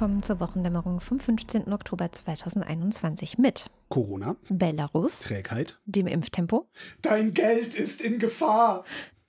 [0.00, 1.70] Willkommen zur Wochendämmerung vom 15.
[1.74, 6.70] Oktober 2021 mit Corona, Belarus, Trägheit, dem Impftempo,
[7.02, 8.86] dein Geld ist in Gefahr,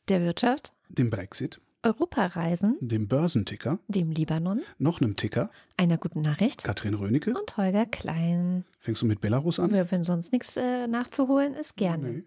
[0.08, 6.64] der Wirtschaft, dem Brexit, Europareisen, dem Börsenticker, dem Libanon, noch einem Ticker, einer guten Nachricht
[6.64, 7.34] Katrin Rönecke.
[7.38, 8.64] und Holger Klein.
[8.80, 9.76] Fängst du mit Belarus an?
[9.76, 12.10] Ja, Wenn sonst nichts äh, nachzuholen ist, gerne.
[12.10, 12.24] Nee.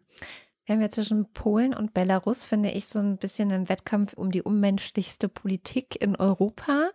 [0.66, 4.30] Wir haben ja zwischen Polen und Belarus, finde ich, so ein bisschen einen Wettkampf um
[4.30, 6.90] die unmenschlichste Politik in Europa.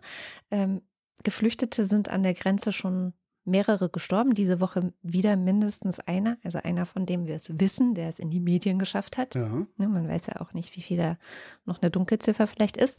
[0.50, 0.82] Ähm,
[1.24, 3.12] Geflüchtete sind an der Grenze schon
[3.44, 4.34] mehrere gestorben.
[4.34, 8.30] Diese Woche wieder mindestens einer, also einer, von dem wir es wissen, der es in
[8.30, 9.34] die Medien geschafft hat.
[9.34, 9.48] Ja.
[9.76, 11.16] Ne, man weiß ja auch nicht, wie viel da
[11.64, 12.98] noch eine Dunkelziffer vielleicht ist.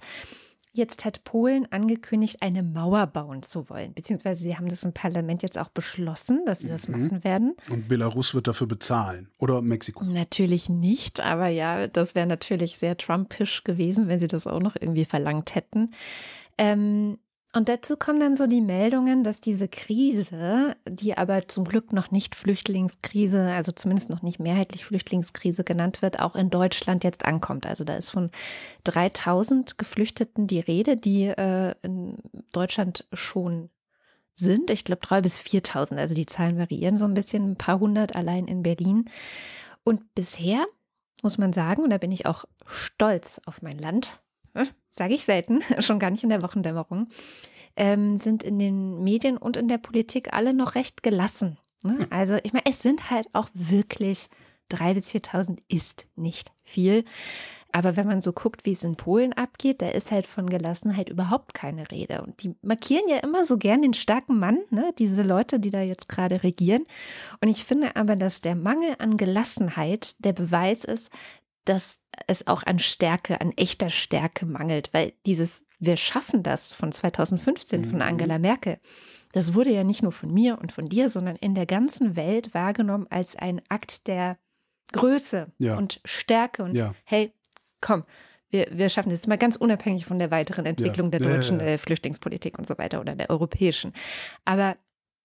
[0.74, 5.44] Jetzt hat Polen angekündigt, eine Mauer bauen zu wollen, beziehungsweise sie haben das im Parlament
[5.44, 7.04] jetzt auch beschlossen, dass sie das Mhm.
[7.08, 7.56] machen werden.
[7.70, 9.30] Und Belarus wird dafür bezahlen.
[9.38, 10.04] Oder Mexiko.
[10.06, 14.78] Natürlich nicht, aber ja, das wäre natürlich sehr Trumpisch gewesen, wenn sie das auch noch
[14.80, 15.92] irgendwie verlangt hätten.
[16.58, 17.18] Ähm,
[17.54, 22.10] und dazu kommen dann so die Meldungen, dass diese Krise, die aber zum Glück noch
[22.10, 27.66] nicht Flüchtlingskrise, also zumindest noch nicht mehrheitlich Flüchtlingskrise genannt wird, auch in Deutschland jetzt ankommt.
[27.66, 28.32] Also da ist von
[28.86, 32.18] 3000 Geflüchteten die Rede, die äh, in
[32.54, 33.70] Deutschland schon
[34.34, 34.72] sind.
[34.72, 35.98] Ich glaube, 3.000 bis 4.000.
[35.98, 39.10] Also die Zahlen variieren so ein bisschen, ein paar hundert allein in Berlin.
[39.84, 40.66] Und bisher
[41.22, 44.22] muss man sagen, und da bin ich auch stolz auf mein Land,
[44.92, 47.08] sage ich selten, schon gar nicht in der Wochendämmerung,
[47.76, 51.58] ähm, sind in den Medien und in der Politik alle noch recht gelassen.
[51.84, 52.06] Ne?
[52.12, 54.30] Also ich meine, es sind halt auch wirklich
[54.72, 57.06] 3.000 bis 4.000 ist nicht viel.
[57.74, 61.08] Aber wenn man so guckt, wie es in Polen abgeht, da ist halt von Gelassenheit
[61.08, 62.22] überhaupt keine Rede.
[62.22, 64.94] Und die markieren ja immer so gern den starken Mann, ne?
[65.00, 66.86] diese Leute, die da jetzt gerade regieren.
[67.40, 71.12] Und ich finde aber, dass der Mangel an Gelassenheit der Beweis ist,
[71.66, 76.92] dass es auch an Stärke, an echter Stärke mangelt, weil dieses Wir schaffen das von
[76.92, 78.02] 2015 von Mhm.
[78.04, 78.80] Angela Merkel,
[79.32, 82.54] das wurde ja nicht nur von mir und von dir, sondern in der ganzen Welt
[82.54, 84.38] wahrgenommen als ein Akt der
[84.92, 85.78] Größe Ja.
[85.78, 86.94] und Stärke und Ja.
[87.06, 87.34] hey,
[87.80, 88.04] komm,
[88.50, 91.60] wir, wir schaffen das mal ganz unabhängig von der weiteren Entwicklung der Ja, ja, deutschen.
[91.62, 93.94] Äh, Flüchtlingspolitik und so weiter oder der europäischen.
[94.46, 94.78] Aber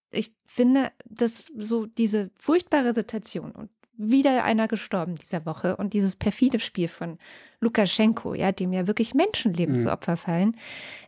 [0.09, 6.15] ich finde, dass so diese furchtbare Situation und wieder einer gestorben dieser Woche und dieses
[6.15, 7.17] perfide Spiel von
[7.59, 9.79] Lukaschenko, ja, dem ja wirklich Menschenleben Mhm.
[9.79, 10.55] zu Opfer fallen,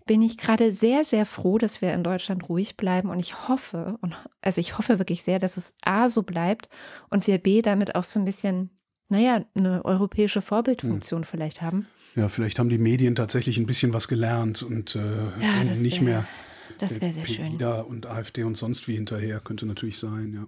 [0.07, 3.97] bin ich gerade sehr, sehr froh, dass wir in Deutschland ruhig bleiben und ich hoffe,
[4.01, 6.67] und also ich hoffe wirklich sehr, dass es A so bleibt
[7.09, 8.71] und wir B damit auch so ein bisschen,
[9.09, 11.85] naja, eine europäische Vorbildfunktion vielleicht haben.
[12.15, 15.97] Ja, vielleicht haben die Medien tatsächlich ein bisschen was gelernt und äh, Ja, das nicht
[15.99, 16.27] wär- mehr
[16.79, 17.45] Das wäre sehr schön.
[17.45, 19.39] Pegida und AfD und sonst wie hinterher.
[19.41, 20.47] Könnte natürlich sein, ja.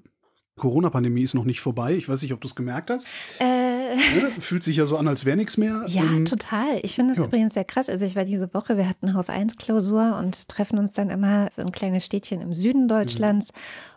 [0.58, 1.96] Corona-Pandemie ist noch nicht vorbei.
[1.96, 3.08] Ich weiß nicht, ob du es gemerkt hast.
[3.40, 4.32] Äh, Ne?
[4.40, 5.84] Fühlt sich ja so an, als wäre nichts mehr.
[5.88, 6.80] Ja, Ähm, total.
[6.84, 7.26] Ich finde es ja.
[7.26, 7.90] übrigens sehr krass.
[7.90, 11.50] Also ich war diese Woche, wir hatten Haus 1 Klausur und treffen uns dann immer
[11.58, 13.52] in ein kleines Städtchen im Süden Deutschlands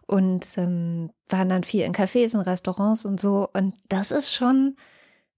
[0.06, 3.48] und ähm, waren dann viel in Cafés, in Restaurants und so.
[3.53, 4.76] Und das ist schon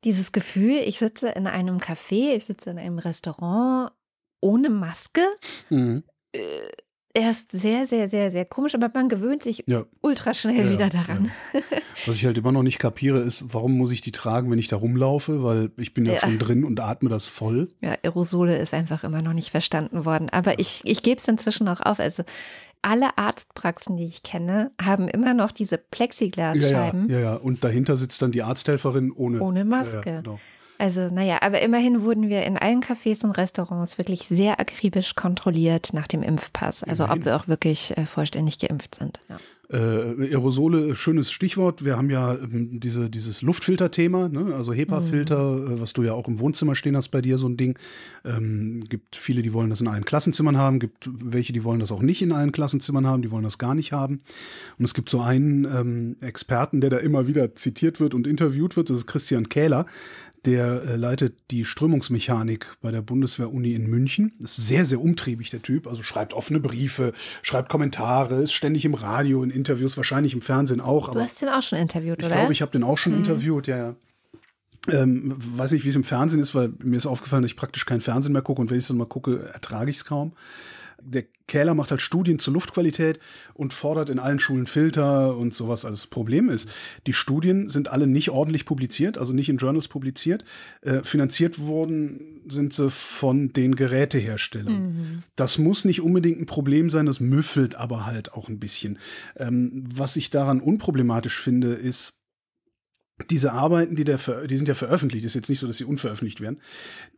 [0.04, 3.92] dieses Gefühl, ich sitze in einem Café, ich sitze in einem Restaurant
[4.40, 5.26] ohne Maske.
[5.70, 6.02] mhm.
[7.18, 9.84] Erst sehr, sehr, sehr, sehr komisch, aber man gewöhnt sich Ja.
[10.02, 11.30] ultra schnell Ja, ja, wieder daran.
[12.06, 14.68] Was ich halt immer noch nicht kapiere, ist, warum muss ich die tragen, wenn ich
[14.68, 15.42] da rumlaufe?
[15.42, 16.20] Weil ich bin ja, Ja.
[16.20, 17.68] schon drin und atme das voll.
[17.80, 20.28] Ja, Aerosole ist einfach immer noch nicht verstanden worden.
[20.30, 22.00] Aber ich, ich gebe es inzwischen auch auf.
[22.00, 22.22] Also
[22.82, 27.34] alle Arztpraxen, die ich kenne, haben immer noch diese Ja, ja, Plexiglasscheiben ja, ja.
[27.34, 30.02] Und dahinter sitzt dann die Arzthelferin ohne, ohne Maske.
[30.04, 30.38] Ja, ja, genau.
[30.78, 35.90] Also, naja, aber immerhin wurden wir in allen Cafés und Restaurants wirklich sehr akribisch kontrolliert
[35.92, 36.82] nach dem Impfpass.
[36.82, 37.24] Also ob Immerhin.
[37.24, 39.20] wir auch wirklich äh, vollständig geimpft sind.
[39.28, 39.38] Ja.
[39.68, 41.84] Äh, Aerosole, schönes Stichwort.
[41.84, 44.54] Wir haben ja ähm, diese, dieses Luftfilter-Thema, ne?
[44.54, 45.78] also HEPA-Filter, Mhm.
[45.78, 47.76] äh, was du ja auch im Wohnzimmer stehen hast bei dir, so ein Ding.
[48.24, 51.90] Ähm, gibt viele, die wollen das in allen Klassenzimmern haben, gibt welche, die wollen das
[51.90, 54.20] auch nicht in allen Klassenzimmern haben, die wollen das gar nicht haben.
[54.78, 58.76] Und es gibt so einen ähm, Experten, der da immer wieder zitiert wird und interviewt
[58.76, 59.86] wird, das ist Christian Kähler.
[60.44, 64.32] Der äh, leitet die Strömungsmechanik bei der Bundeswehr-Uni in München.
[64.38, 65.86] Ist sehr, sehr umtriebig, der Typ.
[65.86, 67.12] Also schreibt offene Briefe,
[67.42, 71.12] schreibt Kommentare, ist ständig im Radio, in Interviews, wahrscheinlich im Fernsehen auch.
[71.12, 72.36] Du hast den auch schon interviewt, ich oder?
[72.36, 73.96] glaube, ich habe den auch schon interviewt, ja, ja.
[74.88, 77.86] Ähm, weiß nicht, wie es im Fernsehen ist, weil mir ist aufgefallen, dass ich praktisch
[77.86, 80.32] kein Fernsehen mehr gucke und wenn ich es dann mal gucke, ertrage ich es kaum.
[81.08, 83.20] Der Kähler macht halt Studien zur Luftqualität
[83.54, 86.00] und fordert in allen Schulen Filter und sowas alles.
[86.02, 86.68] Das Problem ist,
[87.06, 90.44] die Studien sind alle nicht ordentlich publiziert, also nicht in Journals publiziert.
[90.82, 94.82] Äh, finanziert wurden sind sie von den Geräteherstellern.
[94.82, 95.22] Mhm.
[95.36, 98.98] Das muss nicht unbedingt ein Problem sein, das müffelt aber halt auch ein bisschen.
[99.36, 102.20] Ähm, was ich daran unproblematisch finde, ist,
[103.30, 106.40] diese Arbeiten, die, der, die sind ja veröffentlicht, ist jetzt nicht so, dass sie unveröffentlicht
[106.40, 106.60] werden,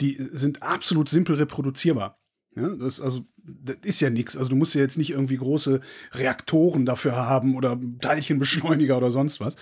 [0.01, 2.19] die sind absolut simpel reproduzierbar.
[2.61, 4.37] Ja, das, also, das ist ja nichts.
[4.37, 5.81] Also du musst ja jetzt nicht irgendwie große
[6.13, 9.57] Reaktoren dafür haben oder Teilchenbeschleuniger oder sonst was.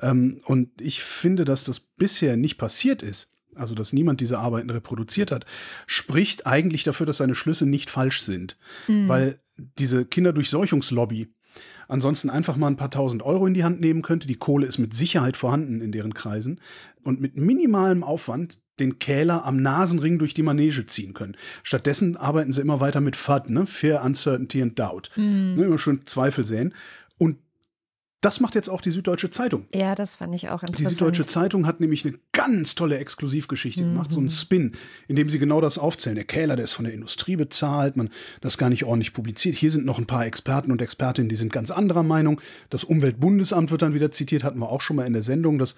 [0.00, 4.70] Ähm, und ich finde, dass das bisher nicht passiert ist, also dass niemand diese Arbeiten
[4.70, 5.44] reproduziert hat,
[5.86, 8.56] spricht eigentlich dafür, dass seine Schlüsse nicht falsch sind.
[8.86, 9.08] Mhm.
[9.08, 9.40] Weil
[9.78, 11.28] diese Kinderdurchseuchungslobby,
[11.88, 14.26] ansonsten einfach mal ein paar tausend Euro in die Hand nehmen könnte.
[14.26, 16.60] Die Kohle ist mit Sicherheit vorhanden in deren Kreisen.
[17.02, 21.36] Und mit minimalem Aufwand den Kähler am Nasenring durch die Manege ziehen können.
[21.62, 23.66] Stattdessen arbeiten sie immer weiter mit FUD, ne?
[23.66, 25.10] Fear, Uncertainty and Doubt.
[25.16, 25.54] Mhm.
[25.56, 25.64] Ne?
[25.64, 26.74] Immer schön Zweifel sehen.
[28.20, 29.66] Das macht jetzt auch die Süddeutsche Zeitung.
[29.72, 30.78] Ja, das fand ich auch interessant.
[30.78, 33.92] Die Süddeutsche Zeitung hat nämlich eine ganz tolle Exklusivgeschichte mhm.
[33.92, 34.72] gemacht, so einen Spin,
[35.06, 36.16] in dem sie genau das aufzählen.
[36.16, 38.10] Der Kähler, der ist von der Industrie bezahlt, man
[38.40, 39.54] das gar nicht ordentlich publiziert.
[39.54, 42.40] Hier sind noch ein paar Experten und Expertinnen, die sind ganz anderer Meinung.
[42.70, 45.76] Das Umweltbundesamt wird dann wieder zitiert, hatten wir auch schon mal in der Sendung, dass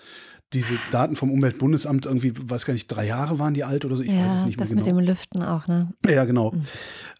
[0.54, 4.02] diese Daten vom Umweltbundesamt irgendwie, weiß gar nicht, drei Jahre waren die alt oder so,
[4.02, 4.80] ich ja, weiß es nicht mehr das genau.
[4.80, 5.92] Mit dem Lüften auch, ne?
[6.06, 6.52] Ja, genau.
[6.52, 6.62] Mhm.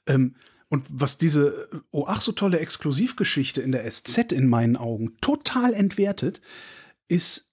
[0.07, 0.35] Ähm,
[0.71, 5.75] und was diese, oh ach so tolle Exklusivgeschichte in der SZ in meinen Augen total
[5.75, 6.41] entwertet,
[7.09, 7.51] ist,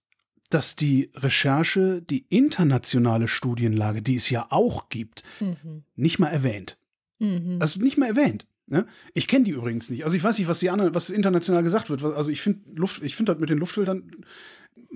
[0.50, 5.84] dass die Recherche die internationale Studienlage, die es ja auch gibt, mhm.
[5.96, 6.78] nicht mal erwähnt.
[7.18, 7.58] Mhm.
[7.60, 8.46] Also nicht mal erwähnt.
[8.68, 8.86] Ne?
[9.16, 10.06] Ich kenne die übrigens nicht.
[10.06, 12.04] Also ich weiß nicht, was die anderen, was international gesagt wird.
[12.04, 14.12] Also ich finde Luft, ich finde das mit den Luftfiltern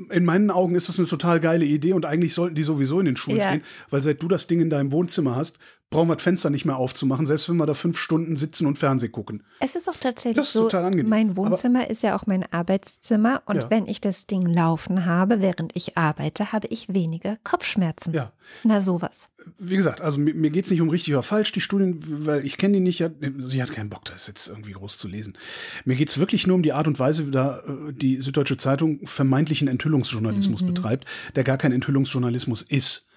[0.10, 3.06] in meinen Augen ist das eine total geile Idee und eigentlich sollten die sowieso in
[3.06, 3.50] den Schulen ja.
[3.50, 5.60] stehen, weil seit du das Ding in deinem Wohnzimmer hast,
[5.92, 8.78] brauchen wir das Fenster nicht mehr aufzumachen, selbst wenn wir da fünf Stunden sitzen und
[8.78, 9.44] Fernsehen gucken.
[9.60, 10.70] Es ist auch tatsächlich ist so,
[11.04, 13.70] mein Wohnzimmer Aber, ist ja auch mein Arbeitszimmer und ja.
[13.70, 18.14] wenn ich das Ding laufen habe, während ich arbeite, habe ich weniger Kopfschmerzen.
[18.14, 18.32] Ja.
[18.64, 19.30] Na sowas.
[19.60, 22.46] Wie gesagt, also mir, mir geht es nicht um richtig oder falsch, die Studien, weil
[22.46, 23.04] ich kenne die nicht,
[23.40, 25.38] sie hat keinen Bock, das jetzt irgendwie groß zu lesen.
[25.84, 28.56] Mir geht es wirklich nur um die Art und Weise, wie da äh, die Süddeutsche
[28.56, 30.68] Zeitung vermeintlichen Enthüllungsjournalismus mhm.
[30.68, 31.06] betreibt,
[31.36, 33.10] der gar kein Enthüllungsjournalismus ist.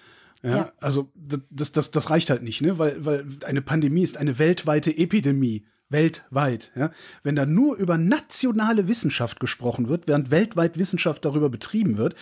[0.45, 1.11] Ja, ja, also
[1.49, 2.77] das, das, das reicht halt nicht, ne?
[2.77, 5.65] Weil, weil eine Pandemie ist eine weltweite Epidemie.
[5.89, 6.71] Weltweit.
[6.75, 6.91] Ja?
[7.21, 12.15] Wenn da nur über nationale Wissenschaft gesprochen wird, während weltweit Wissenschaft darüber betrieben wird,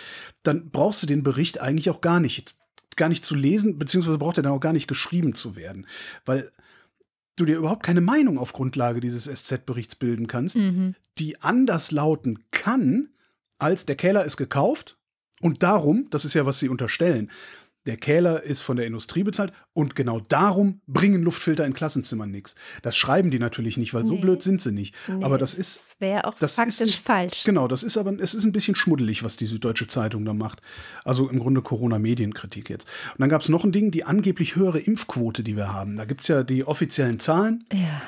[0.44, 2.56] dann brauchst du den Bericht eigentlich auch gar nicht,
[2.98, 5.88] gar nicht zu lesen, beziehungsweise braucht er dann auch gar nicht geschrieben zu werden.
[6.26, 6.52] Weil
[7.36, 10.96] du dir überhaupt keine Meinung auf Grundlage dieses SZ-Berichts bilden kannst, mhm.
[11.18, 13.10] die anders lauten kann,
[13.58, 14.98] als der Keller ist gekauft
[15.42, 17.32] und darum, das ist ja, was sie unterstellen,
[17.86, 22.56] der Kähler ist von der Industrie bezahlt und genau darum bringen Luftfilter in Klassenzimmern nichts.
[22.82, 24.10] Das schreiben die natürlich nicht, weil nee.
[24.10, 24.96] so blöd sind sie nicht.
[25.08, 25.78] Nee, aber das ist.
[25.78, 27.44] Das wäre auch das faktisch ist, falsch.
[27.44, 30.62] Genau, das ist aber, es ist ein bisschen schmuddelig, was die Süddeutsche Zeitung da macht.
[31.04, 32.88] Also im Grunde Corona-Medienkritik jetzt.
[33.14, 35.96] Und dann gab es noch ein Ding, die angeblich höhere Impfquote, die wir haben.
[35.96, 37.66] Da gibt es ja die offiziellen Zahlen.
[37.72, 38.02] Ja.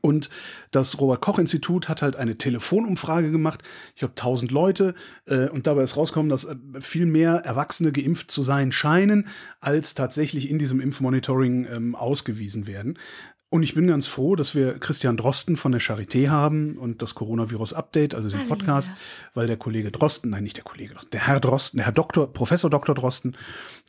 [0.00, 0.30] Und
[0.70, 3.62] das Robert-Koch-Institut hat halt eine Telefonumfrage gemacht.
[3.94, 4.94] Ich glaube, 1000 Leute.
[5.26, 9.26] Äh, und dabei ist rausgekommen, dass äh, viel mehr Erwachsene geimpft zu sein scheinen,
[9.60, 12.98] als tatsächlich in diesem Impfmonitoring ähm, ausgewiesen werden.
[13.52, 17.14] Und ich bin ganz froh, dass wir Christian Drosten von der Charité haben und das
[17.14, 18.90] Coronavirus-Update, also den Podcast,
[19.34, 22.70] weil der Kollege Drosten, nein, nicht der Kollege, der Herr Drosten, der Herr Doktor, Professor
[22.70, 22.94] Dr.
[22.94, 23.36] Drosten,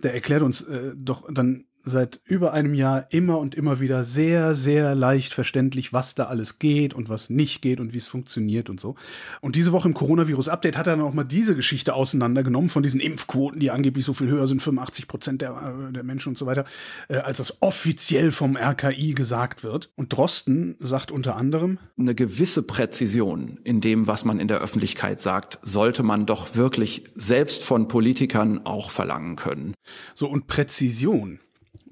[0.03, 4.55] der erklärt uns äh, doch dann seit über einem Jahr immer und immer wieder sehr,
[4.55, 8.69] sehr leicht verständlich, was da alles geht und was nicht geht und wie es funktioniert
[8.69, 8.95] und so.
[9.41, 13.01] Und diese Woche im Coronavirus-Update hat er dann auch mal diese Geschichte auseinandergenommen von diesen
[13.01, 15.51] Impfquoten, die angeblich so viel höher sind, 85 Prozent der,
[15.89, 16.65] äh, der Menschen und so weiter,
[17.09, 19.91] äh, als das offiziell vom RKI gesagt wird.
[19.95, 25.19] Und Drosten sagt unter anderem, eine gewisse Präzision in dem, was man in der Öffentlichkeit
[25.19, 29.73] sagt, sollte man doch wirklich selbst von Politikern auch verlangen können.
[30.13, 31.39] So, und Präzision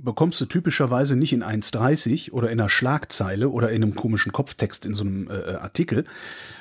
[0.03, 4.85] bekommst du typischerweise nicht in 1,30 oder in einer Schlagzeile oder in einem komischen Kopftext
[4.85, 6.05] in so einem äh, äh, Artikel.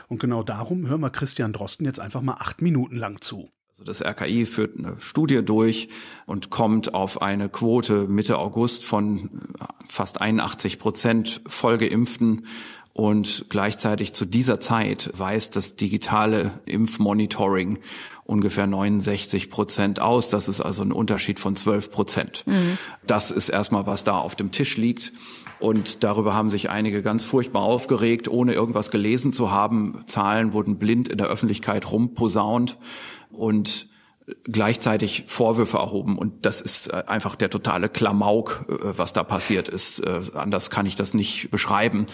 [0.09, 3.51] Und genau darum hören wir Christian Drosten jetzt einfach mal acht Minuten lang zu.
[3.71, 5.89] Also das RKI führt eine Studie durch
[6.27, 9.31] und kommt auf eine Quote Mitte August von
[9.89, 12.47] fast 81 Prozent Vollgeimpften.
[12.93, 17.79] Und gleichzeitig zu dieser Zeit weist das digitale Impfmonitoring
[18.31, 20.31] ungefähr 69 Prozent aus.
[20.31, 22.45] Das ist also ein Unterschied von 12 Prozent.
[22.47, 22.79] Mhm.
[23.05, 25.13] Das ist erstmal, was da auf dem Tisch liegt.
[25.59, 30.05] Und darüber haben sich einige ganz furchtbar aufgeregt, ohne irgendwas gelesen zu haben.
[30.07, 32.79] Zahlen wurden blind in der Öffentlichkeit rumposaunt.
[33.33, 33.90] Und
[34.45, 36.19] gleichzeitig Vorwürfe erhoben.
[36.19, 40.01] Und das ist äh, einfach der totale Klamauk, äh, was da passiert ist.
[40.01, 42.07] Äh, anders kann ich das nicht beschreiben.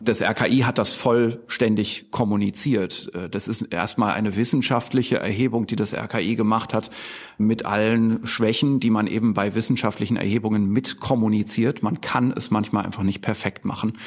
[0.00, 3.10] Das RKI hat das vollständig kommuniziert.
[3.30, 6.90] Das ist erstmal eine wissenschaftliche Erhebung, die das RKI gemacht hat,
[7.38, 11.82] mit allen Schwächen, die man eben bei wissenschaftlichen Erhebungen mitkommuniziert.
[11.82, 13.98] Man kann es manchmal einfach nicht perfekt machen.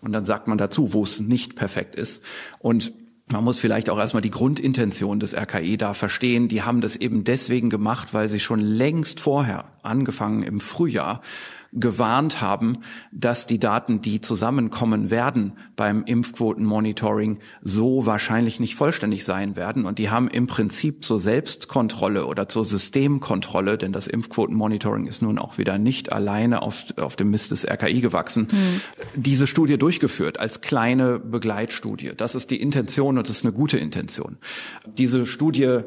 [0.00, 2.22] Und dann sagt man dazu, wo es nicht perfekt ist.
[2.58, 2.92] Und
[3.28, 6.46] man muss vielleicht auch erstmal die Grundintention des RKI da verstehen.
[6.46, 11.20] Die haben das eben deswegen gemacht, weil sie schon längst vorher, angefangen im Frühjahr,
[11.76, 12.78] gewarnt haben,
[13.12, 19.84] dass die Daten, die zusammenkommen werden beim Impfquotenmonitoring, so wahrscheinlich nicht vollständig sein werden.
[19.84, 25.38] Und die haben im Prinzip zur Selbstkontrolle oder zur Systemkontrolle, denn das Impfquotenmonitoring ist nun
[25.38, 28.80] auch wieder nicht alleine auf, auf dem Mist des RKI gewachsen, hm.
[29.14, 32.12] diese Studie durchgeführt als kleine Begleitstudie.
[32.16, 34.38] Das ist die Intention und das ist eine gute Intention.
[34.86, 35.80] Diese Studie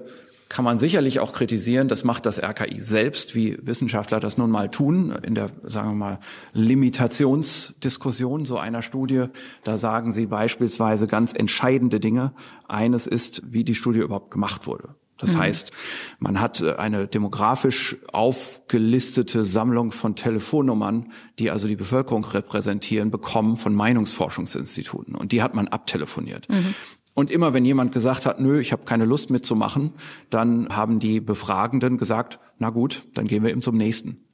[0.50, 1.88] kann man sicherlich auch kritisieren.
[1.88, 5.96] Das macht das RKI selbst, wie Wissenschaftler das nun mal tun, in der, sagen wir
[5.96, 6.20] mal,
[6.54, 9.26] Limitationsdiskussion so einer Studie.
[9.64, 12.34] Da sagen sie beispielsweise ganz entscheidende Dinge.
[12.68, 14.96] Eines ist, wie die Studie überhaupt gemacht wurde.
[15.20, 15.40] Das mhm.
[15.40, 15.72] heißt,
[16.20, 23.58] man hat äh, eine demografisch aufgelistete Sammlung von Telefonnummern, die also die Bevölkerung repräsentieren, bekommen
[23.58, 25.16] von Meinungsforschungsinstituten.
[25.16, 26.50] Und die hat man abtelefoniert.
[26.50, 26.74] Mhm.
[27.20, 29.92] Und immer wenn jemand gesagt hat, nö, ich habe keine Lust mitzumachen,
[30.30, 34.29] dann haben die Befragenden gesagt, na gut, dann gehen wir eben zum nächsten.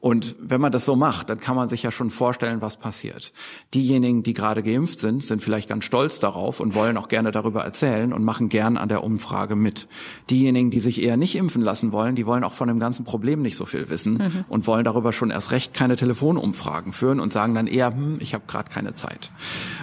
[0.00, 3.32] Und wenn man das so macht, dann kann man sich ja schon vorstellen, was passiert.
[3.74, 7.64] Diejenigen, die gerade geimpft sind, sind vielleicht ganz stolz darauf und wollen auch gerne darüber
[7.64, 9.88] erzählen und machen gern an der Umfrage mit.
[10.30, 13.42] Diejenigen, die sich eher nicht impfen lassen wollen, die wollen auch von dem ganzen Problem
[13.42, 14.44] nicht so viel wissen mhm.
[14.48, 18.34] und wollen darüber schon erst recht keine Telefonumfragen führen und sagen dann eher, hm, ich
[18.34, 19.32] habe gerade keine Zeit.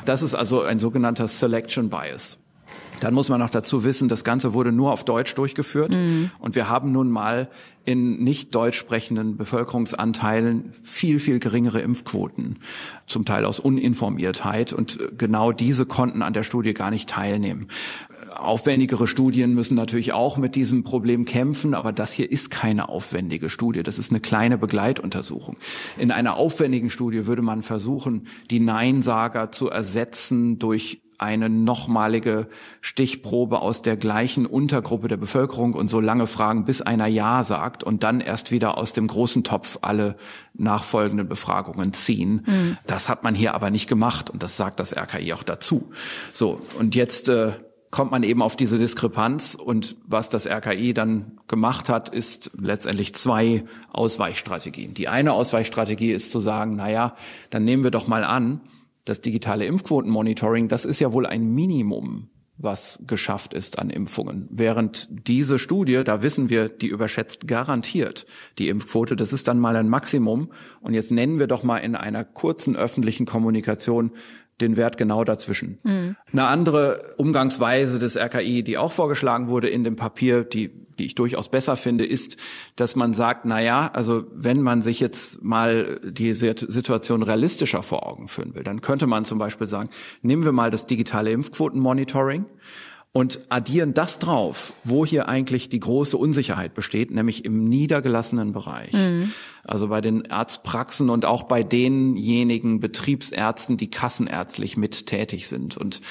[0.06, 2.40] Das ist also ein sogenannter Selection Bias.
[3.00, 6.32] Dann muss man noch dazu wissen, das Ganze wurde nur auf Deutsch durchgeführt mhm.
[6.40, 7.50] und wir haben nun mal
[7.84, 12.58] in nicht deutsch sprechenden Bevölkerungsanteilen viel, viel geringere Impfquoten,
[13.06, 17.68] zum Teil aus Uninformiertheit und genau diese konnten an der Studie gar nicht teilnehmen.
[18.36, 23.50] Aufwendigere Studien müssen natürlich auch mit diesem Problem kämpfen, aber das hier ist keine aufwendige
[23.50, 23.82] Studie.
[23.82, 25.56] Das ist eine kleine Begleituntersuchung.
[25.98, 32.48] In einer aufwendigen Studie würde man versuchen, die Neinsager zu ersetzen durch eine nochmalige
[32.82, 37.84] Stichprobe aus der gleichen Untergruppe der Bevölkerung und so lange fragen, bis einer Ja sagt
[37.84, 40.16] und dann erst wieder aus dem großen Topf alle
[40.54, 42.44] nachfolgenden Befragungen ziehen.
[42.46, 42.78] Mhm.
[42.88, 45.92] Das hat man hier aber nicht gemacht und das sagt das RKI auch dazu.
[46.34, 47.54] So, und jetzt äh,
[47.96, 53.16] kommt man eben auf diese Diskrepanz und was das RKI dann gemacht hat, ist letztendlich
[53.16, 54.94] zwei Ausweichstrategien.
[54.94, 57.16] Die eine Ausweichstrategie ist zu sagen, naja,
[57.52, 58.60] dann nehmen wir doch mal an,
[59.06, 64.48] das digitale Impfquotenmonitoring, das ist ja wohl ein Minimum, was geschafft ist an Impfungen.
[64.50, 68.26] Während diese Studie, da wissen wir, die überschätzt garantiert
[68.58, 69.16] die Impfquote.
[69.16, 70.52] Das ist dann mal ein Maximum.
[70.82, 74.12] Und jetzt nennen wir doch mal in einer kurzen öffentlichen Kommunikation
[74.62, 75.80] den Wert genau dazwischen.
[75.84, 76.16] Mhm.
[76.32, 81.16] Eine andere Umgangsweise des RKI, die auch vorgeschlagen wurde in dem Papier, die, die ich
[81.16, 82.38] durchaus besser finde, ist,
[82.76, 88.08] dass man sagt, na ja, also wenn man sich jetzt mal die Situation realistischer vor
[88.08, 89.90] Augen führen will, dann könnte man zum Beispiel sagen,
[90.22, 92.46] nehmen wir mal das digitale Impfquotenmonitoring
[93.16, 98.92] und addieren das drauf, wo hier eigentlich die große Unsicherheit besteht, nämlich im niedergelassenen Bereich.
[98.92, 99.32] Mhm.
[99.64, 105.78] Also bei den Arztpraxen und auch bei denjenigen Betriebsärzten, die kassenärztlich mit tätig sind.
[105.78, 106.02] Und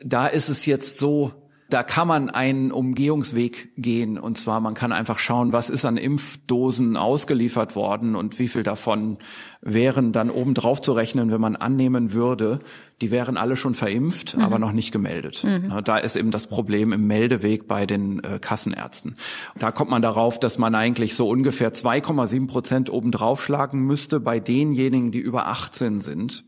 [0.00, 1.32] da ist es jetzt so,
[1.70, 4.18] da kann man einen Umgehungsweg gehen.
[4.18, 8.62] Und zwar, man kann einfach schauen, was ist an Impfdosen ausgeliefert worden und wie viel
[8.62, 9.18] davon
[9.62, 12.60] wären dann oben drauf zu rechnen, wenn man annehmen würde,
[13.00, 14.42] die wären alle schon verimpft, mhm.
[14.42, 15.44] aber noch nicht gemeldet.
[15.44, 15.72] Mhm.
[15.84, 19.14] Da ist eben das Problem im Meldeweg bei den äh, Kassenärzten.
[19.58, 24.40] Da kommt man darauf, dass man eigentlich so ungefähr 2,7 Prozent oben draufschlagen müsste bei
[24.40, 26.44] denjenigen, die über 18 sind.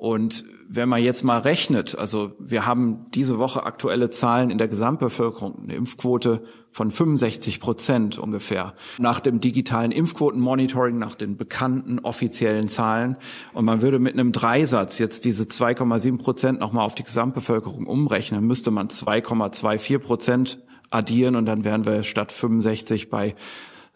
[0.00, 4.66] Und wenn man jetzt mal rechnet, also wir haben diese Woche aktuelle Zahlen in der
[4.66, 12.68] Gesamtbevölkerung, eine Impfquote von 65 Prozent ungefähr, nach dem digitalen Impfquotenmonitoring, nach den bekannten offiziellen
[12.68, 13.18] Zahlen.
[13.52, 18.46] Und man würde mit einem Dreisatz jetzt diese 2,7 Prozent nochmal auf die Gesamtbevölkerung umrechnen,
[18.46, 23.34] müsste man 2,24 Prozent addieren und dann wären wir statt 65 bei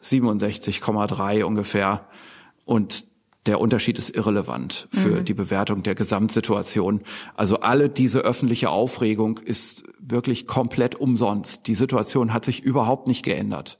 [0.03, 2.07] 67,3 ungefähr.
[2.67, 3.13] Und
[3.47, 5.25] der Unterschied ist irrelevant für mhm.
[5.25, 7.03] die Bewertung der Gesamtsituation.
[7.35, 11.67] Also alle diese öffentliche Aufregung ist wirklich komplett umsonst.
[11.67, 13.79] Die Situation hat sich überhaupt nicht geändert.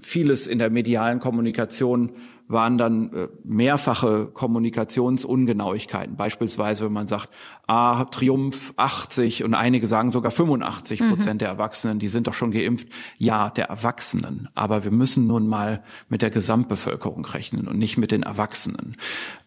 [0.00, 2.12] Vieles in der medialen Kommunikation
[2.46, 6.16] waren dann äh, mehrfache Kommunikationsungenauigkeiten.
[6.16, 7.30] Beispielsweise, wenn man sagt,
[7.66, 11.38] ah, Triumph 80 und einige sagen sogar 85 Prozent mhm.
[11.38, 12.88] der Erwachsenen, die sind doch schon geimpft.
[13.18, 14.48] Ja, der Erwachsenen.
[14.54, 18.96] Aber wir müssen nun mal mit der Gesamtbevölkerung rechnen und nicht mit den Erwachsenen.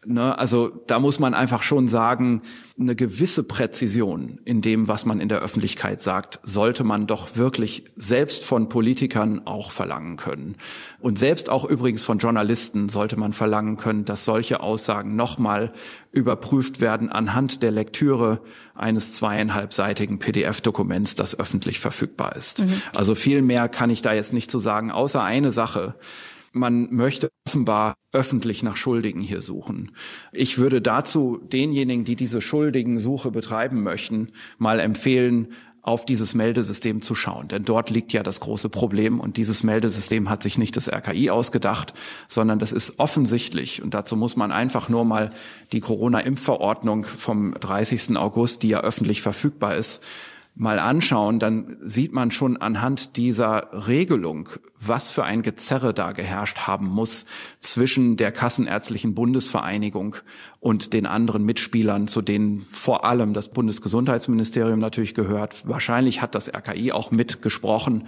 [0.05, 0.37] Ne?
[0.37, 2.41] Also da muss man einfach schon sagen,
[2.79, 7.85] eine gewisse Präzision in dem, was man in der Öffentlichkeit sagt, sollte man doch wirklich
[7.95, 10.55] selbst von Politikern auch verlangen können.
[10.99, 15.73] Und selbst auch übrigens von Journalisten sollte man verlangen können, dass solche Aussagen nochmal
[16.11, 18.39] überprüft werden anhand der Lektüre
[18.75, 22.59] eines zweieinhalbseitigen PDF-Dokuments, das öffentlich verfügbar ist.
[22.59, 22.81] Mhm.
[22.93, 25.95] Also viel mehr kann ich da jetzt nicht zu sagen, außer eine Sache
[26.51, 29.91] man möchte offenbar öffentlich nach Schuldigen hier suchen.
[30.31, 35.49] Ich würde dazu denjenigen, die diese Schuldigen-Suche betreiben möchten, mal empfehlen,
[35.87, 37.47] auf dieses Meldesystem zu schauen.
[37.47, 41.29] Denn dort liegt ja das große Problem und dieses Meldesystem hat sich nicht das RKI
[41.29, 41.93] ausgedacht,
[42.27, 45.31] sondern das ist offensichtlich und dazu muss man einfach nur mal
[45.71, 48.17] die Corona-Impfverordnung vom 30.
[48.17, 50.03] August, die ja öffentlich verfügbar ist,
[50.59, 54.49] mal anschauen, dann sieht man schon anhand dieser Regelung,
[54.79, 57.25] was für ein Gezerre da geherrscht haben muss
[57.59, 60.15] zwischen der Kassenärztlichen Bundesvereinigung
[60.59, 65.67] und den anderen Mitspielern, zu denen vor allem das Bundesgesundheitsministerium natürlich gehört.
[65.67, 68.07] Wahrscheinlich hat das RKI auch mitgesprochen.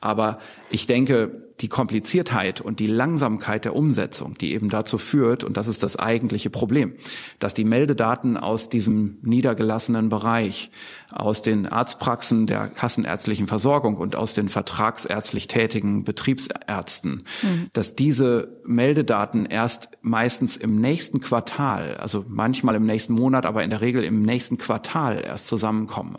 [0.00, 0.38] Aber
[0.70, 5.66] ich denke, die Kompliziertheit und die Langsamkeit der Umsetzung, die eben dazu führt, und das
[5.66, 6.94] ist das eigentliche Problem,
[7.40, 10.70] dass die Meldedaten aus diesem niedergelassenen Bereich,
[11.10, 17.66] aus den Arztpraxen der kassenärztlichen Versorgung und aus den vertragsärztlich tätigen Betriebsärzten, mhm.
[17.72, 23.70] dass diese Meldedaten erst meistens im nächsten Quartal, also manchmal im nächsten Monat, aber in
[23.70, 26.16] der Regel im nächsten Quartal erst zusammenkommen.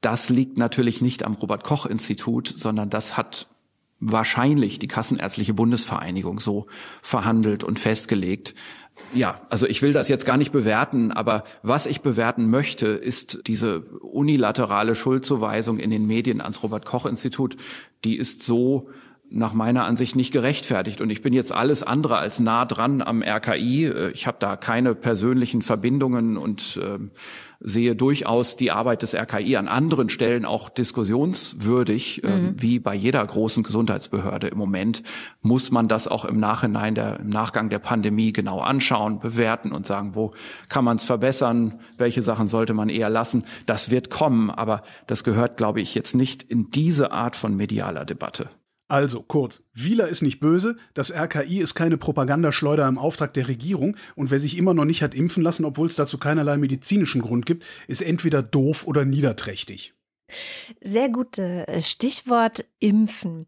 [0.00, 3.48] Das liegt natürlich nicht am Robert Koch Institut, sondern das hat
[3.98, 6.66] wahrscheinlich die Kassenärztliche Bundesvereinigung so
[7.02, 8.54] verhandelt und festgelegt.
[9.14, 13.42] Ja, also ich will das jetzt gar nicht bewerten, aber was ich bewerten möchte, ist
[13.46, 17.56] diese unilaterale Schuldzuweisung in den Medien ans Robert Koch Institut.
[18.04, 18.88] Die ist so
[19.28, 21.00] nach meiner Ansicht nicht gerechtfertigt.
[21.00, 23.92] Und ich bin jetzt alles andere als nah dran am RKI.
[24.14, 26.98] Ich habe da keine persönlichen Verbindungen und äh,
[27.60, 32.48] sehe durchaus die Arbeit des RKI an anderen Stellen auch diskussionswürdig, äh, mhm.
[32.48, 35.02] äh, wie bei jeder großen Gesundheitsbehörde im Moment,
[35.42, 39.86] muss man das auch im Nachhinein, der, im Nachgang der Pandemie genau anschauen, bewerten und
[39.86, 40.32] sagen, wo
[40.68, 43.44] kann man es verbessern, welche Sachen sollte man eher lassen.
[43.66, 48.04] Das wird kommen, aber das gehört, glaube ich, jetzt nicht in diese Art von medialer
[48.04, 48.50] Debatte.
[48.88, 53.96] Also kurz, Wieler ist nicht böse, das RKI ist keine Propagandaschleuder im Auftrag der Regierung
[54.14, 57.46] und wer sich immer noch nicht hat impfen lassen, obwohl es dazu keinerlei medizinischen Grund
[57.46, 59.94] gibt, ist entweder doof oder niederträchtig.
[60.80, 63.46] Sehr gutes äh, Stichwort Impfen.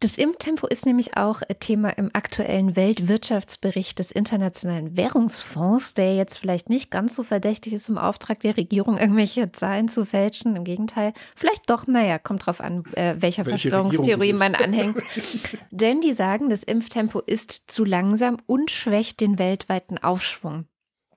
[0.00, 6.70] Das Impftempo ist nämlich auch Thema im aktuellen Weltwirtschaftsbericht des Internationalen Währungsfonds, der jetzt vielleicht
[6.70, 10.54] nicht ganz so verdächtig ist, im Auftrag der Regierung irgendwelche Zahlen zu fälschen.
[10.54, 15.02] Im Gegenteil, vielleicht doch, naja, kommt drauf an, äh, welcher Welche Verschwörungstheorie man anhängt.
[15.72, 20.66] Denn die sagen, das Impftempo ist zu langsam und schwächt den weltweiten Aufschwung.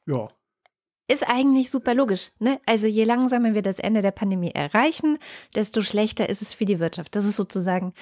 [0.07, 0.29] Ja.
[1.07, 2.31] Ist eigentlich super logisch.
[2.39, 2.59] Ne?
[2.65, 5.19] Also je langsamer wir das Ende der Pandemie erreichen,
[5.53, 7.15] desto schlechter ist es für die Wirtschaft.
[7.15, 7.93] Das ist sozusagen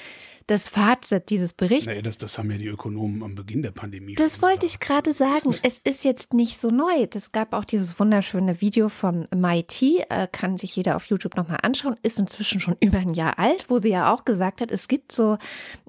[0.50, 1.88] das Fazit dieses Berichts.
[1.88, 4.16] Nee, das, das haben ja die Ökonomen am Beginn der Pandemie.
[4.16, 5.56] Das wollte ich gerade sagen.
[5.62, 7.08] Es ist jetzt nicht so neu.
[7.14, 11.60] Es gab auch dieses wunderschöne Video von MIT, äh, kann sich jeder auf YouTube nochmal
[11.62, 14.88] anschauen, ist inzwischen schon über ein Jahr alt, wo sie ja auch gesagt hat, es
[14.88, 15.38] gibt so,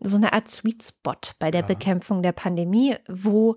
[0.01, 1.67] so eine Art Sweet Spot bei der ja.
[1.67, 3.57] Bekämpfung der Pandemie, wo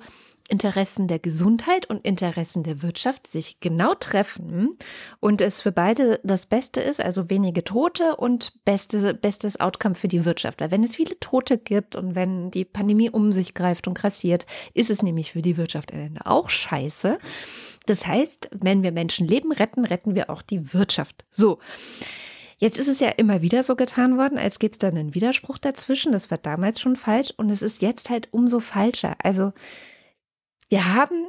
[0.54, 4.78] Interessen der Gesundheit und Interessen der Wirtschaft sich genau treffen
[5.20, 10.08] und es für beide das Beste ist, also wenige Tote und beste, bestes Outcome für
[10.08, 10.62] die Wirtschaft.
[10.62, 14.46] Weil wenn es viele Tote gibt und wenn die Pandemie um sich greift und grassiert,
[14.76, 15.92] ist es nämlich für die Wirtschaft
[16.24, 17.18] auch scheiße.
[17.88, 21.26] Das heißt, wenn wir Menschenleben retten, retten wir auch die Wirtschaft.
[21.32, 21.58] So.
[22.60, 25.58] Jetzt ist es ja immer wieder so getan worden, als gäbe es da einen Widerspruch
[25.58, 26.12] dazwischen.
[26.12, 29.16] Das war damals schon falsch und es ist jetzt halt umso falscher.
[29.24, 29.52] Also
[30.74, 31.28] wir haben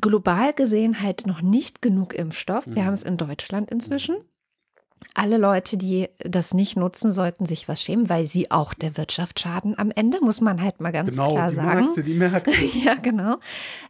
[0.00, 2.66] global gesehen halt noch nicht genug Impfstoff.
[2.66, 2.86] Wir mhm.
[2.86, 4.16] haben es in Deutschland inzwischen.
[5.14, 9.40] Alle Leute, die das nicht nutzen, sollten sich was schämen, weil sie auch der Wirtschaft
[9.40, 11.80] schaden am Ende, muss man halt mal ganz genau, klar die sagen.
[11.86, 12.50] Märkte, die Märkte.
[12.84, 13.38] ja, genau.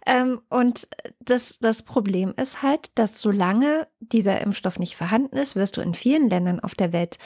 [0.06, 0.88] Ähm, und
[1.18, 5.92] das, das Problem ist halt, dass solange dieser Impfstoff nicht vorhanden ist, wirst du in
[5.92, 7.18] vielen Ländern auf der Welt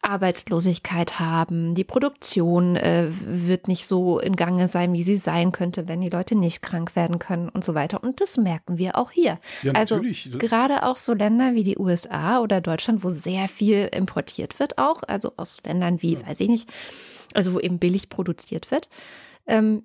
[0.00, 5.88] Arbeitslosigkeit haben, die Produktion äh, wird nicht so in Gange sein, wie sie sein könnte,
[5.88, 8.02] wenn die Leute nicht krank werden können und so weiter.
[8.02, 9.38] Und das merken wir auch hier.
[9.62, 10.00] Ja, also
[10.38, 15.02] gerade auch so Länder wie die USA oder Deutschland, wo sehr viel importiert wird, auch,
[15.02, 16.26] also aus Ländern wie, ja.
[16.26, 16.70] weiß ich nicht,
[17.34, 18.88] also wo eben billig produziert wird.
[19.46, 19.82] Ähm,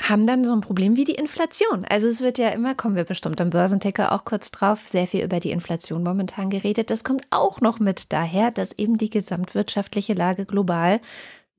[0.00, 1.84] haben dann so ein Problem wie die Inflation.
[1.84, 5.24] Also es wird ja immer, kommen wir bestimmt am Börsenticker auch kurz drauf, sehr viel
[5.24, 6.90] über die Inflation momentan geredet.
[6.90, 11.00] Das kommt auch noch mit daher, dass eben die gesamtwirtschaftliche Lage global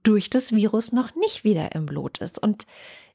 [0.04, 2.42] durch das Virus noch nicht wieder im Blut ist.
[2.42, 2.68] Und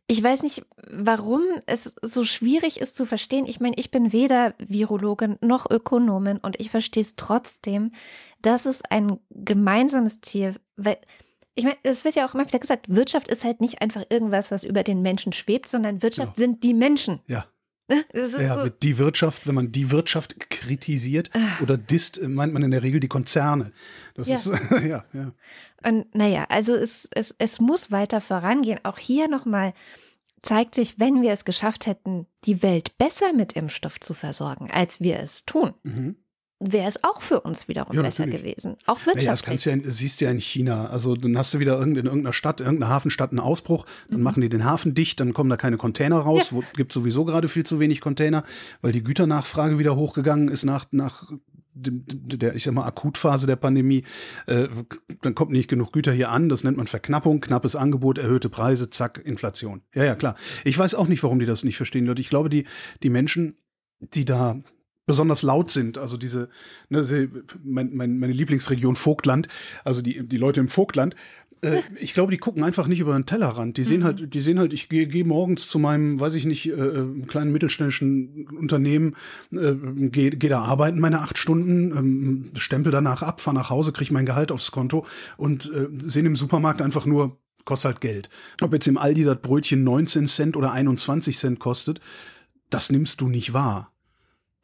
[0.07, 3.47] ich weiß nicht, warum es so schwierig ist zu verstehen.
[3.47, 7.93] Ich meine, ich bin weder Virologin noch Ökonomin und ich verstehe es trotzdem,
[8.43, 10.99] dass es ein gemeinsames Ziel, weil
[11.55, 14.51] ich meine, es wird ja auch immer wieder gesagt, Wirtschaft ist halt nicht einfach irgendwas,
[14.51, 16.47] was über den Menschen schwebt, sondern Wirtschaft genau.
[16.47, 17.21] sind die Menschen.
[17.27, 17.47] Ja.
[17.89, 18.05] Ne?
[18.15, 18.63] ja, so.
[18.63, 21.61] mit die Wirtschaft, wenn man die Wirtschaft kritisiert ah.
[21.61, 23.73] oder disst, meint man in der Regel die Konzerne.
[24.15, 24.35] Das ja.
[24.37, 24.47] ist,
[24.85, 25.33] ja, ja.
[25.83, 28.79] Und naja, also es, es, es muss weiter vorangehen.
[28.85, 29.73] Auch hier nochmal
[30.41, 35.01] zeigt sich, wenn wir es geschafft hätten, die Welt besser mit Impfstoff zu versorgen, als
[35.01, 36.17] wir es tun, mhm
[36.61, 38.77] wäre es auch für uns wiederum ja, besser gewesen.
[38.85, 39.25] Auch wirtschaftlich.
[39.25, 40.89] Ja, das kannst du ja, siehst du ja in China.
[40.89, 44.25] Also dann hast du wieder in irgendeiner Stadt, irgendeiner Hafenstadt einen Ausbruch, dann mhm.
[44.25, 46.51] machen die den Hafen dicht, dann kommen da keine Container raus.
[46.51, 46.61] Ja.
[46.77, 48.45] Gibt sowieso gerade viel zu wenig Container,
[48.83, 51.31] weil die Güternachfrage wieder hochgegangen ist nach, nach
[51.73, 54.05] der, ich sag mal, Akutphase der Pandemie,
[54.47, 54.69] äh,
[55.23, 58.91] dann kommt nicht genug Güter hier an, das nennt man Verknappung, knappes Angebot, erhöhte Preise,
[58.91, 59.81] zack, Inflation.
[59.95, 60.35] Ja, ja, klar.
[60.65, 62.21] Ich weiß auch nicht, warum die das nicht verstehen, Leute.
[62.21, 62.67] Ich glaube, die,
[63.03, 63.57] die Menschen,
[64.01, 64.61] die da
[65.11, 65.99] besonders laut sind.
[65.99, 66.49] Also diese,
[66.89, 67.05] ne,
[67.65, 69.49] mein, mein, meine Lieblingsregion Vogtland,
[69.83, 71.17] also die, die Leute im Vogtland,
[71.63, 73.77] äh, ich glaube, die gucken einfach nicht über den Tellerrand.
[73.77, 74.05] Die sehen mhm.
[74.05, 77.23] halt, die sehen halt, ich gehe geh morgens zu meinem, weiß ich nicht, äh, äh
[77.27, 79.17] kleinen mittelständischen Unternehmen,
[79.51, 79.75] äh,
[80.11, 84.15] gehe geh da arbeiten meine acht Stunden, ähm, stempel danach ab, fahre nach Hause, kriege
[84.15, 85.05] mein Gehalt aufs Konto
[85.39, 88.31] und äh, sehen im Supermarkt einfach nur, kostet halt Geld.
[88.61, 92.01] Ob jetzt im Aldi das Brötchen 19 Cent oder 21 Cent kostet,
[92.71, 93.91] das nimmst du nicht wahr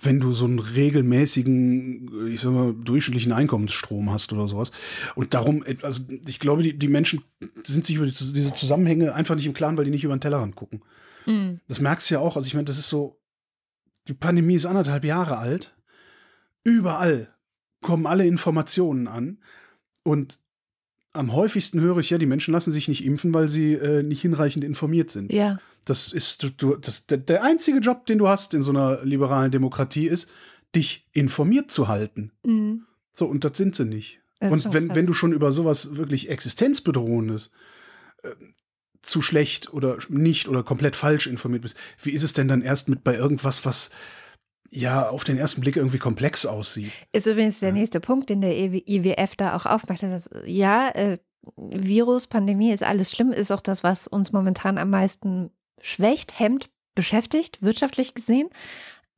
[0.03, 4.71] wenn du so einen regelmäßigen, ich sag mal, durchschnittlichen Einkommensstrom hast oder sowas.
[5.15, 7.23] Und darum, also ich glaube, die, die Menschen
[7.65, 10.55] sind sich über diese Zusammenhänge einfach nicht im Klaren, weil die nicht über den Tellerrand
[10.55, 10.83] gucken.
[11.25, 11.61] Mhm.
[11.67, 12.37] Das merkst du ja auch.
[12.37, 13.21] Also ich meine, das ist so,
[14.07, 15.75] die Pandemie ist anderthalb Jahre alt.
[16.63, 17.35] Überall
[17.81, 19.39] kommen alle Informationen an.
[20.03, 20.41] Und
[21.17, 24.21] am häufigsten höre ich ja, die Menschen lassen sich nicht impfen, weil sie äh, nicht
[24.21, 25.33] hinreichend informiert sind.
[25.33, 25.59] Ja.
[25.85, 29.51] Das ist du, das, der, der einzige Job, den du hast in so einer liberalen
[29.51, 30.29] Demokratie, ist,
[30.75, 32.33] dich informiert zu halten.
[32.45, 32.87] Mhm.
[33.13, 34.21] So, und das sind sie nicht.
[34.41, 37.51] Und wenn, wenn du schon über sowas wirklich existenzbedrohendes
[38.23, 38.29] äh,
[39.01, 42.89] zu schlecht oder nicht oder komplett falsch informiert bist, wie ist es denn dann erst
[42.89, 43.91] mit bei irgendwas, was
[44.71, 46.93] ja auf den ersten Blick irgendwie komplex aussieht.
[47.13, 50.03] Ist übrigens der nächste Punkt, den der IWF da auch aufmacht.
[50.03, 51.19] Dass, ja, äh,
[51.57, 55.51] Virus, Pandemie ist alles schlimm, ist auch das, was uns momentan am meisten
[55.81, 58.49] schwächt, hemmt, beschäftigt, wirtschaftlich gesehen.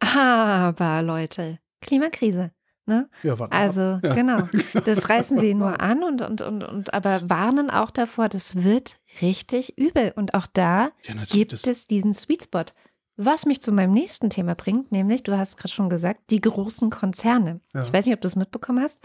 [0.00, 2.52] Aber Leute, Klimakrise.
[2.87, 3.06] Ne?
[3.22, 4.14] Ja, also ja.
[4.14, 4.48] genau,
[4.87, 8.96] das reißen sie nur an und, und, und, und aber warnen auch davor, das wird
[9.20, 10.14] richtig übel.
[10.16, 12.64] Und auch da ja, gibt es diesen Sweet Spot.
[13.20, 16.88] Was mich zu meinem nächsten Thema bringt, nämlich, du hast gerade schon gesagt, die großen
[16.88, 17.61] Konzerne.
[17.74, 17.83] Ja.
[17.83, 19.00] Ich weiß nicht, ob du es mitbekommen hast.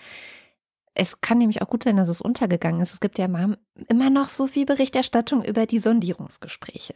[0.93, 2.93] Es kann nämlich auch gut sein, dass es untergegangen ist.
[2.93, 3.57] Es gibt ja immer,
[4.11, 6.93] noch so viel Berichterstattung über die Sondierungsgespräche.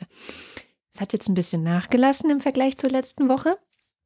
[0.94, 3.58] Es hat jetzt ein bisschen nachgelassen im Vergleich zur letzten Woche.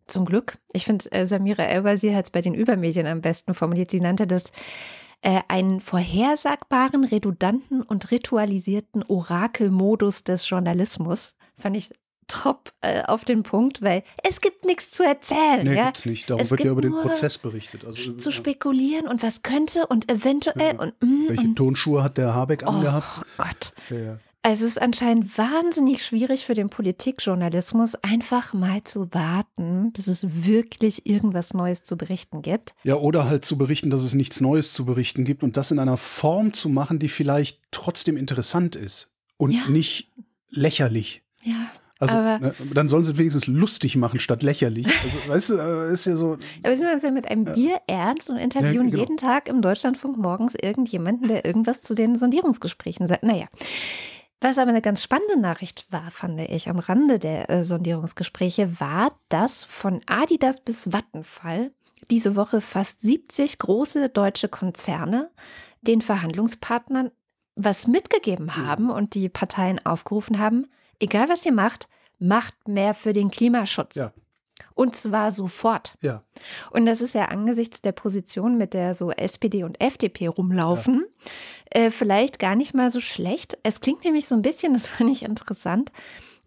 [0.07, 0.57] Zum Glück.
[0.71, 3.91] Ich finde, äh, Samira Elbasi hat es bei den Übermedien am besten formuliert.
[3.91, 4.53] Sie nannte das
[5.21, 11.35] äh, einen vorhersagbaren, redundanten und ritualisierten Orakelmodus des Journalismus.
[11.57, 11.91] Fand ich
[12.31, 15.63] top äh, auf den Punkt, weil es gibt nichts zu erzählen.
[15.63, 15.85] Nee, ja?
[15.85, 16.29] gibt's nicht.
[16.29, 17.85] Darum es wird ja über den Prozess berichtet.
[17.85, 20.79] Also, zu spekulieren und was könnte und eventuell ja.
[20.79, 23.05] und mm, Welche und, Tonschuhe hat der Habeck oh, angehabt?
[23.19, 23.73] Oh Gott.
[23.89, 30.07] Ja, also es ist anscheinend wahnsinnig schwierig für den Politikjournalismus, einfach mal zu warten, bis
[30.07, 32.73] es wirklich irgendwas Neues zu berichten gibt.
[32.83, 35.77] Ja, oder halt zu berichten, dass es nichts Neues zu berichten gibt und das in
[35.77, 39.67] einer Form zu machen, die vielleicht trotzdem interessant ist und ja.
[39.67, 40.11] nicht
[40.49, 41.21] lächerlich.
[41.43, 41.71] Ja.
[42.01, 44.87] Also, ne, dann sollen sie wenigstens lustig machen statt lächerlich.
[44.87, 46.37] Also, weißt du, äh, ist ja so.
[46.63, 48.97] Aber sie machen es ja mit einem Bier ernst und interviewen ja, genau.
[48.97, 53.23] jeden Tag im Deutschlandfunk morgens irgendjemanden, der irgendwas zu den Sondierungsgesprächen sagt.
[53.23, 53.45] Naja.
[54.43, 59.11] Was aber eine ganz spannende Nachricht war, fand ich, am Rande der äh, Sondierungsgespräche, war,
[59.29, 61.71] dass von Adidas bis Vattenfall
[62.09, 65.29] diese Woche fast 70 große deutsche Konzerne
[65.81, 67.11] den Verhandlungspartnern
[67.55, 68.65] was mitgegeben hm.
[68.65, 70.67] haben und die Parteien aufgerufen haben,
[71.01, 71.87] egal was ihr macht,
[72.19, 73.95] macht mehr für den Klimaschutz.
[73.95, 74.13] Ja.
[74.75, 75.97] Und zwar sofort.
[76.01, 76.23] Ja.
[76.69, 81.05] Und das ist ja angesichts der Position, mit der so SPD und FDP rumlaufen,
[81.73, 81.81] ja.
[81.81, 83.57] äh, vielleicht gar nicht mal so schlecht.
[83.63, 85.91] Es klingt nämlich so ein bisschen, das fand ich interessant.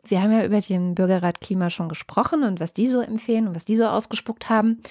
[0.07, 3.57] Wir haben ja über den Bürgerrat Klima schon gesprochen und was die so empfehlen und
[3.57, 4.83] was die so ausgespuckt haben.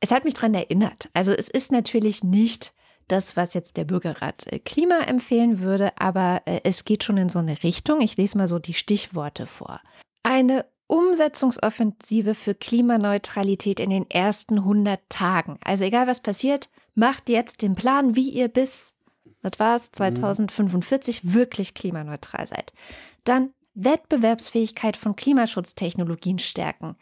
[0.00, 1.08] Es hat mich daran erinnert.
[1.12, 2.72] Also es ist natürlich nicht
[3.08, 7.28] das, was jetzt der Bürgerrat äh, Klima empfehlen würde, aber äh, es geht schon in
[7.28, 8.00] so eine Richtung.
[8.00, 9.80] Ich lese mal so die Stichworte vor.
[10.22, 15.58] Eine Umsetzungsoffensive für Klimaneutralität in den ersten 100 Tagen.
[15.64, 18.94] Also egal was passiert, macht jetzt den Plan, wie ihr bis,
[19.42, 22.72] was war es, 2045 wirklich klimaneutral seid.
[23.24, 26.96] Dann Wettbewerbsfähigkeit von Klimaschutztechnologien stärken.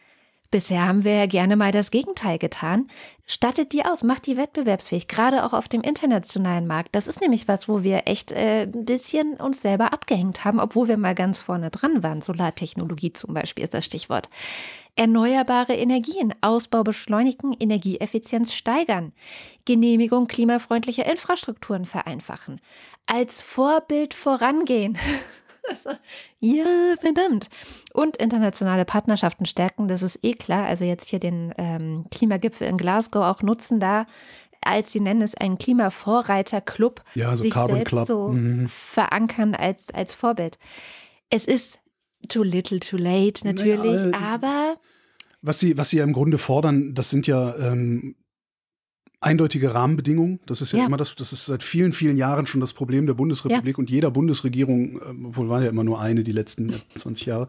[0.51, 2.87] Bisher haben wir ja gerne mal das Gegenteil getan.
[3.25, 6.89] Stattet die aus, macht die wettbewerbsfähig, gerade auch auf dem internationalen Markt.
[6.93, 10.87] Das ist nämlich was, wo wir echt äh, ein bisschen uns selber abgehängt haben, obwohl
[10.87, 12.21] wir mal ganz vorne dran waren.
[12.21, 14.29] Solartechnologie zum Beispiel ist das Stichwort.
[14.95, 19.11] Erneuerbare Energien, Ausbau beschleunigen, Energieeffizienz steigern,
[19.65, 22.61] Genehmigung klimafreundlicher Infrastrukturen vereinfachen,
[23.05, 24.97] als Vorbild vorangehen.
[26.39, 27.49] Ja, verdammt.
[27.93, 30.65] Und internationale Partnerschaften stärken, das ist eh klar.
[30.65, 34.05] Also jetzt hier den ähm, Klimagipfel in Glasgow auch nutzen da
[34.67, 38.07] als sie nennen es einen Klimavorreiterclub, Ja, so sich Carbon selbst Club.
[38.07, 38.67] so Mhm.
[38.67, 40.57] verankern als, als Vorbild.
[41.29, 41.79] Es ist
[42.29, 44.77] too little, too late natürlich, Naja, äh, aber
[45.43, 48.15] Was sie, was sie ja im Grunde fordern, das sind ja ähm,
[49.25, 50.39] eindeutige Rahmenbedingungen.
[50.45, 50.85] Das ist ja, Ja.
[50.85, 54.11] immer das, das ist seit vielen, vielen Jahren schon das Problem der Bundesrepublik und jeder
[54.11, 57.47] Bundesregierung, äh, obwohl war ja immer nur eine die letzten 20 Jahre.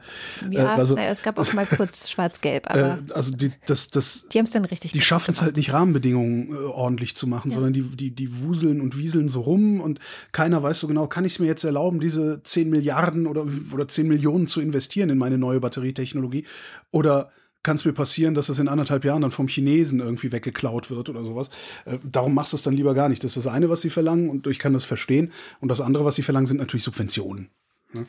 [0.51, 4.27] ja, also, naja, es gab auch mal kurz schwarz-gelb, aber Äh, also die, das, das,
[4.33, 7.51] die haben es dann richtig die schaffen es halt nicht, Rahmenbedingungen äh, ordentlich zu machen,
[7.51, 7.57] Ja.
[7.57, 10.01] sondern die, die, die wuseln und wieseln so rum und
[10.33, 13.87] keiner weiß so genau, kann ich es mir jetzt erlauben, diese 10 Milliarden oder, oder
[13.87, 16.45] 10 Millionen zu investieren in meine neue Batterietechnologie?
[16.91, 17.31] Oder
[17.67, 21.09] kann es mir passieren, dass das in anderthalb Jahren dann vom Chinesen irgendwie weggeklaut wird
[21.09, 21.51] oder sowas?
[21.85, 23.25] Äh, darum machst du es dann lieber gar nicht.
[23.25, 25.33] Das ist das eine, was sie verlangen und ich kann das verstehen.
[25.61, 27.51] Und das andere, was sie verlangen, sind natürlich Subventionen.
[27.93, 28.07] Ne?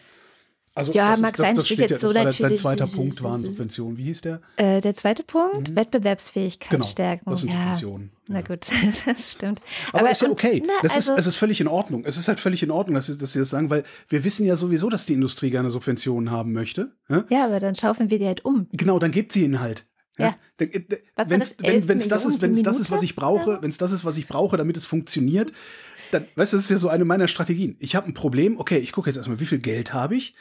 [0.77, 2.55] Also Ja, das mag ist, das, sein, das steht steht jetzt ja, so das dein
[2.55, 3.97] zweiter Punkt waren Subventionen.
[3.97, 4.41] Wie hieß der?
[4.57, 7.27] Äh, der zweite Punkt, Wettbewerbsfähigkeit Genau, stärken.
[7.27, 7.57] das sind ja.
[7.57, 8.45] Subventionen, Na ja.
[8.45, 8.67] gut,
[9.05, 9.59] das stimmt.
[9.91, 10.61] Aber, ist ja okay.
[10.65, 12.03] Na, das also, ist, es ist völlig in Ordnung.
[12.05, 14.45] Es ist halt völlig in Ordnung, dass sie, dass sie das sagen, weil wir wissen
[14.45, 16.91] ja sowieso, dass die Industrie gerne Subventionen haben möchte.
[17.09, 17.25] Ja?
[17.29, 18.67] ja, aber dann schaufeln wir die halt um.
[18.71, 19.85] Genau, dann gibt sie ihnen halt.
[20.19, 20.35] Ja.
[20.57, 20.81] Dann- äh,
[21.27, 21.67] Wenn's, das?
[21.67, 24.05] 11 wenn es das ist, wenn das ist, was ich brauche, wenn es das ist,
[24.05, 25.51] was ich brauche, damit es funktioniert,
[26.11, 27.75] dann, weißt du, das ist ja so eine meiner Strategien.
[27.79, 30.35] Ich habe ein Problem, okay, ich gucke jetzt erstmal, wie viel Geld habe ich?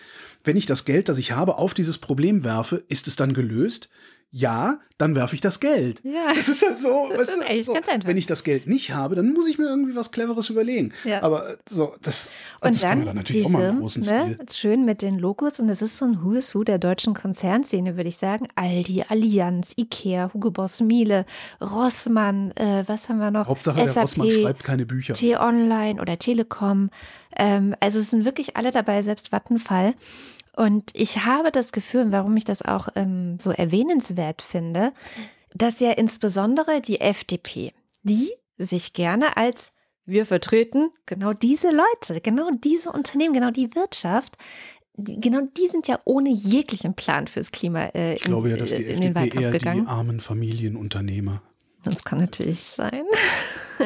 [0.45, 3.89] Wenn ich das Geld, das ich habe, auf dieses Problem werfe, ist es dann gelöst?
[4.37, 6.03] Ja, dann werfe ich das Geld.
[6.05, 6.27] Ja.
[6.37, 7.73] Das ist halt so, Das ist echt so.
[7.73, 8.07] ganz einfach.
[8.07, 10.93] wenn ich das Geld nicht habe, dann muss ich mir irgendwie was Cleveres überlegen.
[11.05, 11.23] Ja.
[11.23, 14.03] Aber äh, so, das, Und das kann dann man dann natürlich auch mal im großen
[14.03, 14.47] ne, Stil.
[14.53, 17.97] schön mit den Logos und es ist so ein Who is Who der deutschen Konzernszene,
[17.97, 18.47] würde ich sagen.
[18.57, 21.25] Aldi, Allianz, Ikea, Hugo Boss, Miele,
[21.63, 23.47] Rossmann, äh, was haben wir noch?
[23.47, 25.15] Hauptsache, der SAP, Rossmann schreibt keine Bücher.
[25.15, 26.91] T-Online oder Telekom.
[27.39, 29.95] Ähm, also es sind wirklich alle dabei, selbst Vattenfall.
[30.57, 34.93] Und ich habe das Gefühl, warum ich das auch ähm, so erwähnenswert finde,
[35.55, 42.51] dass ja insbesondere die FDP, die sich gerne als wir vertreten genau diese Leute, genau
[42.53, 44.39] diese Unternehmen, genau die Wirtschaft,
[44.97, 48.71] genau die sind ja ohne jeglichen Plan fürs Klima äh, Ich glaube ja, in, dass
[48.71, 49.85] die äh, in den FDP Wahlkampf eher gegangen.
[49.85, 51.43] die armen Familienunternehmer.
[51.83, 53.05] Das kann natürlich sein.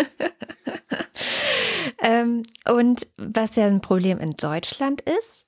[2.03, 5.47] ähm, und was ja ein Problem in Deutschland ist,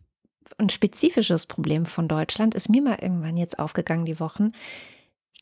[0.58, 4.52] ein spezifisches Problem von Deutschland, ist mir mal irgendwann jetzt aufgegangen die Wochen.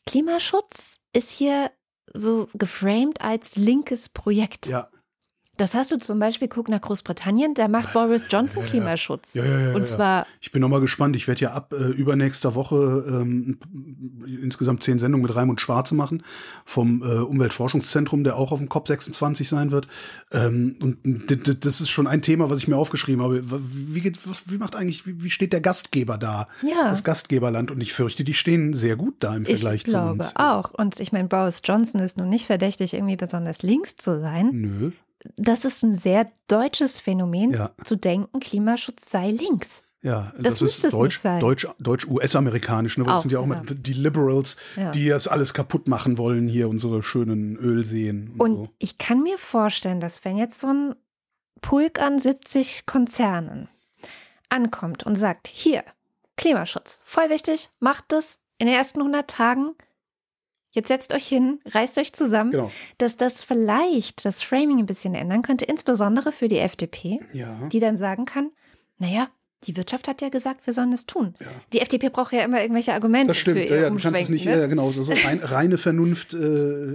[0.05, 1.71] Klimaschutz ist hier
[2.13, 4.67] so geframed als linkes Projekt.
[4.67, 4.89] Ja.
[5.57, 9.35] Das hast du zum Beispiel, guck nach Großbritannien, da macht Boris Johnson Klimaschutz.
[9.35, 11.15] Ja, ja, ja, Und zwar Ich bin noch mal gespannt.
[11.15, 13.59] Ich werde ja ab äh, übernächster Woche ähm,
[14.41, 16.23] insgesamt zehn Sendungen mit Raimund Schwarze machen
[16.65, 19.87] vom äh, Umweltforschungszentrum, der auch auf dem COP 26 sein wird.
[20.31, 23.43] Ähm, und das ist schon ein Thema, was ich mir aufgeschrieben habe.
[23.45, 24.17] Wie, geht,
[24.49, 26.47] wie macht eigentlich, wie, wie steht der Gastgeber da?
[26.61, 26.89] Ja.
[26.89, 27.71] Das Gastgeberland.
[27.71, 30.35] Und ich fürchte, die stehen sehr gut da im Vergleich ich glaube zu uns.
[30.37, 30.71] auch.
[30.71, 34.49] Und ich meine, Boris Johnson ist nun nicht verdächtig, irgendwie besonders links zu sein.
[34.53, 34.91] Nö.
[35.35, 37.71] Das ist ein sehr deutsches Phänomen, Ja.
[37.83, 39.83] zu denken, Klimaschutz sei links.
[40.03, 42.97] Ja, Das das, ist deutsch, deutsch, deutsch US-amerikanisch.
[42.97, 43.03] Ne?
[43.03, 43.61] Das sind ja auch genau.
[43.67, 44.89] die Liberals, Ja.
[44.91, 48.31] die das alles kaputt machen wollen, hier unsere schönen Ölseen.
[48.37, 48.69] Und, Und so.
[48.79, 50.95] ich kann mir vorstellen, dass wenn jetzt so ein
[51.61, 53.69] Pulk an 70 Konzernen
[54.49, 55.83] ankommt und sagt, hier,
[56.35, 59.75] Klimaschutz, voll wichtig, macht das in den ersten 100 Tagen,
[60.71, 62.71] jetzt setzt euch hin, reißt euch zusammen, Genau.
[62.97, 67.67] dass das vielleicht das Framing ein bisschen ändern könnte, insbesondere für die FDP, Ja.
[67.71, 68.51] die dann sagen kann,
[68.97, 69.27] naja,
[69.65, 71.35] die Wirtschaft hat ja gesagt, wir sollen es tun.
[71.71, 74.45] Die FDP braucht ja immer irgendwelche Argumente Das stimmt, ja, ja, du kannst es nicht,
[74.45, 74.59] ne?
[74.59, 76.33] ja, genau, so, so rein, reine Vernunft.
[76.33, 76.37] Äh,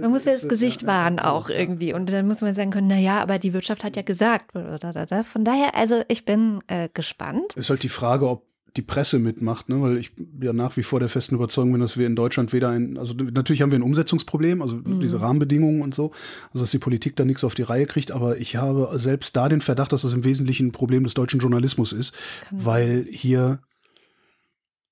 [0.01, 1.55] Man muss ja das Gesicht ja, wahren ja, auch ja.
[1.55, 1.93] irgendwie.
[1.93, 4.51] Und dann muss man sagen können, naja, aber die Wirtschaft hat ja gesagt.
[4.51, 7.53] Von daher, also ich bin äh, gespannt.
[7.55, 8.43] Ist halt die Frage, ob
[8.77, 9.81] die Presse mitmacht, ne?
[9.81, 10.11] weil ich
[10.41, 13.13] ja nach wie vor der festen Überzeugung bin, dass wir in Deutschland weder ein, also
[13.13, 15.01] natürlich haben wir ein Umsetzungsproblem, also mhm.
[15.01, 16.11] diese Rahmenbedingungen und so,
[16.53, 19.49] also dass die Politik da nichts auf die Reihe kriegt, aber ich habe selbst da
[19.49, 22.13] den Verdacht, dass das im Wesentlichen ein Problem des deutschen Journalismus ist,
[22.49, 23.61] Kann weil hier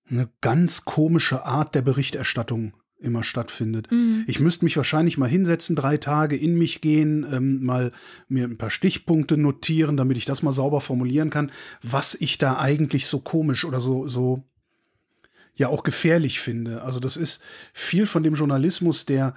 [0.10, 3.92] eine ganz komische Art der Berichterstattung immer stattfindet.
[3.92, 4.24] Mhm.
[4.28, 7.92] Ich müsste mich wahrscheinlich mal hinsetzen, drei Tage in mich gehen, ähm, mal
[8.28, 11.52] mir ein paar Stichpunkte notieren, damit ich das mal sauber formulieren kann,
[11.84, 14.44] was ich da eigentlich so komisch oder so, so
[15.56, 16.82] ja auch gefährlich finde.
[16.82, 17.42] Also das ist
[17.74, 19.36] viel von dem Journalismus, der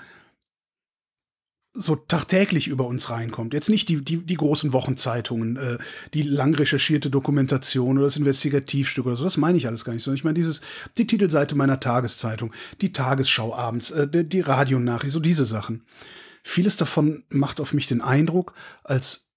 [1.74, 3.54] so tagtäglich über uns reinkommt.
[3.54, 5.78] Jetzt nicht die, die, die großen Wochenzeitungen, äh,
[6.14, 10.02] die lang recherchierte Dokumentation oder das Investigativstück oder so, das meine ich alles gar nicht,
[10.02, 10.60] sondern ich meine dieses,
[10.96, 15.84] die Titelseite meiner Tageszeitung, die Tagesschau abends, äh, die, die Radionachricht, so diese Sachen.
[16.42, 19.30] Vieles davon macht auf mich den Eindruck, als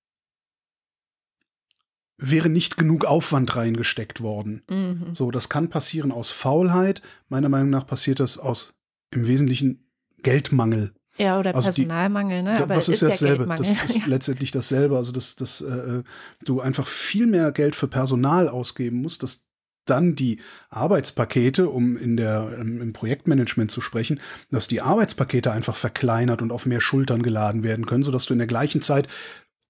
[2.17, 4.63] wäre nicht genug Aufwand reingesteckt worden.
[4.69, 5.13] Mhm.
[5.13, 7.01] So, das kann passieren aus Faulheit.
[7.29, 9.91] Meiner Meinung nach passiert das aus im Wesentlichen
[10.21, 12.61] Geldmangel ja, oder also Personalmangel, die, ne?
[12.61, 13.45] Aber das ist, ist dasselbe.
[13.47, 14.97] Ja das ist letztendlich dasselbe.
[14.97, 16.03] Also, dass, dass äh,
[16.43, 19.47] du einfach viel mehr Geld für Personal ausgeben musst, dass
[19.85, 24.19] dann die Arbeitspakete, um in der, im Projektmanagement zu sprechen,
[24.51, 28.39] dass die Arbeitspakete einfach verkleinert und auf mehr Schultern geladen werden können, sodass du in
[28.39, 29.07] der gleichen Zeit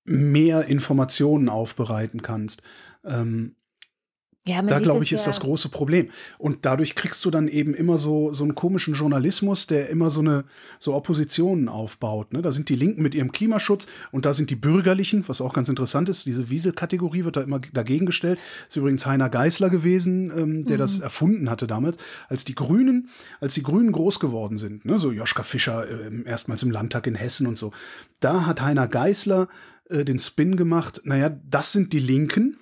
[0.03, 2.61] mehr Informationen aufbereiten kannst.
[3.05, 3.55] Ähm,
[4.43, 6.09] ja, da glaube ich, ist ja das große Problem.
[6.39, 10.21] Und dadurch kriegst du dann eben immer so, so einen komischen Journalismus, der immer so
[10.21, 10.45] eine,
[10.79, 12.33] so Oppositionen aufbaut.
[12.33, 12.41] Ne?
[12.41, 15.69] Da sind die Linken mit ihrem Klimaschutz und da sind die Bürgerlichen, was auch ganz
[15.69, 16.25] interessant ist.
[16.25, 18.39] Diese Wiesel-Kategorie wird da immer dagegen gestellt.
[18.67, 20.81] ist übrigens Heiner Geißler gewesen, ähm, der mhm.
[20.81, 21.97] das erfunden hatte damals.
[22.27, 23.09] Als die Grünen,
[23.41, 24.97] als die Grünen groß geworden sind, ne?
[24.97, 27.73] so Joschka Fischer äh, erstmals im Landtag in Hessen und so.
[28.19, 29.49] Da hat Heiner Geißler
[29.89, 32.57] äh, den Spin gemacht, naja, das sind die Linken,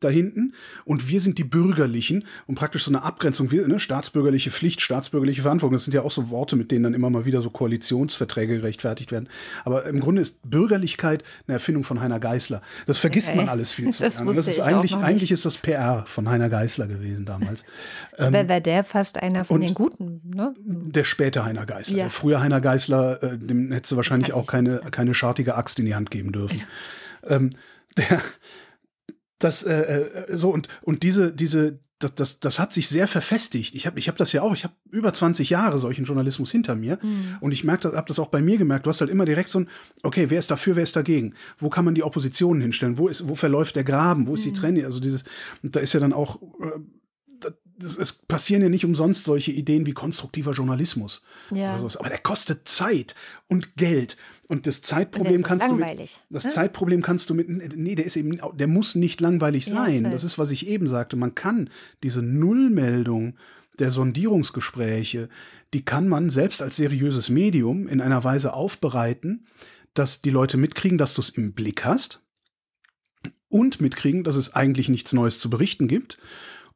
[0.00, 4.80] da hinten und wir sind die Bürgerlichen und praktisch so eine Abgrenzung, ne, staatsbürgerliche Pflicht,
[4.80, 7.50] staatsbürgerliche Verantwortung, das sind ja auch so Worte, mit denen dann immer mal wieder so
[7.50, 9.28] Koalitionsverträge gerechtfertigt werden.
[9.64, 12.62] Aber im Grunde ist Bürgerlichkeit eine Erfindung von Heiner Geißler.
[12.86, 13.36] Das vergisst okay.
[13.36, 14.34] man alles viel zu das gerne.
[14.34, 17.64] Das ist eigentlich, eigentlich ist das PR von Heiner Geißler gewesen damals.
[18.18, 20.54] ähm, Wäre der fast einer von den Guten, ne?
[20.64, 21.96] Der späte Heiner Geißler.
[21.96, 22.04] Ja.
[22.04, 25.86] Der frühe Heiner Geißler, äh, dem hätte sie wahrscheinlich auch keine, keine schartige Axt in
[25.86, 26.62] die Hand geben dürfen.
[27.26, 27.50] ähm,
[27.96, 28.20] der
[29.40, 33.74] das äh, äh, so und und diese diese das, das, das hat sich sehr verfestigt.
[33.74, 36.74] Ich habe ich hab das ja auch, ich habe über 20 Jahre solchen Journalismus hinter
[36.74, 37.36] mir mhm.
[37.40, 38.86] und ich merke, habe das auch bei mir gemerkt.
[38.86, 39.68] Du hast halt immer direkt so ein,
[40.02, 41.34] okay, wer ist dafür, wer ist dagegen?
[41.58, 42.96] Wo kann man die Oppositionen hinstellen?
[42.96, 44.26] Wo ist, wo verläuft der Graben?
[44.26, 44.54] Wo ist mhm.
[44.54, 44.84] die Trennung?
[44.86, 45.24] Also dieses,
[45.62, 46.80] da ist ja dann auch äh,
[47.82, 51.22] es, es passieren ja nicht umsonst solche Ideen wie konstruktiver Journalismus.
[51.50, 51.74] Ja.
[51.76, 53.14] Aber der kostet Zeit
[53.48, 54.16] und Geld.
[54.50, 56.50] Und das Zeitproblem und kannst langweilig, du mit, das ne?
[56.50, 60.02] Zeitproblem kannst du mit, nee, der ist eben, der muss nicht langweilig sein.
[60.02, 61.14] Ja, das ist, was ich eben sagte.
[61.14, 61.70] Man kann
[62.02, 63.36] diese Nullmeldung
[63.78, 65.28] der Sondierungsgespräche,
[65.72, 69.46] die kann man selbst als seriöses Medium in einer Weise aufbereiten,
[69.94, 72.26] dass die Leute mitkriegen, dass du es im Blick hast
[73.48, 76.18] und mitkriegen, dass es eigentlich nichts Neues zu berichten gibt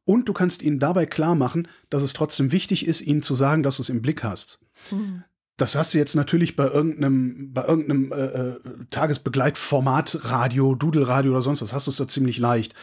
[0.05, 3.63] und du kannst ihnen dabei klar machen, dass es trotzdem wichtig ist, ihnen zu sagen,
[3.63, 4.63] dass du es im Blick hast.
[4.91, 5.25] Mhm.
[5.57, 11.41] Das hast du jetzt natürlich bei irgendeinem, bei irgendeinem äh, äh, Tagesbegleitformat, Radio, Dudelradio oder
[11.41, 12.73] sonst was, hast du es da ziemlich leicht.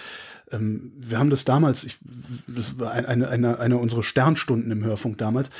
[0.52, 1.98] Ähm, wir haben das damals, ich,
[2.46, 5.50] das war eine, eine, eine unserer Sternstunden im Hörfunk damals,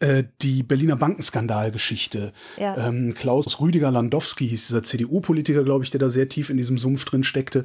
[0.00, 2.32] äh, die Berliner Bankenskandalgeschichte.
[2.56, 2.76] Ja.
[2.88, 6.78] Ähm, Klaus Rüdiger Landowski hieß dieser CDU-Politiker, glaube ich, der da sehr tief in diesem
[6.78, 7.64] Sumpf drin steckte.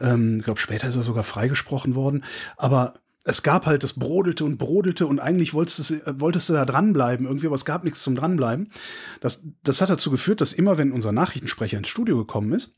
[0.00, 2.24] Ähm, ich glaube, später ist er sogar freigesprochen worden.
[2.56, 6.64] Aber es gab halt, das brodelte und brodelte und eigentlich wolltest du, wolltest du da
[6.64, 8.70] dranbleiben irgendwie, aber es gab nichts zum dranbleiben.
[9.20, 12.74] Das, das hat dazu geführt, dass immer, wenn unser Nachrichtensprecher ins Studio gekommen ist,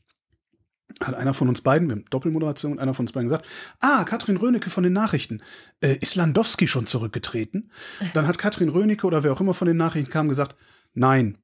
[1.01, 3.47] hat einer von uns beiden, wir haben Doppelmoderation, einer von uns beiden gesagt,
[3.79, 5.41] ah, Katrin Rönecke von den Nachrichten,
[5.81, 7.71] äh, ist Landowski schon zurückgetreten?
[8.13, 10.55] Dann hat Katrin Rönecke oder wer auch immer von den Nachrichten kam gesagt,
[10.93, 11.37] nein.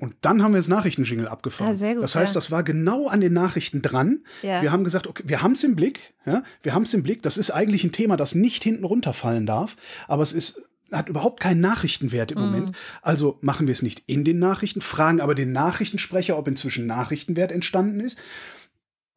[0.00, 1.76] Und dann haben wir das Nachrichtenjingle abgefahren.
[1.76, 2.40] Ja, gut, das heißt, ja.
[2.40, 4.20] das war genau an den Nachrichten dran.
[4.42, 4.62] Ja.
[4.62, 7.22] Wir haben gesagt, okay, wir haben es im Blick, ja, wir haben es im Blick.
[7.22, 9.76] Das ist eigentlich ein Thema, das nicht hinten runterfallen darf,
[10.08, 12.40] aber es ist hat überhaupt keinen Nachrichtenwert im mm.
[12.40, 12.76] Moment.
[13.00, 17.52] Also machen wir es nicht in den Nachrichten, fragen aber den Nachrichtensprecher, ob inzwischen Nachrichtenwert
[17.52, 18.18] entstanden ist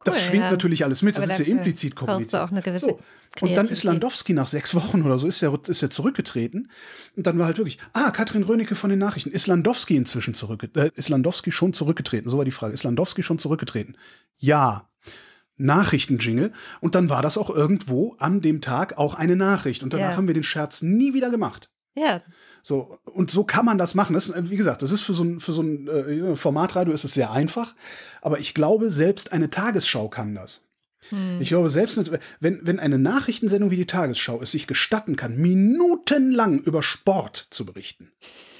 [0.04, 0.50] das schwingt ja.
[0.50, 2.42] natürlich alles mit, das ist ja implizit kommuniziert.
[2.42, 3.00] Auch eine gewisse so.
[3.40, 6.70] Und dann ist Landowski nach sechs Wochen oder so, ist er, ist er zurückgetreten.
[7.16, 9.30] Und dann war halt wirklich, ah, Katrin Rönecke von den Nachrichten.
[9.30, 10.92] Ist Landowski inzwischen zurückgetreten?
[10.94, 12.28] Äh, ist Landowski schon zurückgetreten?
[12.28, 12.74] So war die Frage.
[12.74, 13.96] Ist Landowski schon zurückgetreten?
[14.38, 14.88] Ja.
[15.56, 16.52] Nachrichtenjingle.
[16.80, 19.82] Und dann war das auch irgendwo an dem Tag auch eine Nachricht.
[19.82, 20.16] Und danach ja.
[20.16, 21.70] haben wir den Scherz nie wieder gemacht.
[21.96, 22.22] Ja.
[22.66, 24.14] So, und so kann man das machen.
[24.14, 27.04] Das ist, wie gesagt, das ist für so ein, für so ein äh, Formatradio ist
[27.04, 27.74] es sehr einfach.
[28.22, 30.64] Aber ich glaube, selbst eine Tagesschau kann das.
[31.10, 31.42] Hm.
[31.42, 32.10] Ich glaube, selbst nicht,
[32.40, 37.66] wenn, wenn eine Nachrichtensendung wie die Tagesschau es sich gestatten kann, minutenlang über Sport zu
[37.66, 38.10] berichten,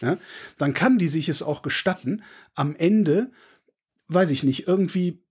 [0.03, 0.19] ja,
[0.59, 2.23] dann kann die sich es auch gestatten,
[2.55, 3.31] am Ende,
[4.09, 5.24] weiß ich nicht, irgendwie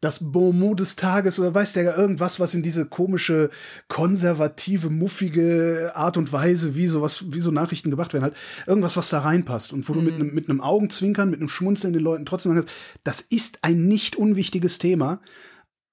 [0.00, 3.50] das Bonmot des Tages oder weiß der irgendwas, was in diese komische,
[3.88, 8.36] konservative, muffige Art und Weise, wie sowas, wie so Nachrichten gemacht werden, halt,
[8.66, 9.96] irgendwas, was da reinpasst und wo mhm.
[9.96, 12.70] du mit einem, mit einem Augenzwinkern, mit einem Schmunzeln den Leuten trotzdem sagst,
[13.04, 15.20] das ist ein nicht unwichtiges Thema,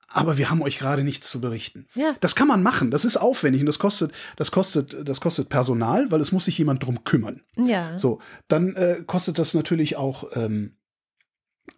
[0.10, 1.88] aber wir haben euch gerade nichts zu berichten.
[1.94, 2.16] Ja.
[2.22, 6.12] Das kann man machen, das ist aufwendig und das kostet, das kostet, das kostet Personal,
[6.12, 7.42] weil es muss sich jemand drum kümmern.
[7.58, 8.00] Ja.
[8.00, 10.77] So, dann äh, kostet das natürlich auch ähm,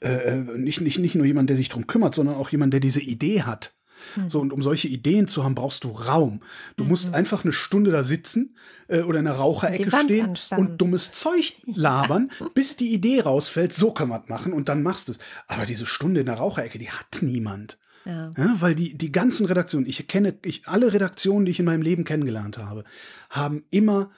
[0.01, 2.79] äh, äh nicht, nicht, nicht nur jemand, der sich drum kümmert, sondern auch jemand, der
[2.79, 3.73] diese Idee hat.
[4.15, 4.29] Hm.
[4.29, 6.41] So, und um solche Ideen zu haben, brauchst du Raum.
[6.77, 6.89] Du mhm.
[6.89, 8.55] musst einfach eine Stunde da sitzen
[8.87, 10.67] äh, oder in der Raucherecke stehen anstanden.
[10.67, 12.47] und dummes Zeug labern, ja.
[12.53, 15.19] bis die Idee rausfällt, so kann man machen und dann machst du es.
[15.47, 17.77] Aber diese Stunde in der Raucherecke, die hat niemand.
[18.05, 18.33] Ja.
[18.37, 18.55] ja.
[18.59, 22.05] weil die, die ganzen Redaktionen, ich kenne, ich, alle Redaktionen, die ich in meinem Leben
[22.05, 22.85] kennengelernt habe,
[23.29, 24.11] haben immer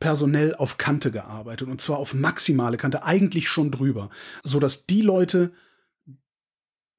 [0.00, 4.10] personell auf Kante gearbeitet und zwar auf maximale Kante, eigentlich schon drüber,
[4.42, 5.52] so dass die Leute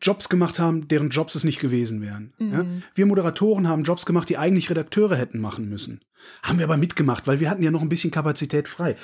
[0.02, 2.34] Jobs gemacht haben, deren Jobs es nicht gewesen wären.
[2.40, 2.54] Mhm.
[2.54, 2.66] Ja?
[2.96, 6.02] Wir Moderatoren haben Jobs gemacht, die eigentlich Redakteure hätten machen müssen.
[6.42, 8.96] Haben wir aber mitgemacht, weil wir hatten ja noch ein bisschen Kapazität frei.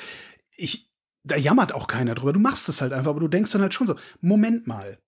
[0.55, 0.89] Ich,
[1.23, 2.33] da jammert auch keiner drüber.
[2.33, 4.99] Du machst es halt einfach, aber du denkst dann halt schon so, Moment mal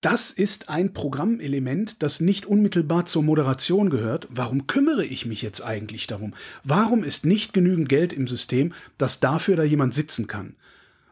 [0.00, 4.28] das ist ein Programmelement, das nicht unmittelbar zur Moderation gehört.
[4.30, 6.34] Warum kümmere ich mich jetzt eigentlich darum?
[6.64, 10.56] Warum ist nicht genügend Geld im System, dass dafür da jemand sitzen kann?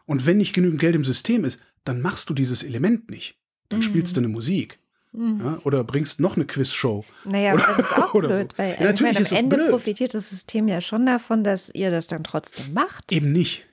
[0.05, 3.37] Und wenn nicht genügend Geld im System ist, dann machst du dieses Element nicht.
[3.69, 3.83] Dann mhm.
[3.83, 4.79] spielst du eine Musik.
[5.13, 5.41] Mhm.
[5.43, 7.05] Ja, oder bringst noch eine Quizshow.
[7.23, 8.57] Naja, oder, das ist auch blöd, so.
[8.57, 9.69] weil ja, natürlich meine, am Ende blöd.
[9.69, 13.11] profitiert das System ja schon davon, dass ihr das dann trotzdem macht.
[13.11, 13.65] Eben nicht.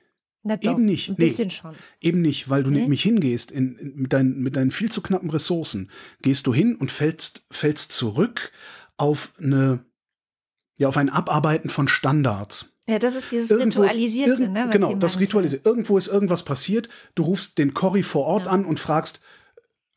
[0.43, 1.09] Na doch, eben nicht.
[1.09, 1.75] Ein bisschen nee, schon.
[2.01, 2.81] Eben nicht, weil du nee?
[2.81, 5.89] nämlich hingehst, in, in, mit, deinen, mit deinen viel zu knappen Ressourcen,
[6.21, 8.51] gehst du hin und fällst, fällst zurück
[8.97, 9.85] auf eine,
[10.75, 12.73] ja, auf ein Abarbeiten von Standards.
[12.87, 14.69] Ja, das ist dieses Irgendwo Ritualisierte, ist, irgend, ne?
[14.69, 15.67] Genau, das Ritualisierte.
[15.67, 18.51] Irgendwo ist irgendwas passiert, du rufst den Corrie vor Ort ja.
[18.51, 19.21] an und fragst,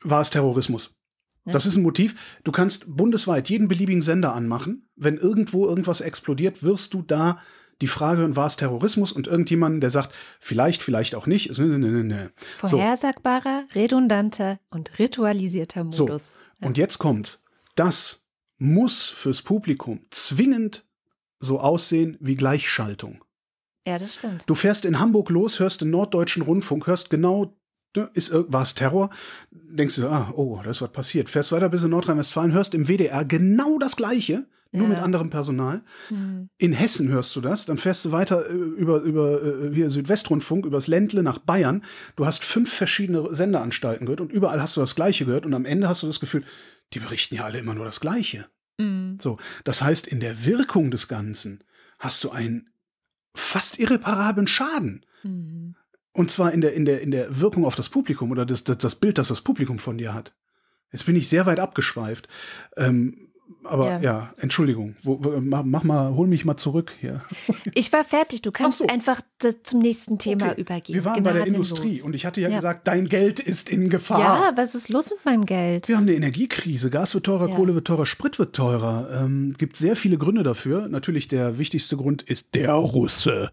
[0.00, 1.00] war es Terrorismus?
[1.44, 1.52] Ja.
[1.52, 2.38] Das ist ein Motiv.
[2.44, 4.88] Du kannst bundesweit jeden beliebigen Sender anmachen.
[4.94, 7.40] Wenn irgendwo irgendwas explodiert, wirst du da
[7.80, 11.56] die Frage hören, war es Terrorismus und irgendjemand, der sagt, vielleicht, vielleicht auch nicht.
[11.58, 13.78] Ne, ne, ne, Vorhersagbarer, so.
[13.78, 16.32] redundanter und ritualisierter Modus.
[16.60, 16.66] So.
[16.66, 17.44] Und jetzt kommt's.
[17.74, 18.26] Das
[18.58, 20.84] muss fürs Publikum zwingend
[21.38, 23.22] so aussehen wie Gleichschaltung.
[23.86, 24.42] Ja, das stimmt.
[24.46, 27.55] Du fährst in Hamburg los, hörst den Norddeutschen Rundfunk, hörst genau
[28.14, 29.10] ist, war es Terror?
[29.50, 31.28] Denkst du, ah, oh, da ist was passiert.
[31.28, 34.94] Fährst weiter bis in Nordrhein-Westfalen, hörst im WDR genau das Gleiche, nur ja.
[34.94, 35.82] mit anderem Personal.
[36.10, 36.48] Mhm.
[36.58, 40.66] In Hessen hörst du das, dann fährst du weiter äh, über, über äh, hier Südwestrundfunk,
[40.66, 41.82] übers Ländle nach Bayern.
[42.16, 45.64] Du hast fünf verschiedene Sendeanstalten gehört und überall hast du das Gleiche gehört und am
[45.64, 46.44] Ende hast du das Gefühl,
[46.92, 48.46] die berichten ja alle immer nur das Gleiche.
[48.78, 49.18] Mhm.
[49.20, 51.62] So, das heißt, in der Wirkung des Ganzen
[51.98, 52.68] hast du einen
[53.34, 55.04] fast irreparablen Schaden.
[55.22, 55.75] Mhm.
[56.16, 58.78] Und zwar in der, in der, in der Wirkung auf das Publikum oder das, das,
[58.78, 60.32] das Bild, das das Publikum von dir hat.
[60.90, 62.26] Jetzt bin ich sehr weit abgeschweift.
[62.78, 63.28] Ähm,
[63.64, 64.96] aber ja, ja Entschuldigung.
[65.02, 67.20] Wo, mach, mach, mal, hol mich mal zurück hier.
[67.74, 68.40] Ich war fertig.
[68.40, 68.86] Du kannst so.
[68.86, 69.20] einfach
[69.62, 70.60] zum nächsten Thema okay.
[70.62, 70.94] übergehen.
[70.94, 73.90] Wir waren bei der Industrie und ich hatte ja, ja, gesagt, dein Geld ist in
[73.90, 74.20] Gefahr.
[74.20, 75.88] Ja, was ist los mit meinem Geld?
[75.88, 76.88] Wir haben eine Energiekrise.
[76.88, 77.54] Gas wird teurer, ja.
[77.54, 79.10] Kohle wird teurer, Sprit wird teurer.
[79.22, 80.88] Ähm, gibt sehr viele Gründe dafür.
[80.88, 83.50] Natürlich der wichtigste Grund ist der Russe.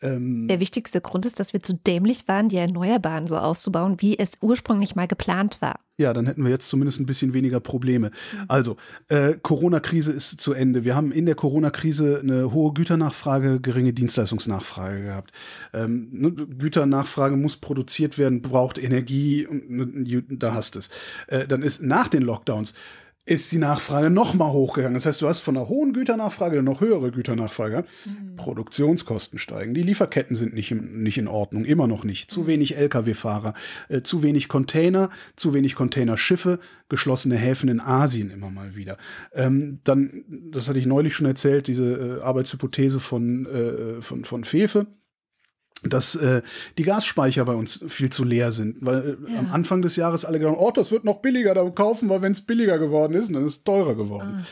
[0.00, 4.18] Ähm, Der wichtigste Grund ist, dass wir zu dämlich waren, die Erneuerbaren so auszubauen, wie
[4.18, 5.80] es ursprünglich mal geplant war.
[6.00, 8.12] Ja, dann hätten wir jetzt zumindest ein bisschen weniger Probleme.
[8.46, 8.76] Also,
[9.08, 10.84] äh, Corona-Krise ist zu Ende.
[10.84, 15.32] Wir haben in der Corona-Krise eine hohe Güternachfrage, geringe Dienstleistungsnachfrage gehabt.
[15.74, 20.90] Ähm, ne, Güternachfrage muss produziert werden, braucht Energie, ne, da hast es.
[21.26, 22.74] Äh, dann ist nach den Lockdowns
[23.28, 24.94] ist die Nachfrage noch mal hochgegangen.
[24.94, 27.84] Das heißt, du hast von einer hohen Güternachfrage eine noch höhere Güternachfrage.
[28.04, 28.36] Mhm.
[28.36, 29.74] Produktionskosten steigen.
[29.74, 32.30] Die Lieferketten sind nicht, nicht in Ordnung, immer noch nicht.
[32.30, 32.46] Zu mhm.
[32.46, 33.54] wenig Lkw-Fahrer,
[33.88, 36.58] äh, zu wenig Container, zu wenig Containerschiffe,
[36.88, 38.96] geschlossene Häfen in Asien immer mal wieder.
[39.34, 44.44] Ähm, dann, das hatte ich neulich schon erzählt, diese äh, Arbeitshypothese von, äh, von, von
[44.44, 44.86] Fefe
[45.84, 46.42] dass äh,
[46.76, 49.38] die Gasspeicher bei uns viel zu leer sind, weil äh, ja.
[49.38, 52.32] am Anfang des Jahres alle gedacht, oh, das wird noch billiger, da kaufen wir, wenn
[52.32, 54.40] es billiger geworden ist, dann ist es teurer geworden.
[54.40, 54.46] Ah.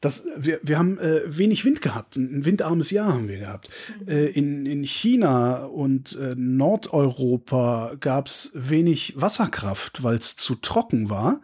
[0.00, 3.68] Das, wir, wir haben äh, wenig Wind gehabt, ein windarmes Jahr haben wir gehabt.
[4.00, 4.08] Mhm.
[4.08, 11.08] Äh, in, in China und äh, Nordeuropa gab es wenig Wasserkraft, weil es zu trocken
[11.08, 11.40] war.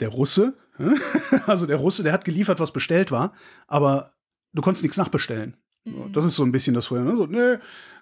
[0.00, 0.52] Der Russe,
[1.46, 3.32] also der Russe, der hat geliefert, was bestellt war,
[3.66, 4.12] aber
[4.52, 5.56] du konntest nichts nachbestellen.
[6.12, 7.06] Das ist so ein bisschen das Vorher.
[7.06, 7.16] Ne?
[7.16, 7.56] So, nee,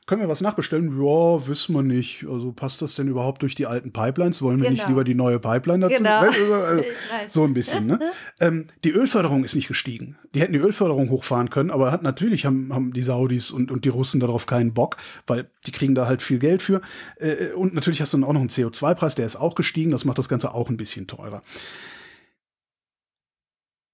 [0.09, 0.99] können wir was nachbestellen?
[0.99, 2.25] Ja, wissen wir nicht.
[2.27, 4.41] Also passt das denn überhaupt durch die alten Pipelines?
[4.41, 4.89] Wollen wir nicht Genau.
[4.89, 6.03] lieber die neue Pipeline dazu?
[6.03, 6.23] Genau.
[6.23, 7.33] Weiß.
[7.33, 8.01] So ein bisschen, ne?
[8.41, 10.17] ähm, die Ölförderung ist nicht gestiegen.
[10.35, 13.85] Die hätten die Ölförderung hochfahren können, aber hat natürlich haben, haben die Saudis und, und
[13.85, 16.81] die Russen darauf keinen Bock, weil die kriegen da halt viel Geld für.
[17.19, 19.91] Äh, und natürlich hast du dann auch noch einen CO2-Preis, der ist auch gestiegen.
[19.91, 21.43] Das macht das Ganze auch ein bisschen teurer.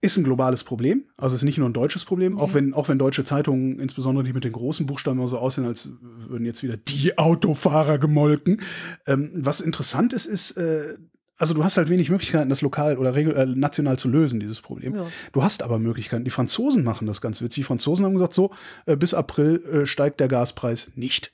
[0.04, 2.98] Ist ein globales Problem, also ist nicht nur ein deutsches Problem, auch wenn auch wenn
[2.98, 5.92] deutsche Zeitungen, insbesondere die mit den großen Buchstaben, so aussehen, als
[6.28, 8.60] würden jetzt wieder die Autofahrer gemolken.
[9.06, 10.98] Ähm, was interessant ist, ist, äh,
[11.38, 14.94] also du hast halt wenig Möglichkeiten, das lokal oder äh, national zu lösen, dieses Problem.
[14.94, 15.06] Ja.
[15.32, 16.24] Du hast aber Möglichkeiten.
[16.24, 17.62] Die Franzosen machen das ganz witzig.
[17.62, 18.50] Die Franzosen haben gesagt, so,
[18.84, 21.32] äh, bis April äh, steigt der Gaspreis nicht.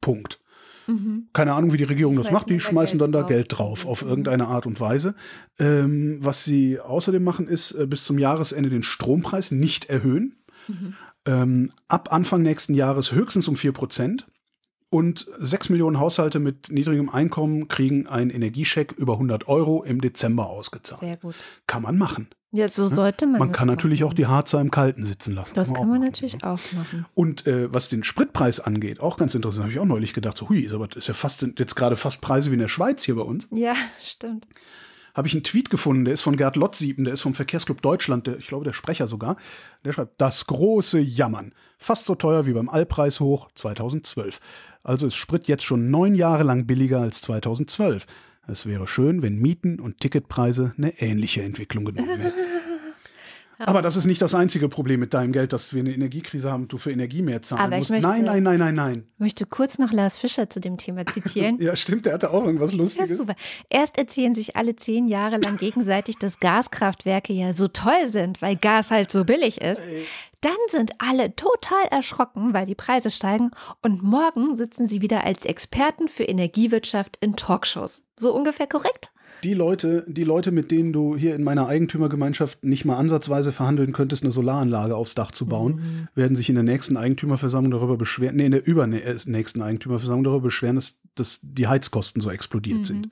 [0.00, 0.40] Punkt.
[0.86, 1.28] Mhm.
[1.32, 2.48] Keine Ahnung, wie die Regierung das macht.
[2.50, 3.28] Die da schmeißen Geld dann da drauf.
[3.28, 4.08] Geld drauf, auf Mhm.
[4.08, 5.14] irgendeine Art und Weise.
[5.58, 10.36] Ähm, was sie außerdem machen, ist äh, bis zum Jahresende den Strompreis nicht erhöhen.
[10.68, 10.94] Mhm.
[11.26, 14.26] Ähm, ab Anfang nächsten Jahres höchstens um 4 Prozent.
[14.92, 20.48] Und sechs Millionen Haushalte mit niedrigem Einkommen kriegen einen Energiescheck über 100 Euro im Dezember
[20.50, 21.00] ausgezahlt.
[21.00, 21.36] Sehr gut.
[21.68, 22.26] Kann man machen.
[22.52, 23.38] Ja, so sollte man.
[23.38, 24.16] Man kann natürlich auch machen.
[24.16, 25.54] die Harzer im Kalten sitzen lassen.
[25.54, 26.10] Das man kann man machen.
[26.10, 27.06] natürlich auch machen.
[27.14, 30.48] Und äh, was den Spritpreis angeht, auch ganz interessant, habe ich auch neulich gedacht, so,
[30.48, 32.68] hui, ist aber das ist ja fast sind jetzt gerade fast Preise wie in der
[32.68, 33.48] Schweiz hier bei uns.
[33.52, 34.46] Ja, stimmt.
[35.14, 38.26] Habe ich einen Tweet gefunden, der ist von Gerd Lottsieben, der ist vom Verkehrsclub Deutschland,
[38.26, 39.36] der, ich glaube der Sprecher sogar.
[39.84, 41.52] Der schreibt, das große Jammern.
[41.78, 44.40] Fast so teuer wie beim Allpreis hoch 2012.
[44.82, 48.06] Also ist Sprit jetzt schon neun Jahre lang billiger als 2012.
[48.50, 52.32] Es wäre schön, wenn Mieten und Ticketpreise eine ähnliche Entwicklung genommen hätten.
[53.62, 56.62] Aber das ist nicht das einzige Problem mit deinem Geld, dass wir eine Energiekrise haben
[56.62, 57.90] und du für Energie mehr zahlen Aber musst.
[57.90, 59.04] möchte- Nein, nein, nein, nein, nein.
[59.16, 61.58] Ich möchte kurz noch Lars Fischer zu dem Thema zitieren.
[61.60, 63.18] Ja, stimmt, der hatte auch irgendwas Ja, Lustiges.
[63.18, 63.34] super.
[63.68, 68.56] Erst erzählen sich alle zehn Jahre lang gegenseitig, dass Gaskraftwerke ja so toll sind, weil
[68.56, 69.82] Gas halt so billig ist.
[70.40, 73.50] Dann sind alle total erschrocken, weil die Preise steigen.
[73.82, 78.04] Und morgen sitzen sie wieder als Experten für Energiewirtschaft in Talkshows.
[78.16, 79.12] So ungefähr korrekt?
[79.42, 83.92] Die Leute, die Leute, mit denen du hier in meiner Eigentümergemeinschaft nicht mal ansatzweise verhandeln
[83.92, 88.36] könntest, eine Solaranlage aufs Dach zu bauen, werden sich in der nächsten Eigentümerversammlung darüber beschweren,
[88.36, 93.08] nee, in der übernächsten Eigentümerversammlung darüber beschweren, dass, dass die Heizkosten so explodiert sind.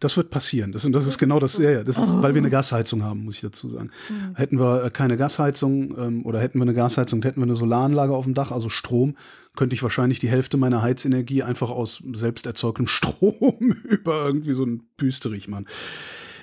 [0.00, 0.72] Das wird passieren.
[0.72, 3.24] Das, und das, ist genau das, ja, ja, das ist, weil wir eine Gasheizung haben,
[3.24, 3.90] muss ich dazu sagen.
[4.34, 8.14] Hätten wir äh, keine Gasheizung ähm, oder hätten wir eine Gasheizung, hätten wir eine Solaranlage
[8.14, 9.16] auf dem Dach, also Strom,
[9.60, 14.64] könnte ich wahrscheinlich die Hälfte meiner Heizenergie einfach aus selbst erzeugtem Strom über irgendwie so
[14.64, 15.68] ein Büsterich machen.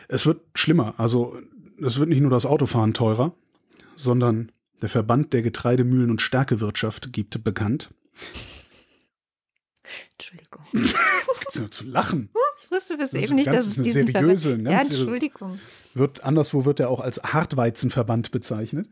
[0.07, 0.93] Es wird schlimmer.
[0.99, 1.35] Also
[1.81, 3.33] es wird nicht nur das Autofahren teurer,
[3.95, 4.51] sondern
[4.83, 7.89] der Verband der Getreidemühlen und Stärkewirtschaft gibt bekannt.
[10.11, 10.61] Entschuldigung.
[11.27, 12.29] Was gibt's denn zu lachen?
[12.63, 15.59] Ich wusste bis eben nicht, dass das es diesen seriöse, Verband- eine Ja, Entschuldigung.
[15.95, 18.87] Wird anderswo wird er auch als Hartweizenverband bezeichnet.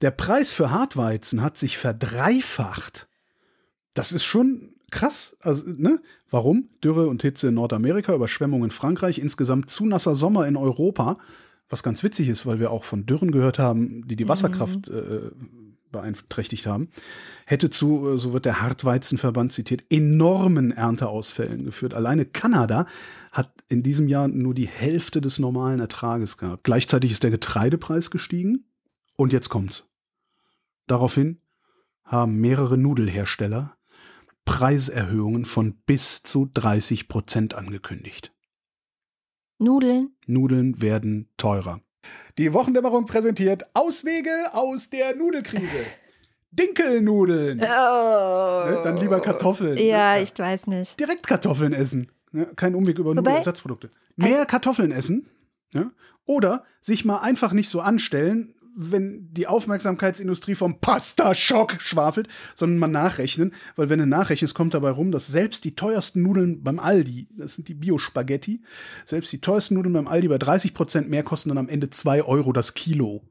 [0.00, 3.08] Der Preis für Hartweizen hat sich verdreifacht.
[3.98, 5.36] Das ist schon krass.
[5.40, 6.00] Also, ne?
[6.30, 6.68] Warum?
[6.84, 11.18] Dürre und Hitze in Nordamerika, Überschwemmung in Frankreich, insgesamt zu nasser Sommer in Europa.
[11.68, 15.30] Was ganz witzig ist, weil wir auch von Dürren gehört haben, die die Wasserkraft äh,
[15.90, 16.88] beeinträchtigt haben,
[17.44, 21.92] hätte zu, äh, so wird der Hartweizenverband zitiert, enormen Ernteausfällen geführt.
[21.92, 22.86] Alleine Kanada
[23.32, 26.64] hat in diesem Jahr nur die Hälfte des normalen Ertrages gehabt.
[26.64, 28.64] Gleichzeitig ist der Getreidepreis gestiegen
[29.16, 29.90] und jetzt kommt's.
[30.86, 31.40] Daraufhin
[32.04, 33.77] haben mehrere Nudelhersteller
[34.48, 38.32] Preiserhöhungen von bis zu 30 Prozent angekündigt.
[39.58, 40.16] Nudeln.
[40.26, 41.80] Nudeln werden teurer.
[42.38, 45.84] Die Wochendämmerung präsentiert Auswege aus der Nudelkrise.
[46.50, 47.60] Dinkelnudeln.
[47.60, 47.62] Oh.
[47.62, 49.76] Ne, Dann lieber Kartoffeln.
[49.76, 50.22] Ja, Ne?
[50.22, 50.98] ich weiß nicht.
[50.98, 52.10] Direkt Kartoffeln essen.
[52.32, 52.46] Ne?
[52.56, 53.90] Kein Umweg über Nudelersatzprodukte.
[54.16, 55.28] Mehr Kartoffeln essen.
[55.74, 55.90] Ja?
[56.24, 62.86] Oder sich mal einfach nicht so anstellen, wenn die Aufmerksamkeitsindustrie vom Pasta-Schock schwafelt, sondern mal
[62.86, 67.26] nachrechnen, weil wenn du nachrechnest, kommt dabei rum, dass selbst die teuersten Nudeln beim Aldi,
[67.36, 68.62] das sind die Bio-Spaghetti,
[69.04, 72.22] selbst die teuersten Nudeln beim Aldi bei 30 Prozent mehr kosten dann am Ende 2
[72.22, 73.22] Euro das Kilo.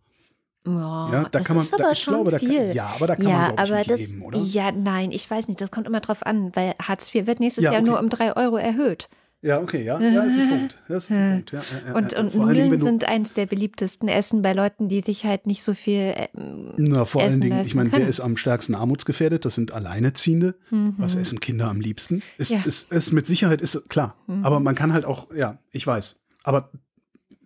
[0.65, 2.71] Oh, Ja, da das kann man- ist da- aber ich schon glaube, da kann- viel.
[2.75, 4.39] ja, aber da kann man, ja, ich, aber nicht das, leben, oder?
[4.41, 7.63] Ja, nein, ich weiß nicht, das kommt immer drauf an, weil Hartz IV wird nächstes
[7.63, 7.89] Ja, Jahr okay.
[7.89, 9.07] nur um drei Euro erhöht.
[9.43, 10.77] Ja, okay, ja, ja, ist ein Punkt.
[10.87, 11.51] Das ist ein Punkt.
[11.51, 12.19] Ja, ja, ja, Und, ja.
[12.19, 15.45] und Vor allen Dingen, Nudeln sind eins der beliebtesten Essen bei Leuten, die sich halt
[15.45, 16.13] nicht so viel.
[16.35, 19.45] ähm, Na, vor allen Essen Dingen, ich meine, wer ist am stärksten armutsgefährdet?
[19.45, 20.55] Das sind Alleinerziehende.
[20.97, 22.23] Was essen Kinder am liebsten?
[22.39, 22.55] Ist, Mhm.
[22.55, 22.61] Ja.
[22.61, 22.67] Mhm.
[22.67, 24.15] ist, ist mit Sicherheit ist klar.
[24.41, 26.19] Aber man kann halt auch, ja, ich weiß.
[26.43, 26.71] Aber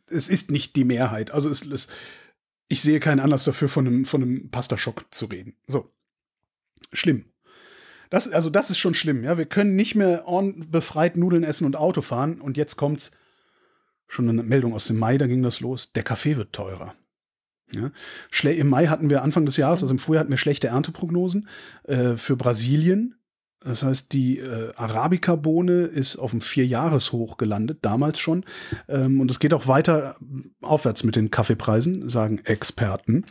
[0.07, 1.31] es ist nicht die Mehrheit.
[1.31, 1.91] Also es ist,
[2.69, 5.55] ich sehe keinen Anlass dafür, von einem, von einem Pastaschock zu reden.
[5.67, 5.91] So.
[6.93, 7.25] Schlimm.
[8.12, 9.38] Das, also das ist schon schlimm, ja.
[9.38, 10.24] Wir können nicht mehr
[10.70, 12.41] befreit Nudeln essen und Auto fahren.
[12.41, 13.12] Und jetzt kommt's
[14.07, 15.93] schon eine Meldung aus dem Mai, da ging das los.
[15.93, 16.93] Der Kaffee wird teurer.
[17.74, 17.89] Ja.
[18.49, 21.47] Im Mai hatten wir Anfang des Jahres, also im Frühjahr hatten wir schlechte Ernteprognosen
[21.84, 23.16] äh, für Brasilien.
[23.62, 28.43] Das heißt, die äh, Arabica-Bohne ist auf dem Vierjahreshoch gelandet, damals schon.
[28.89, 30.18] Ähm, und es geht auch weiter
[30.62, 33.26] aufwärts mit den Kaffeepreisen, sagen Experten.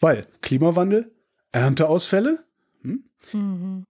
[0.00, 1.12] Weil Klimawandel,
[1.52, 2.44] Ernteausfälle,
[2.82, 3.04] hm?
[3.32, 3.84] mhm.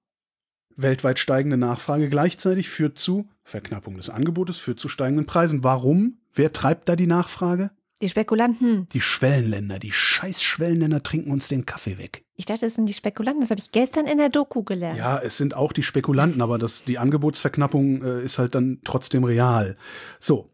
[0.77, 5.65] weltweit steigende Nachfrage gleichzeitig führt zu Verknappung des Angebotes, führt zu steigenden Preisen.
[5.65, 6.19] Warum?
[6.35, 7.71] Wer treibt da die Nachfrage?
[8.01, 8.89] Die Spekulanten.
[8.91, 12.25] Die Schwellenländer, die scheiß Schwellenländer trinken uns den Kaffee weg.
[12.37, 13.41] Ich dachte, es sind die Spekulanten.
[13.41, 14.97] Das habe ich gestern in der Doku gelernt.
[14.97, 19.25] Ja, es sind auch die Spekulanten, aber das, die Angebotsverknappung äh, ist halt dann trotzdem
[19.25, 19.77] real.
[20.21, 20.49] So,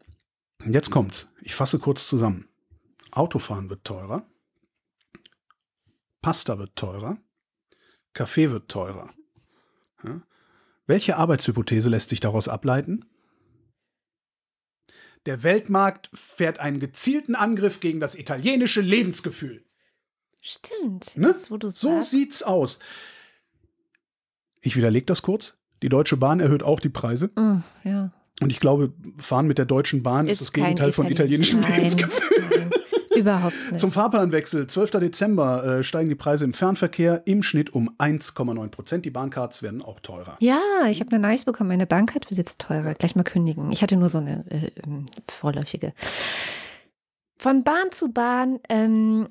[0.67, 1.31] jetzt kommt's.
[1.41, 2.47] Ich fasse kurz zusammen.
[3.11, 4.25] Autofahren wird teurer.
[6.23, 7.17] Pasta wird teurer.
[8.15, 9.11] Kaffee wird teurer.
[10.03, 10.21] Ja?
[10.87, 13.05] Welche Arbeitshypothese lässt sich daraus ableiten?
[15.27, 19.63] Der Weltmarkt fährt einen gezielten Angriff gegen das italienische Lebensgefühl.
[20.41, 21.17] Stimmt.
[21.17, 21.29] Ne?
[21.29, 22.11] Jetzt, so sagst.
[22.11, 22.79] sieht's aus.
[24.61, 25.57] Ich widerlege das kurz.
[25.81, 27.31] Die Deutsche Bahn erhöht auch die Preise.
[27.35, 28.13] Mm, ja.
[28.41, 32.69] Und ich glaube, fahren mit der Deutschen Bahn ist, ist das Gegenteil von italienischem Lebensgefühl.
[33.15, 33.79] Überhaupt nicht.
[33.79, 34.91] Zum Fahrplanwechsel, 12.
[34.91, 39.05] Dezember, äh, steigen die Preise im Fernverkehr im Schnitt um 1,9 Prozent.
[39.05, 40.37] Die Bahncards werden auch teurer.
[40.39, 40.59] Ja,
[40.89, 41.69] ich habe eine Nice bekommen.
[41.69, 42.93] Meine Bahncard wird jetzt teurer.
[42.93, 43.71] Gleich mal kündigen.
[43.71, 45.93] Ich hatte nur so eine äh, ähm, vorläufige.
[47.37, 48.59] Von Bahn zu Bahn.
[48.69, 49.27] Ähm,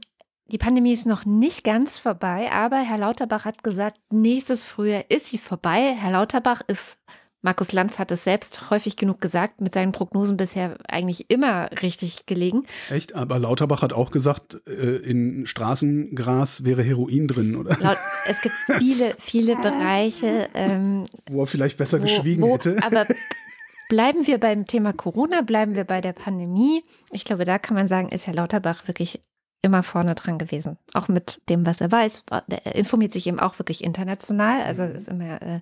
[0.47, 5.26] die Pandemie ist noch nicht ganz vorbei, aber Herr Lauterbach hat gesagt, nächstes Frühjahr ist
[5.26, 5.97] sie vorbei.
[5.99, 6.99] Herr Lauterbach ist
[7.45, 12.25] Markus Lanz hat es selbst häufig genug gesagt, mit seinen Prognosen bisher eigentlich immer richtig
[12.25, 12.65] gelegen.
[12.89, 13.15] Echt?
[13.15, 17.77] Aber Lauterbach hat auch gesagt, äh, in Straßengras wäre Heroin drin, oder?
[17.81, 22.79] Laut, es gibt viele, viele Bereiche, ähm, wo er vielleicht besser wo, geschwiegen wo, hätte.
[22.83, 23.07] Aber
[23.91, 26.83] bleiben wir beim Thema Corona, bleiben wir bei der Pandemie.
[27.13, 29.21] Ich glaube, da kann man sagen, ist Herr Lauterbach wirklich
[29.65, 30.77] immer vorne dran gewesen.
[30.93, 32.25] Auch mit dem, was er weiß.
[32.49, 34.62] Er informiert sich eben auch wirklich international.
[34.62, 35.61] Also ist immer, äh,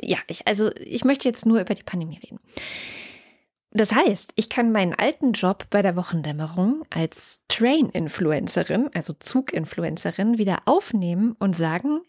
[0.00, 2.38] ja, ich, also ich möchte jetzt nur über die Pandemie reden.
[3.72, 10.62] Das heißt, ich kann meinen alten Job bei der Wochendämmerung als Train-Influencerin, also Zug-Influencerin, wieder
[10.64, 12.00] aufnehmen und sagen,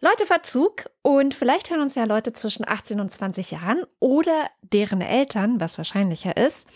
[0.00, 5.00] Leute Verzug und vielleicht hören uns ja Leute zwischen 18 und 20 Jahren oder deren
[5.00, 6.68] Eltern, was wahrscheinlicher ist.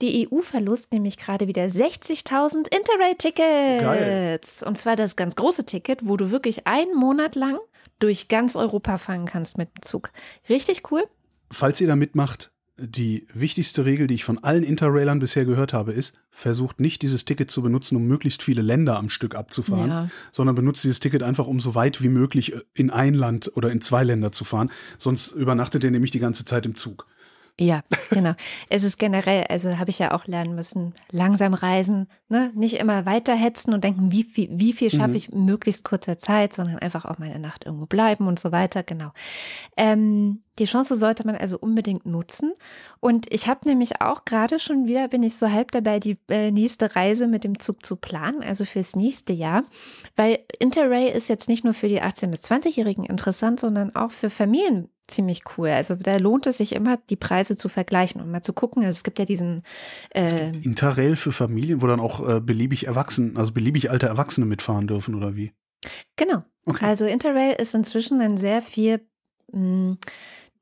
[0.00, 4.62] Die EU verlust nämlich gerade wieder 60.000 Interrail-Tickets.
[4.62, 7.58] Und zwar das ganz große Ticket, wo du wirklich einen Monat lang
[7.98, 10.12] durch ganz Europa fahren kannst mit dem Zug.
[10.48, 11.02] Richtig cool.
[11.50, 15.92] Falls ihr da mitmacht, die wichtigste Regel, die ich von allen Interrailern bisher gehört habe,
[15.92, 20.10] ist, versucht nicht dieses Ticket zu benutzen, um möglichst viele Länder am Stück abzufahren, ja.
[20.32, 23.80] sondern benutzt dieses Ticket einfach, um so weit wie möglich in ein Land oder in
[23.80, 24.70] zwei Länder zu fahren.
[24.96, 27.06] Sonst übernachtet ihr nämlich die ganze Zeit im Zug.
[27.60, 28.34] Ja, genau.
[28.68, 32.52] es ist generell, also habe ich ja auch lernen müssen, langsam reisen, ne?
[32.54, 35.16] nicht immer weiterhetzen und denken, wie viel, wie viel schaffe mhm.
[35.16, 38.84] ich in möglichst kurzer Zeit, sondern einfach auch meine Nacht irgendwo bleiben und so weiter.
[38.84, 39.10] Genau.
[39.76, 42.52] Ähm, die Chance sollte man also unbedingt nutzen.
[43.00, 46.50] Und ich habe nämlich auch gerade schon wieder, bin ich so halb dabei, die äh,
[46.50, 49.62] nächste Reise mit dem Zug zu planen, also fürs nächste Jahr.
[50.16, 54.30] Weil Interrail ist jetzt nicht nur für die 18- bis 20-Jährigen interessant, sondern auch für
[54.30, 55.68] Familien ziemlich cool.
[55.70, 58.84] Also da lohnt es sich immer, die Preise zu vergleichen und mal zu gucken.
[58.84, 59.62] Also es gibt ja diesen
[60.10, 64.86] äh, Interrail für Familien, wo dann auch äh, beliebig Erwachsene, also beliebig alte Erwachsene mitfahren
[64.86, 65.52] dürfen oder wie?
[66.16, 66.44] Genau.
[66.66, 66.84] Okay.
[66.84, 69.00] Also Interrail ist inzwischen ein sehr viel
[69.52, 69.98] mh, hm,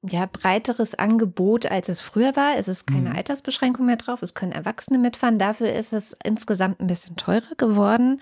[0.03, 2.57] ja, breiteres Angebot, als es früher war.
[2.57, 3.16] Es ist keine mhm.
[3.16, 4.22] Altersbeschränkung mehr drauf.
[4.22, 5.38] Es können Erwachsene mitfahren.
[5.38, 8.20] Dafür ist es insgesamt ein bisschen teurer geworden.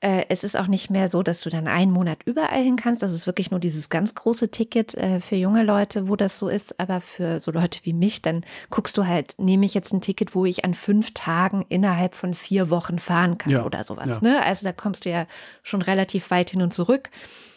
[0.00, 3.02] Äh, es ist auch nicht mehr so, dass du dann einen Monat überall hin kannst.
[3.02, 6.48] Das ist wirklich nur dieses ganz große Ticket äh, für junge Leute, wo das so
[6.48, 6.78] ist.
[6.78, 10.34] Aber für so Leute wie mich, dann guckst du halt, nehme ich jetzt ein Ticket,
[10.34, 13.64] wo ich an fünf Tagen innerhalb von vier Wochen fahren kann ja.
[13.64, 14.08] oder sowas.
[14.08, 14.18] Ja.
[14.20, 14.42] Ne?
[14.42, 15.26] Also da kommst du ja
[15.62, 17.10] schon relativ weit hin und zurück.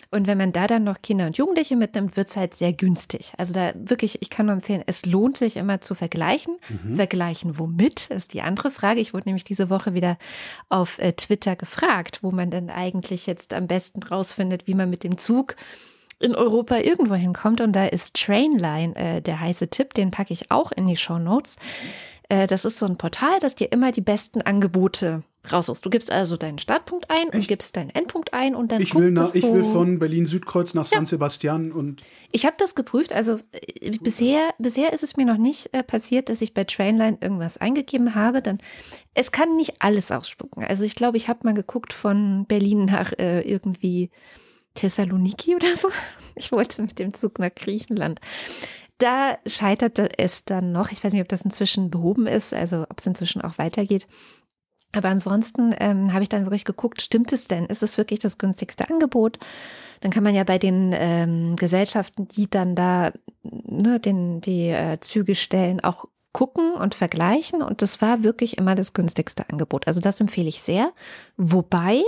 [0.09, 3.33] Und wenn man da dann noch Kinder und Jugendliche mitnimmt, wird es halt sehr günstig.
[3.37, 6.57] Also da wirklich, ich kann nur empfehlen, es lohnt sich immer zu vergleichen.
[6.69, 6.95] Mhm.
[6.95, 9.01] Vergleichen womit, ist die andere Frage.
[9.01, 10.17] Ich wurde nämlich diese Woche wieder
[10.69, 15.03] auf äh, Twitter gefragt, wo man denn eigentlich jetzt am besten rausfindet, wie man mit
[15.03, 15.55] dem Zug
[16.19, 17.61] in Europa irgendwo hinkommt.
[17.61, 21.19] Und da ist Trainline äh, der heiße Tipp, den packe ich auch in die Show
[21.19, 21.57] Notes.
[22.29, 25.85] Äh, das ist so ein Portal, das dir immer die besten Angebote raussuchst.
[25.85, 27.35] Du gibst also deinen Startpunkt ein Echt?
[27.35, 30.25] und gibst deinen Endpunkt ein und dann ich will, nach, so ich will von Berlin
[30.25, 30.97] Südkreuz nach ja.
[30.97, 33.13] San Sebastian und ich habe das geprüft.
[33.13, 37.17] Also äh, bisher bisher ist es mir noch nicht äh, passiert, dass ich bei Trainline
[37.21, 38.41] irgendwas eingegeben habe.
[38.41, 38.57] Dann
[39.13, 40.63] es kann nicht alles ausspucken.
[40.63, 44.09] Also ich glaube, ich habe mal geguckt von Berlin nach äh, irgendwie
[44.77, 45.89] Thessaloniki oder so.
[46.39, 48.21] Ich wollte mit dem Zug nach Griechenland.
[48.99, 50.91] Da scheiterte es dann noch.
[50.91, 54.07] Ich weiß nicht, ob das inzwischen behoben ist, also ob es inzwischen auch weitergeht.
[54.93, 57.65] Aber ansonsten ähm, habe ich dann wirklich geguckt, stimmt es denn?
[57.65, 59.37] Ist es wirklich das günstigste Angebot?
[60.01, 63.11] Dann kann man ja bei den ähm, Gesellschaften, die dann da
[63.43, 67.61] ne, den, die äh, Züge stellen, auch gucken und vergleichen.
[67.61, 69.87] Und das war wirklich immer das günstigste Angebot.
[69.87, 70.93] Also das empfehle ich sehr.
[71.35, 72.03] Wobei,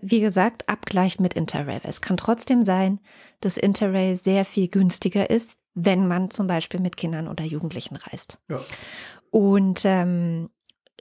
[0.00, 1.80] wie gesagt, abgleicht mit Interrail.
[1.84, 3.00] Es kann trotzdem sein,
[3.40, 8.38] dass Interrail sehr viel günstiger ist, wenn man zum Beispiel mit Kindern oder Jugendlichen reist.
[8.48, 8.60] Ja.
[9.30, 10.50] Und ähm,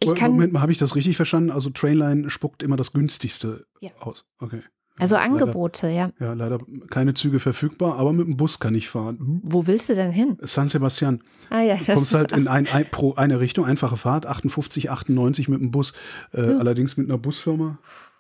[0.02, 0.32] ich kann.
[0.32, 1.52] Moment mal, habe ich das richtig verstanden?
[1.52, 3.90] Also Trainline spuckt immer das günstigste Ja.
[4.00, 4.26] aus.
[4.40, 4.62] Okay.
[5.02, 6.12] Also Leider- Angebote, ja.
[6.20, 6.58] Ja, leider
[6.90, 9.40] keine Züge verfügbar, aber mit dem Bus kann ich fahren.
[9.44, 10.38] Wo willst du denn hin?
[10.42, 11.22] San Sebastian.
[11.50, 14.26] Ah ja, Du das kommst ist, halt in ein, ein, pro eine Richtung, einfache Fahrt,
[14.26, 15.94] 58, 98 mit dem Bus,
[16.34, 17.78] äh, allerdings mit einer Busfirma.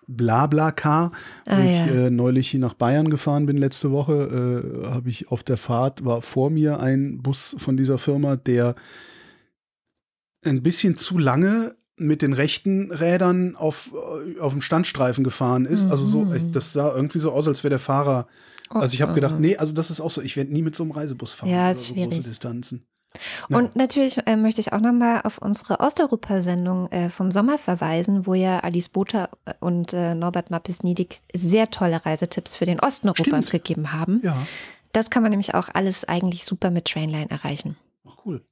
[0.07, 1.11] BlaBlaCar,
[1.45, 1.86] wo Ah, ich ja.
[2.07, 4.13] äh, neulich hier nach Bayern gefahren bin letzte Woche,
[4.84, 8.75] äh, habe ich auf der Fahrt, war vor mir ein Bus von dieser Firma, der
[10.45, 13.91] ein bisschen zu lange mit den rechten Rädern auf,
[14.35, 15.89] äh, auf dem Standstreifen gefahren ist.
[15.91, 16.53] Also so, Mhm.
[16.53, 18.27] das sah irgendwie so aus, als wäre der Fahrer.
[18.69, 19.39] Also ich habe Oh, gedacht, oh.
[19.41, 21.49] nee, also das ist auch so, ich werde nie mit so einem Reisebus fahren.
[21.49, 22.11] Ja, ist so schwierig.
[22.11, 22.85] große Distanzen.
[23.49, 28.35] Und natürlich äh, möchte ich auch nochmal auf unsere Osteuropa-Sendung äh, vom Sommer verweisen, wo
[28.35, 29.29] ja Alice Botha
[29.59, 33.63] und äh, Norbert Mappes-Niedig sehr tolle Reisetipps für den Osten Europas Stimmt.
[33.65, 34.21] gegeben haben.
[34.23, 34.37] Ja.
[34.93, 37.75] Das kann man nämlich auch alles eigentlich super mit Trainline erreichen.
[38.07, 38.43] Ach, cool.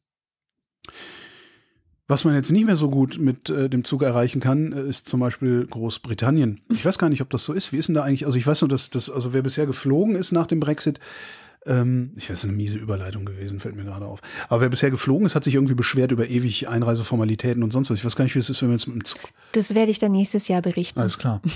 [2.09, 5.09] Was man jetzt nicht mehr so gut mit äh, dem Zug erreichen kann, äh, ist
[5.09, 6.61] zum Beispiel Großbritannien.
[6.71, 7.73] Ich weiß gar nicht, ob das so ist.
[7.73, 8.25] Wie ist denn da eigentlich?
[8.25, 10.99] Also ich weiß nur, dass das, also wer bisher geflogen ist nach dem Brexit,
[11.65, 14.21] ähm, ich weiß, das ist eine miese Überleitung gewesen, fällt mir gerade auf.
[14.47, 17.99] Aber wer bisher geflogen ist, hat sich irgendwie beschwert über ewig Einreiseformalitäten und sonst was.
[17.99, 19.19] Ich weiß gar nicht, wie es ist, wenn man jetzt mit dem Zug
[19.51, 20.99] Das werde ich dann nächstes Jahr berichten.
[20.99, 21.41] alles klar.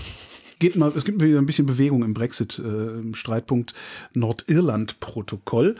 [0.61, 3.73] Geht mal, es gibt wieder ein bisschen Bewegung im Brexit, äh, im Streitpunkt
[4.13, 5.75] Nordirland-Protokoll.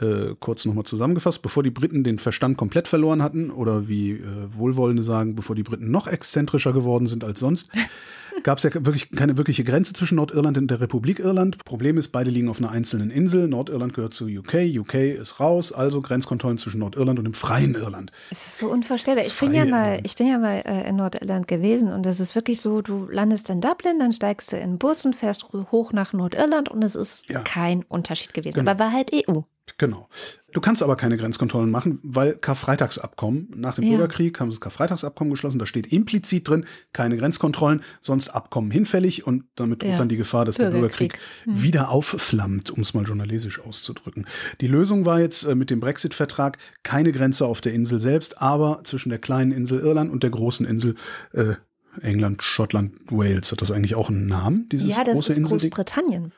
[0.00, 4.20] Äh, kurz nochmal zusammengefasst, bevor die Briten den Verstand komplett verloren hatten, oder wie äh,
[4.50, 7.70] Wohlwollende sagen, bevor die Briten noch exzentrischer geworden sind als sonst,
[8.42, 11.64] gab es ja wirklich keine wirkliche Grenze zwischen Nordirland und der Republik Irland.
[11.64, 13.48] Problem ist, beide liegen auf einer einzelnen Insel.
[13.48, 18.12] Nordirland gehört zu UK, UK ist raus, also Grenzkontrollen zwischen Nordirland und dem freien Irland.
[18.30, 19.22] Es ist so unvorstellbar.
[19.24, 20.06] Das Ich bin ja mal, Irland.
[20.06, 23.50] ich bin ja mal äh, in Nordirland gewesen und es ist wirklich so, du landest
[23.50, 26.94] in Dublin, dann steigst du in den Bus und fährst hoch nach Nordirland und es
[26.94, 27.40] ist Ja.
[27.42, 28.54] kein Unterschied gewesen.
[28.58, 28.70] Genau.
[28.70, 29.40] Aber war halt EU.
[29.78, 30.08] Genau.
[30.52, 33.90] Du kannst aber keine Grenzkontrollen machen, weil Karfreitagsabkommen, nach dem Ja.
[33.90, 39.26] Bürgerkrieg haben sie das Karfreitagsabkommen geschlossen, da steht implizit drin, keine Grenzkontrollen, sonst Abkommen hinfällig
[39.26, 39.98] und damit droht Ja.
[39.98, 41.18] dann die Gefahr, dass der Bürgerkrieg.
[41.44, 44.26] Bürgerkrieg wieder aufflammt, um es mal journalistisch auszudrücken.
[44.60, 48.80] Die Lösung war jetzt äh, mit dem Brexit-Vertrag keine Grenze auf der Insel selbst, aber
[48.84, 50.96] zwischen der kleinen Insel Irland und der großen Insel
[51.32, 51.54] äh,
[52.02, 53.50] England, Schottland, Wales.
[53.52, 55.70] Hat das eigentlich auch einen Namen, dieses ja, das große ist Inselding?
[55.70, 56.32] Großbritannien.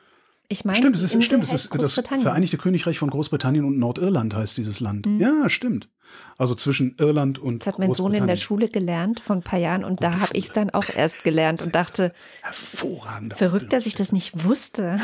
[0.49, 1.95] Ich meine, Stimmt, es ist, stimmt, es ist das.
[2.21, 5.05] Vereinigte Königreich von Großbritannien und Nordirland heißt dieses Land.
[5.05, 5.19] Mhm.
[5.19, 5.89] Ja, stimmt.
[6.37, 8.35] Also zwischen Irland und Das hat mein Sohn in der.
[8.35, 11.61] Schule gelernt vor ein paar Jahren und da habe ich es dann auch erst gelernt
[11.63, 14.99] und dachte, Hervorragende verrückt, dass ich das nicht wusste.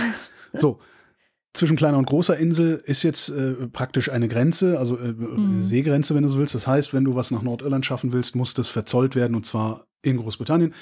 [0.54, 0.80] So,
[1.54, 5.54] zwischen kleiner und großer Insel ist jetzt äh, praktisch eine Grenze, also äh, Mhm.
[5.56, 6.54] eine Seegrenze, wenn du so willst.
[6.54, 9.88] Das heißt, wenn du was nach Nordirland schaffen willst, muss das verzollt werden und zwar
[10.04, 10.74] in Großbritannien,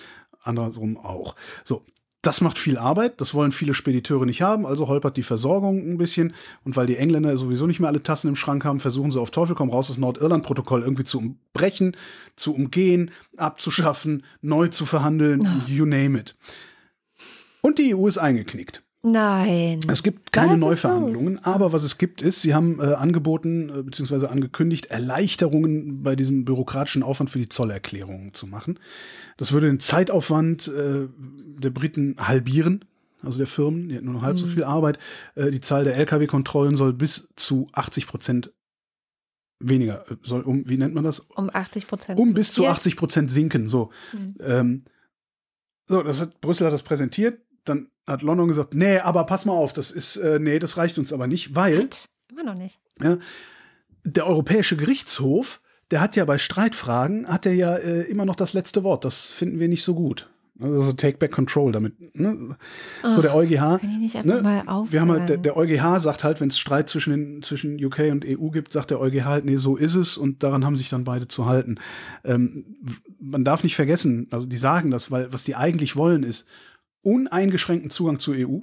[0.41, 1.35] andersrum auch.
[1.63, 1.85] So.
[2.27, 5.97] Das macht viel Arbeit, das wollen viele Spediteure nicht haben, also holpert die Versorgung ein
[5.97, 6.33] bisschen.
[6.65, 9.31] Und weil die Engländer sowieso nicht mehr alle Tassen im Schrank haben, versuchen sie auf
[9.31, 11.95] Teufel komm raus, das Nordirland-Protokoll irgendwie zu umbrechen,
[12.35, 16.35] zu umgehen, abzuschaffen, neu zu verhandeln, you name it.
[17.61, 18.83] Und die EU ist eingeknickt.
[19.11, 19.79] Nein.
[19.89, 23.83] Es gibt keine Was Neuverhandlungen, aber was es gibt, ist, sie haben äh, angeboten äh,
[23.83, 24.27] bzw.
[24.27, 28.79] angekündigt, Erleichterungen bei diesem bürokratischen Aufwand für die Zollerklärungen zu machen.
[29.37, 32.85] Das würde den Zeitaufwand äh, der Briten halbieren,
[33.23, 34.99] also der Firmen, die hätten nur noch halb so viel Arbeit.
[35.35, 38.51] Äh, die Zahl der Lkw-Kontrollen soll bis zu 80 Prozent
[39.59, 41.19] weniger, äh, soll um, wie nennt man das?
[41.19, 42.19] Um 80 Prozent.
[42.19, 42.79] um bis zu reduziert.
[42.79, 43.67] 80 Prozent sinken.
[43.67, 43.91] So.
[44.13, 44.35] Mhm.
[44.41, 44.83] Ähm,
[45.87, 47.39] so, das hat Brüssel hat das präsentiert.
[47.69, 50.97] Dann hat London gesagt, nee, aber pass mal auf, das ist, äh, nee, das reicht
[50.97, 52.05] uns aber nicht, weil What?
[52.31, 52.79] Immer noch nicht.
[53.01, 53.17] ja,
[54.03, 55.61] der Europäische Gerichtshof,
[55.91, 59.05] der hat ja bei Streitfragen, hat er ja äh, immer noch das letzte Wort.
[59.05, 60.29] Das finden wir nicht so gut.
[60.59, 62.15] Also Take Back Control damit.
[62.15, 62.57] Ne?
[63.03, 63.79] So der EuGH.
[63.79, 64.87] Kann ich nicht einfach Ne?
[64.89, 68.11] Wir haben halt, der, der EuGH sagt halt, wenn es Streit zwischen, den, zwischen UK
[68.11, 70.89] und EU gibt, sagt der EuGH halt, nee, so ist es und daran haben sich
[70.89, 71.77] dann beide zu halten.
[72.23, 72.77] Ähm,
[73.19, 76.47] man darf nicht vergessen, also die sagen das, weil was die eigentlich wollen ist
[77.03, 78.59] uneingeschränkten Zugang zur EU,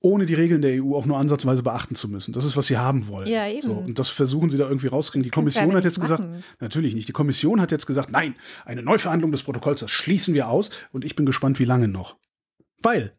[0.00, 2.32] ohne die Regeln der EU auch nur ansatzweise beachten zu müssen.
[2.32, 3.28] Das ist, was sie haben wollen.
[3.28, 3.62] Ja, eben.
[3.62, 5.22] So, und das versuchen sie da irgendwie rauskriegen.
[5.22, 6.44] Die Kommission ja hat jetzt gesagt, machen.
[6.58, 7.08] natürlich nicht.
[7.08, 8.34] Die Kommission hat jetzt gesagt, nein,
[8.64, 10.70] eine Neuverhandlung des Protokolls, das schließen wir aus.
[10.90, 12.16] Und ich bin gespannt, wie lange noch.
[12.82, 13.16] Weil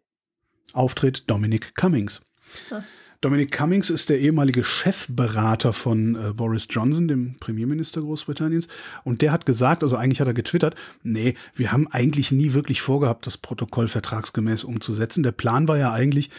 [0.74, 2.22] Auftritt Dominic Cummings.
[2.70, 2.84] Ah.
[3.24, 8.68] Dominic Cummings ist der ehemalige Chefberater von äh, Boris Johnson, dem Premierminister Großbritanniens.
[9.06, 12.82] Und der hat gesagt, also eigentlich hat er getwittert, nee, wir haben eigentlich nie wirklich
[12.82, 15.24] vorgehabt, das Protokoll vertragsgemäß umzusetzen.
[15.24, 16.32] Der Plan war ja eigentlich,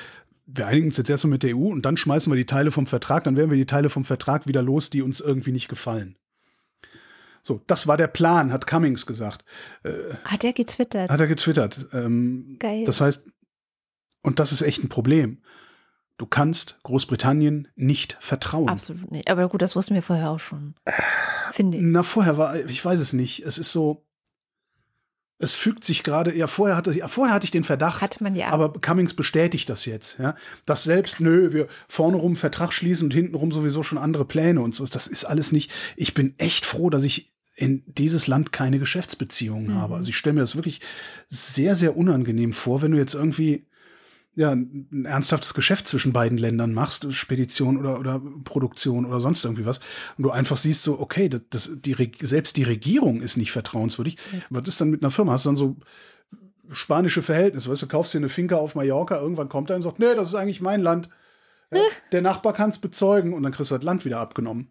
[0.44, 2.86] wir einigen uns jetzt erstmal mit der EU und dann schmeißen wir die Teile vom
[2.86, 6.16] Vertrag, dann werden wir die Teile vom Vertrag wieder los, die uns irgendwie nicht gefallen.
[7.40, 9.42] So, das war der Plan, hat Cummings gesagt.
[9.84, 11.10] Äh, hat er getwittert?
[11.10, 11.88] Hat er getwittert.
[11.94, 12.84] Ähm, Geil.
[12.84, 13.26] Das heißt,
[14.20, 15.38] und das ist echt ein Problem.
[16.16, 18.68] Du kannst Großbritannien nicht vertrauen.
[18.68, 19.28] Absolut nicht.
[19.28, 20.74] Aber gut, das wussten wir vorher auch schon.
[21.52, 21.82] Finde ich.
[21.84, 23.44] Na, vorher war, ich weiß es nicht.
[23.44, 24.04] Es ist so,
[25.38, 28.36] es fügt sich gerade, ja, vorher hatte, ja, vorher hatte ich den Verdacht, Hat man
[28.36, 28.50] ja.
[28.50, 30.36] aber Cummings bestätigt das jetzt, ja.
[30.66, 34.60] Dass selbst, nö, wir vorne rum Vertrag schließen und hinten rum sowieso schon andere Pläne
[34.60, 34.86] und so.
[34.86, 39.74] Das ist alles nicht, ich bin echt froh, dass ich in dieses Land keine Geschäftsbeziehungen
[39.74, 39.80] mhm.
[39.80, 39.96] habe.
[39.96, 40.80] Also ich stelle mir das wirklich
[41.28, 43.66] sehr, sehr unangenehm vor, wenn du jetzt irgendwie
[44.36, 49.66] ja, ein ernsthaftes Geschäft zwischen beiden Ländern machst, Spedition oder, oder Produktion oder sonst irgendwie
[49.66, 49.78] was,
[50.16, 54.16] und du einfach siehst so, okay, das, das, die, selbst die Regierung ist nicht vertrauenswürdig.
[54.32, 54.42] Mhm.
[54.50, 55.32] Was ist dann mit einer Firma?
[55.32, 55.76] Hast du dann so
[56.70, 59.98] spanische Verhältnisse, weißt du, kaufst dir eine Finca auf Mallorca, irgendwann kommt er und sagt,
[59.98, 61.08] nee, das ist eigentlich mein Land.
[61.72, 61.80] Ja,
[62.12, 64.68] der Nachbar kann es bezeugen und dann kriegst du das Land wieder abgenommen.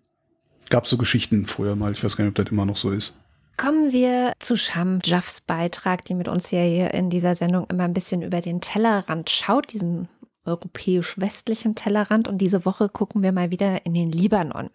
[0.70, 3.20] Gab so Geschichten früher mal, ich weiß gar nicht, ob das immer noch so ist.
[3.56, 7.84] Kommen wir zu Sham Jaffs Beitrag, die mit uns ja hier in dieser Sendung immer
[7.84, 10.10] ein bisschen über den Tellerrand schaut, diesen
[10.46, 12.28] europäisch-westlichen Tellerrand.
[12.28, 14.70] Und diese Woche gucken wir mal wieder in den Libanon.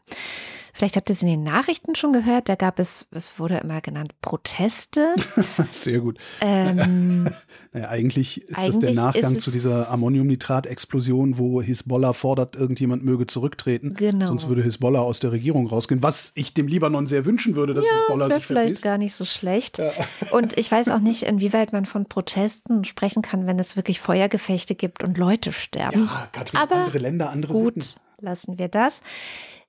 [0.72, 3.80] Vielleicht habt ihr es in den Nachrichten schon gehört, da gab es, es wurde immer
[3.80, 5.14] genannt, Proteste.
[5.70, 6.18] Sehr gut.
[6.40, 7.30] Ähm,
[7.72, 13.26] naja, eigentlich ist eigentlich das der Nachgang zu dieser Ammoniumnitrat-Explosion, wo Hisbollah fordert, irgendjemand möge
[13.26, 13.94] zurücktreten.
[13.94, 14.26] Genau.
[14.26, 17.84] Sonst würde Hisbollah aus der Regierung rausgehen, was ich dem Libanon sehr wünschen würde, dass
[17.84, 18.84] ja, Hisbollah das sich vielleicht vermisst.
[18.84, 19.78] gar nicht so schlecht.
[19.78, 19.92] Ja.
[20.30, 24.74] Und ich weiß auch nicht, inwieweit man von Protesten sprechen kann, wenn es wirklich Feuergefechte
[24.74, 26.06] gibt und Leute sterben.
[26.06, 28.00] Ja, Katrin, Aber andere Länder, andere gut, Sitten.
[28.20, 29.02] lassen wir das.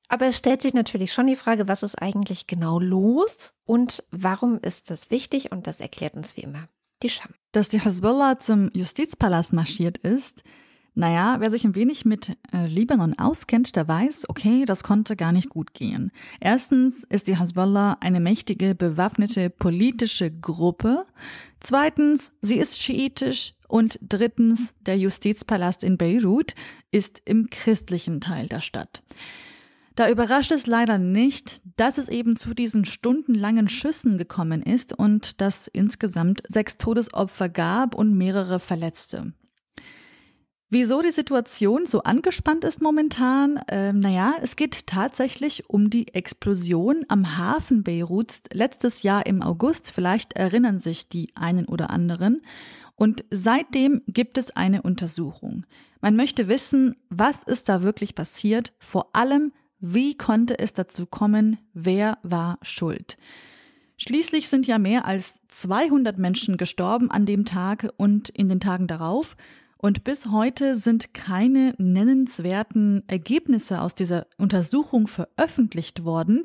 [0.10, 4.60] Aber es stellt sich natürlich schon die Frage, was ist eigentlich genau los und warum
[4.62, 5.52] ist das wichtig?
[5.52, 6.68] Und das erklärt uns wie immer
[7.02, 7.32] die Scham.
[7.52, 10.44] Dass die Hezbollah zum Justizpalast marschiert ist,
[10.96, 15.32] naja, wer sich ein wenig mit äh, Libanon auskennt, der weiß, okay, das konnte gar
[15.32, 16.12] nicht gut gehen.
[16.42, 21.06] Erstens ist die Hezbollah eine mächtige, bewaffnete politische Gruppe.
[21.62, 23.54] Zweitens, sie ist schiitisch.
[23.68, 26.56] Und drittens, der Justizpalast in Beirut
[26.92, 29.04] ist im christlichen Teil der Stadt.
[30.00, 35.42] Da überrascht es leider nicht, dass es eben zu diesen stundenlangen Schüssen gekommen ist und
[35.42, 39.34] dass insgesamt sechs Todesopfer gab und mehrere Verletzte.
[40.70, 43.60] Wieso die Situation so angespannt ist momentan?
[43.68, 49.92] Ähm, naja, es geht tatsächlich um die Explosion am Hafen Beiruts letztes Jahr im August.
[49.92, 52.42] Vielleicht erinnern sich die einen oder anderen.
[52.96, 55.66] Und seitdem gibt es eine Untersuchung.
[56.00, 61.58] Man möchte wissen, was ist da wirklich passiert, vor allem wie konnte es dazu kommen?
[61.74, 63.18] Wer war schuld?
[63.98, 68.88] Schließlich sind ja mehr als 200 Menschen gestorben an dem Tag und in den Tagen
[68.88, 69.36] darauf.
[69.78, 76.44] Und bis heute sind keine nennenswerten Ergebnisse aus dieser Untersuchung veröffentlicht worden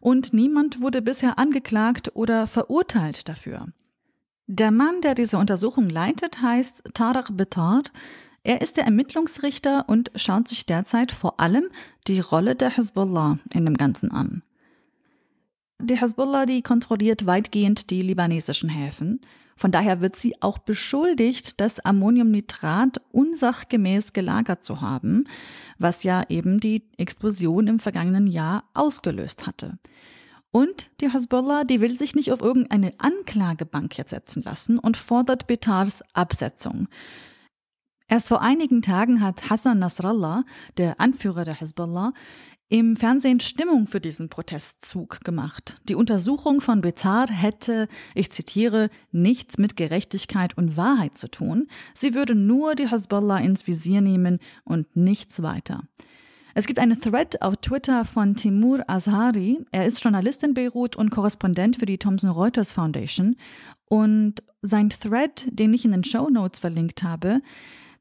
[0.00, 3.68] und niemand wurde bisher angeklagt oder verurteilt dafür.
[4.46, 7.90] Der Mann, der diese Untersuchung leitet, heißt Tarek Betard
[8.44, 11.64] er ist der Ermittlungsrichter und schaut sich derzeit vor allem
[12.06, 14.42] die Rolle der Hezbollah in dem Ganzen an.
[15.80, 19.20] Die Hezbollah, die kontrolliert weitgehend die libanesischen Häfen.
[19.56, 25.24] Von daher wird sie auch beschuldigt, das Ammoniumnitrat unsachgemäß gelagert zu haben,
[25.78, 29.78] was ja eben die Explosion im vergangenen Jahr ausgelöst hatte.
[30.50, 35.46] Und die Hezbollah, die will sich nicht auf irgendeine Anklagebank jetzt setzen lassen und fordert
[35.46, 36.88] Betars Absetzung.
[38.08, 40.44] Erst vor einigen Tagen hat Hassan Nasrallah,
[40.76, 42.12] der Anführer der Hezbollah,
[42.68, 45.80] im Fernsehen Stimmung für diesen Protestzug gemacht.
[45.88, 51.68] Die Untersuchung von Betar hätte, ich zitiere, nichts mit Gerechtigkeit und Wahrheit zu tun.
[51.94, 55.82] Sie würde nur die Hezbollah ins Visier nehmen und nichts weiter.
[56.54, 59.64] Es gibt eine Thread auf Twitter von Timur Azhari.
[59.72, 63.36] Er ist Journalist in Beirut und Korrespondent für die Thomson Reuters Foundation.
[63.86, 67.40] Und sein Thread, den ich in den Show Notes verlinkt habe,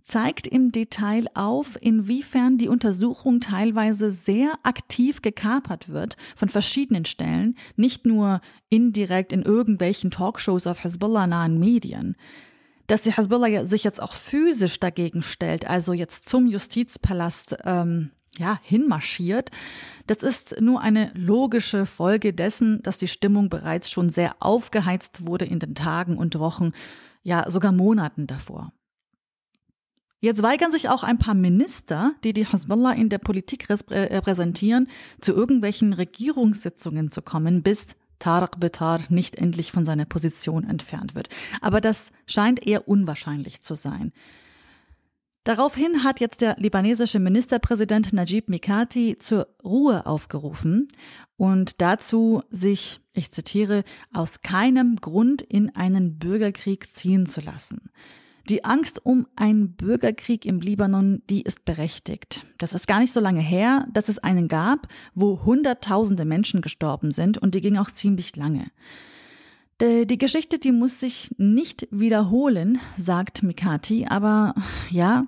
[0.04, 7.56] zeigt im Detail auf, inwiefern die Untersuchung teilweise sehr aktiv gekapert wird von verschiedenen Stellen,
[7.76, 12.16] nicht nur indirekt in irgendwelchen Talkshows auf Hezbollah-nahen Medien.
[12.88, 18.60] Dass die Hezbollah sich jetzt auch physisch dagegen stellt, also jetzt zum Justizpalast ähm, ja,
[18.62, 19.51] hinmarschiert,
[20.08, 25.45] das ist nur eine logische Folge dessen, dass die Stimmung bereits schon sehr aufgeheizt wurde
[25.45, 26.72] in den Tagen und Wochen,
[27.22, 28.74] ja sogar Monaten davor.
[30.24, 34.88] Jetzt weigern sich auch ein paar Minister, die die Hezbollah in der Politik äh, repräsentieren,
[35.19, 41.28] zu irgendwelchen Regierungssitzungen zu kommen, bis Tarek Betar nicht endlich von seiner Position entfernt wird.
[41.59, 44.13] Aber das scheint eher unwahrscheinlich zu sein.
[45.43, 50.88] Daraufhin hat jetzt der libanesische Ministerpräsident Najib Mikati zur Ruhe aufgerufen
[51.36, 57.91] und dazu, sich, ich zitiere, aus keinem Grund in einen Bürgerkrieg ziehen zu lassen.
[58.50, 62.46] Die Angst um einen Bürgerkrieg im Libanon, die ist berechtigt.
[62.58, 67.12] Das ist gar nicht so lange her, dass es einen gab, wo Hunderttausende Menschen gestorben
[67.12, 68.68] sind und die ging auch ziemlich lange.
[69.82, 74.54] Die Geschichte, die muss sich nicht wiederholen, sagt Mikati, aber
[74.89, 75.26] ja,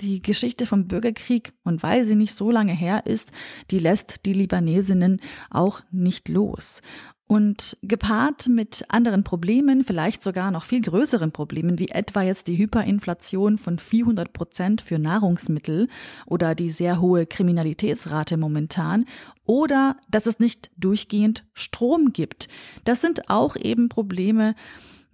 [0.00, 3.30] die Geschichte vom Bürgerkrieg und weil sie nicht so lange her ist,
[3.70, 6.82] die lässt die Libanesinnen auch nicht los.
[7.26, 12.58] Und gepaart mit anderen Problemen, vielleicht sogar noch viel größeren Problemen, wie etwa jetzt die
[12.58, 15.88] Hyperinflation von 400 Prozent für Nahrungsmittel
[16.26, 19.06] oder die sehr hohe Kriminalitätsrate momentan
[19.46, 22.48] oder dass es nicht durchgehend Strom gibt.
[22.84, 24.54] Das sind auch eben Probleme,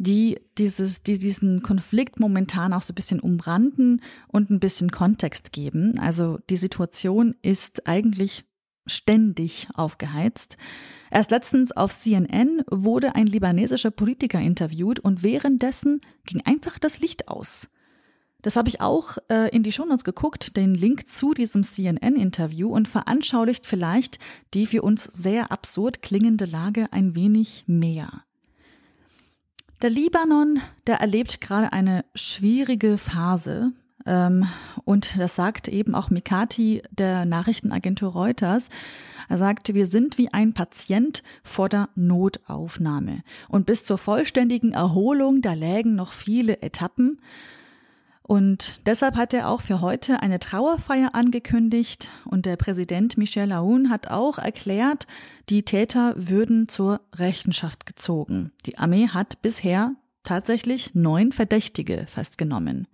[0.01, 5.53] die dieses, die diesen Konflikt momentan auch so ein bisschen umranden und ein bisschen Kontext
[5.53, 5.99] geben.
[5.99, 8.45] Also die Situation ist eigentlich
[8.91, 10.57] ständig aufgeheizt.
[11.11, 17.29] Erst letztens auf CNN wurde ein libanesischer Politiker interviewt und währenddessen ging einfach das Licht
[17.29, 17.69] aus.
[18.43, 22.89] Das habe ich auch äh, in die Shownotes geguckt, den Link zu diesem CNN-Interview und
[22.89, 24.19] veranschaulicht vielleicht
[24.55, 28.25] die für uns sehr absurd klingende Lage ein wenig mehr.
[29.83, 33.73] Der Libanon, der erlebt gerade eine schwierige Phase.
[34.07, 34.47] Ähm,
[34.85, 38.69] und das sagt eben auch Mikati der Nachrichtenagentur Reuters.
[39.29, 43.23] Er sagte, wir sind wie ein Patient vor der Notaufnahme.
[43.49, 47.21] Und bis zur vollständigen Erholung, da lägen noch viele Etappen.
[48.31, 53.91] Und deshalb hat er auch für heute eine Trauerfeier angekündigt und der Präsident Michel Aoun
[53.91, 55.09] hat auch erklärt,
[55.49, 58.53] die Täter würden zur Rechenschaft gezogen.
[58.67, 62.87] Die Armee hat bisher tatsächlich neun Verdächtige festgenommen.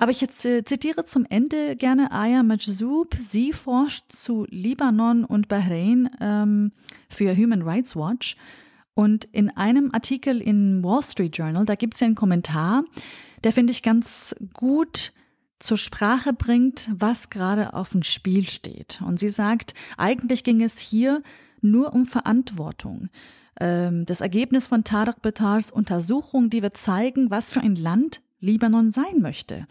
[0.00, 3.14] Aber ich jetzt äh, zitiere zum Ende gerne Aya Majzoub.
[3.20, 6.72] Sie forscht zu Libanon und Bahrain ähm,
[7.10, 8.38] für Human Rights Watch.
[8.94, 12.84] Und in einem Artikel in Wall Street Journal, da gibt es ja einen Kommentar,
[13.44, 15.12] der finde ich ganz gut
[15.58, 19.02] zur Sprache bringt, was gerade auf dem Spiel steht.
[19.06, 21.22] Und sie sagt, eigentlich ging es hier
[21.60, 23.10] nur um Verantwortung.
[23.60, 28.92] Ähm, das Ergebnis von Tarek Betars Untersuchung, die wird zeigen, was für ein Land Libanon
[28.92, 29.66] sein möchte.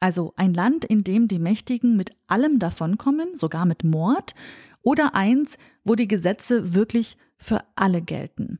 [0.00, 4.34] Also ein Land, in dem die Mächtigen mit allem davonkommen, sogar mit Mord,
[4.82, 8.58] oder eins, wo die Gesetze wirklich für alle gelten.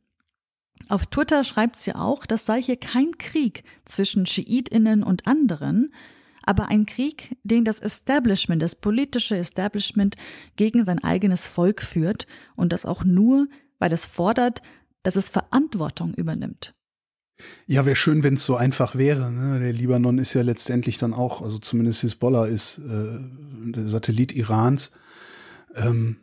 [0.89, 5.95] Auf Twitter schreibt sie auch, das sei hier kein Krieg zwischen Schiitinnen und anderen,
[6.43, 10.17] aber ein Krieg, den das Establishment, das politische Establishment
[10.57, 12.27] gegen sein eigenes Volk führt
[12.57, 13.47] und das auch nur,
[13.79, 14.63] weil es fordert,
[15.03, 16.75] dass es Verantwortung übernimmt.
[17.67, 19.31] Ja, wäre schön, wenn es so einfach wäre.
[19.33, 19.61] Ne?
[19.61, 23.19] Der Libanon ist ja letztendlich dann auch, also zumindest Hisbollah ist äh,
[23.73, 24.93] der Satellit Irans.
[25.75, 26.17] Ähm,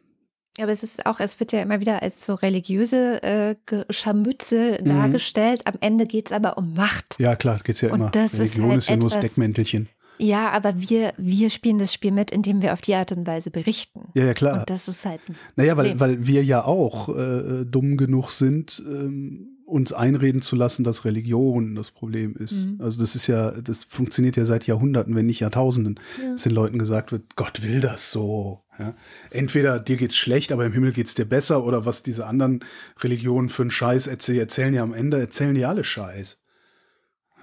[0.59, 3.55] aber es ist auch, es wird ja immer wieder als so religiöse äh,
[3.89, 4.85] Scharmützel mhm.
[4.85, 5.67] dargestellt.
[5.67, 7.19] Am Ende geht es aber um Macht.
[7.19, 8.09] Ja, klar, geht es ja Und immer.
[8.09, 9.89] Das Religion ist, halt ist ja nur das Deckmäntelchen.
[10.19, 13.51] Ja, aber wir, wir spielen das Spiel mit, indem wir auf die Art und Weise
[13.51, 14.09] berichten.
[14.15, 14.59] Ja, ja, klar.
[14.59, 18.81] Und das ist halt ein Naja, weil, weil wir ja auch äh, dumm genug sind,
[18.87, 22.53] ähm, uns einreden zu lassen, dass Religion das Problem ist.
[22.53, 22.77] Mhm.
[22.79, 26.31] Also das ist ja, das funktioniert ja seit Jahrhunderten, wenn nicht Jahrtausenden, ja.
[26.31, 28.63] dass den Leuten gesagt wird, Gott will das so.
[28.79, 28.95] Ja?
[29.29, 32.63] Entweder dir geht's schlecht, aber im Himmel geht's dir besser, oder was diese anderen
[33.01, 36.41] Religionen für einen Scheiß erzählen, erzählen ja am Ende, erzählen die alle Scheiß.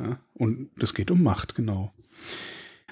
[0.01, 0.18] Ja?
[0.33, 1.93] Und das geht um Macht, genau.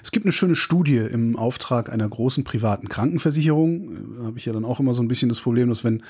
[0.03, 4.17] Es gibt eine schöne Studie im Auftrag einer großen privaten Krankenversicherung.
[4.17, 6.03] Da habe ich ja dann auch immer so ein bisschen das Problem, dass wenn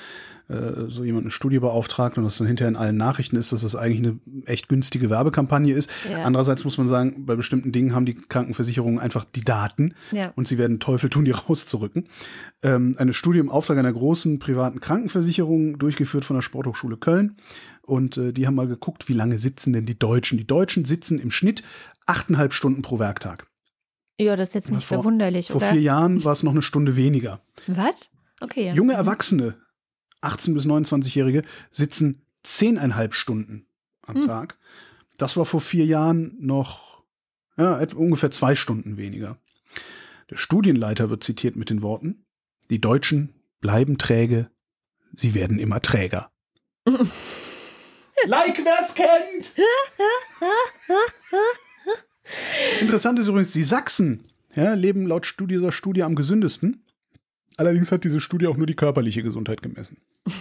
[0.48, 3.62] äh, so jemand eine Studie beauftragt und das dann hinterher in allen Nachrichten ist, dass
[3.62, 5.88] das eigentlich eine echt günstige Werbekampagne ist.
[6.10, 6.24] Ja.
[6.24, 10.32] Andererseits muss man sagen, bei bestimmten Dingen haben die Krankenversicherungen einfach die Daten ja.
[10.34, 12.08] und sie werden Teufel tun, die rauszurücken.
[12.64, 17.36] Ähm, eine Studie im Auftrag einer großen privaten Krankenversicherung, durchgeführt von der Sporthochschule Köln.
[17.82, 20.36] Und äh, die haben mal geguckt, wie lange sitzen denn die Deutschen.
[20.36, 21.62] Die Deutschen sitzen im Schnitt
[22.06, 23.46] achteinhalb Stunden pro Werktag.
[24.20, 25.66] Ja, das ist jetzt nicht vor, verwunderlich, vor oder?
[25.66, 27.40] Vor vier Jahren war es noch eine Stunde weniger.
[27.66, 28.10] Was?
[28.40, 28.68] Okay.
[28.68, 28.74] Ja.
[28.74, 29.56] Junge Erwachsene,
[30.22, 33.66] 18- bis 29-Jährige, sitzen zehneinhalb Stunden
[34.02, 34.26] am hm.
[34.26, 34.58] Tag.
[35.18, 37.02] Das war vor vier Jahren noch
[37.56, 39.38] ja, etwa ungefähr zwei Stunden weniger.
[40.30, 42.24] Der Studienleiter wird zitiert mit den Worten,
[42.70, 44.50] die Deutschen bleiben träge,
[45.14, 46.30] sie werden immer träger.
[46.86, 49.54] like, wer's kennt!
[52.80, 56.84] Interessant ist übrigens, die Sachsen ja, leben laut Studie, dieser Studie am gesündesten.
[57.56, 59.98] Allerdings hat diese Studie auch nur die körperliche Gesundheit gemessen.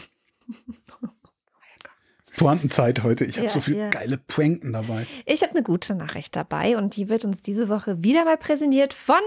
[2.38, 3.26] Pointenzeit heute.
[3.26, 3.90] Ich habe Ja, so viele ja.
[3.90, 5.06] geile Pointen dabei.
[5.26, 8.94] Ich habe eine gute Nachricht dabei und die wird uns diese Woche wieder mal präsentiert
[8.94, 9.20] von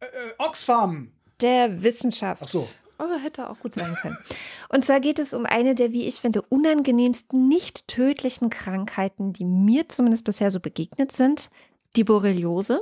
[0.00, 0.06] Äh,
[0.38, 1.12] Oxfam.
[1.42, 2.42] der Wissenschaft.
[2.44, 2.68] Ach so.
[2.96, 4.16] Aber hätte auch gut sein können.
[4.72, 9.44] Und zwar geht es um eine der, wie ich finde, unangenehmsten, nicht tödlichen Krankheiten, die
[9.44, 11.50] mir zumindest bisher so begegnet sind.
[11.96, 12.80] Die Borreliose.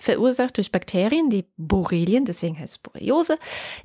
[0.00, 3.36] Verursacht durch Bakterien, die Borrelien, deswegen heißt es Borreliose,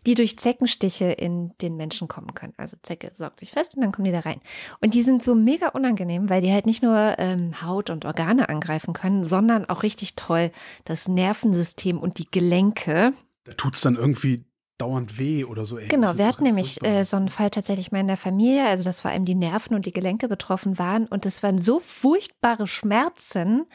[0.05, 2.53] die durch Zeckenstiche in den Menschen kommen können.
[2.55, 4.39] Also Zecke saugt sich fest und dann kommen die da rein.
[4.79, 8.47] Und die sind so mega unangenehm, weil die halt nicht nur ähm, Haut und Organe
[8.47, 10.51] angreifen können, sondern auch richtig toll
[10.85, 13.13] das Nervensystem und die Gelenke.
[13.45, 14.45] Da tut's dann irgendwie
[14.77, 15.77] dauernd weh oder so.
[15.77, 15.89] ähnlich.
[15.89, 19.01] Genau, wir hatten nämlich äh, so einen Fall tatsächlich mal in der Familie, also dass
[19.01, 21.05] vor allem die Nerven und die Gelenke betroffen waren.
[21.07, 23.65] Und es waren so furchtbare Schmerzen,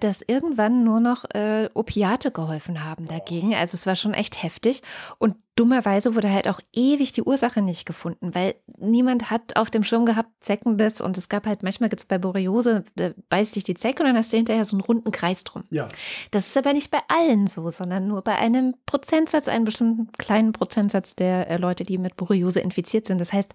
[0.00, 3.54] dass irgendwann nur noch äh, Opiate geholfen haben dagegen.
[3.54, 4.82] Also es war schon echt heftig.
[5.18, 9.84] Und dummerweise wurde halt auch ewig die Ursache nicht gefunden, weil niemand hat auf dem
[9.84, 11.00] Schirm gehabt Zeckenbiss.
[11.00, 14.08] Und es gab halt, manchmal gibt es bei Borreliose, da beißt dich die Zecke und
[14.08, 15.64] dann hast du hinterher so einen runden Kreis drum.
[15.70, 15.88] Ja,
[16.30, 20.52] Das ist aber nicht bei allen so, sondern nur bei einem Prozentsatz, einem bestimmten kleinen
[20.52, 23.20] Prozentsatz der äh, Leute, die mit Borreliose infiziert sind.
[23.20, 23.52] Das heißt,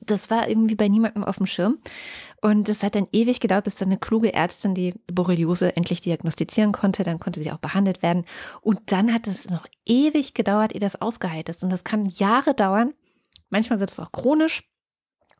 [0.00, 1.78] das war irgendwie bei niemandem auf dem Schirm.
[2.40, 6.72] Und es hat dann ewig gedauert, bis dann eine kluge Ärztin die Borreliose endlich diagnostizieren
[6.72, 7.02] konnte.
[7.04, 8.24] Dann konnte sie auch behandelt werden.
[8.60, 11.64] Und dann hat es noch ewig gedauert, ehe das ausgeheilt ist.
[11.64, 12.92] Und das kann Jahre dauern.
[13.50, 14.62] Manchmal wird es auch chronisch.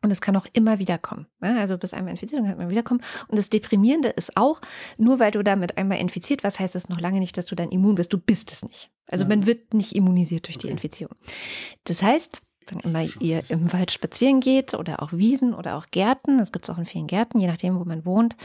[0.02, 1.26] Und es kann auch immer wieder kommen.
[1.40, 1.58] ne?
[1.58, 3.00] Also bis einmal infiziert und kann immer wiederkommen.
[3.26, 4.60] Und das Deprimierende ist auch,
[4.98, 7.70] nur weil du damit einmal infiziert warst, heißt das noch lange nicht, dass du dann
[7.70, 8.12] immun bist.
[8.12, 8.90] Du bist es nicht.
[9.06, 9.28] Also Ja.
[9.30, 10.72] man wird nicht immunisiert durch die Okay.
[10.72, 11.16] Infizierung.
[11.84, 16.38] Das heißt, wenn immer ihr im Wald spazieren geht oder auch Wiesen oder auch Gärten,
[16.38, 18.36] das gibt es auch in vielen Gärten, je nachdem, wo man wohnt,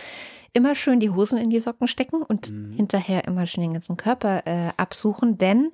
[0.54, 2.74] immer schön die Hosen in die Socken stecken und Mhm.
[2.74, 5.72] hinterher immer schön den ganzen Körper äh, absuchen, denn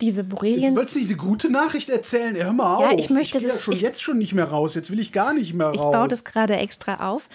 [0.00, 2.36] diese Jetzt Borrelien wolltest du nicht eine gute Nachricht erzählen?
[2.36, 2.82] Hör mal auf.
[2.92, 4.74] Ja, ich möchte ich das- da schon ich- jetzt schon nicht mehr raus.
[4.76, 5.74] Jetzt will ich gar nicht mehr raus.
[5.76, 7.28] Ich baue das gerade extra auf.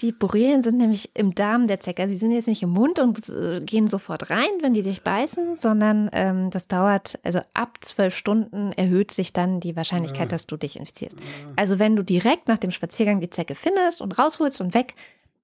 [0.00, 2.02] Die Borrelien sind nämlich im Darm der Zecke.
[2.02, 5.02] Also sie sind jetzt nicht im Mund und äh, gehen sofort rein, wenn die dich
[5.02, 10.46] beißen, sondern ähm, das dauert, also ab zwölf Stunden erhöht sich dann die Wahrscheinlichkeit, dass
[10.46, 11.16] du dich infizierst.
[11.54, 14.94] Also wenn du direkt nach dem Spaziergang die Zecke findest und rausholst und weg,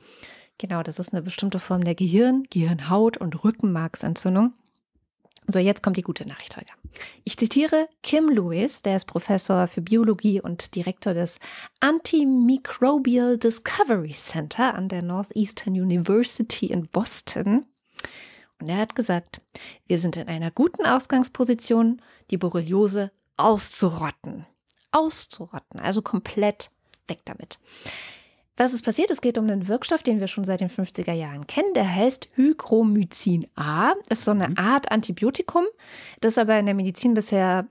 [0.59, 4.55] Genau, das ist eine bestimmte Form der Gehirn-, Gehirnhaut- und Rückenmarksentzündung.
[5.51, 6.75] So, jetzt kommt die gute Nachricht, Holger.
[7.25, 11.41] Ich zitiere Kim Lewis, der ist Professor für Biologie und Direktor des
[11.81, 17.65] Antimicrobial Discovery Center an der Northeastern University in Boston.
[18.61, 19.41] Und er hat gesagt,
[19.87, 24.45] wir sind in einer guten Ausgangsposition, die Borreliose auszurotten.
[24.91, 26.71] Auszurotten, also komplett
[27.07, 27.59] weg damit.
[28.59, 29.11] Was ist passiert?
[29.11, 31.73] Es geht um einen Wirkstoff, den wir schon seit den 50er Jahren kennen.
[31.75, 33.93] Der heißt Hygromycin A.
[34.11, 35.65] Ist so eine Art Antibiotikum,
[36.21, 37.69] das aber in der Medizin bisher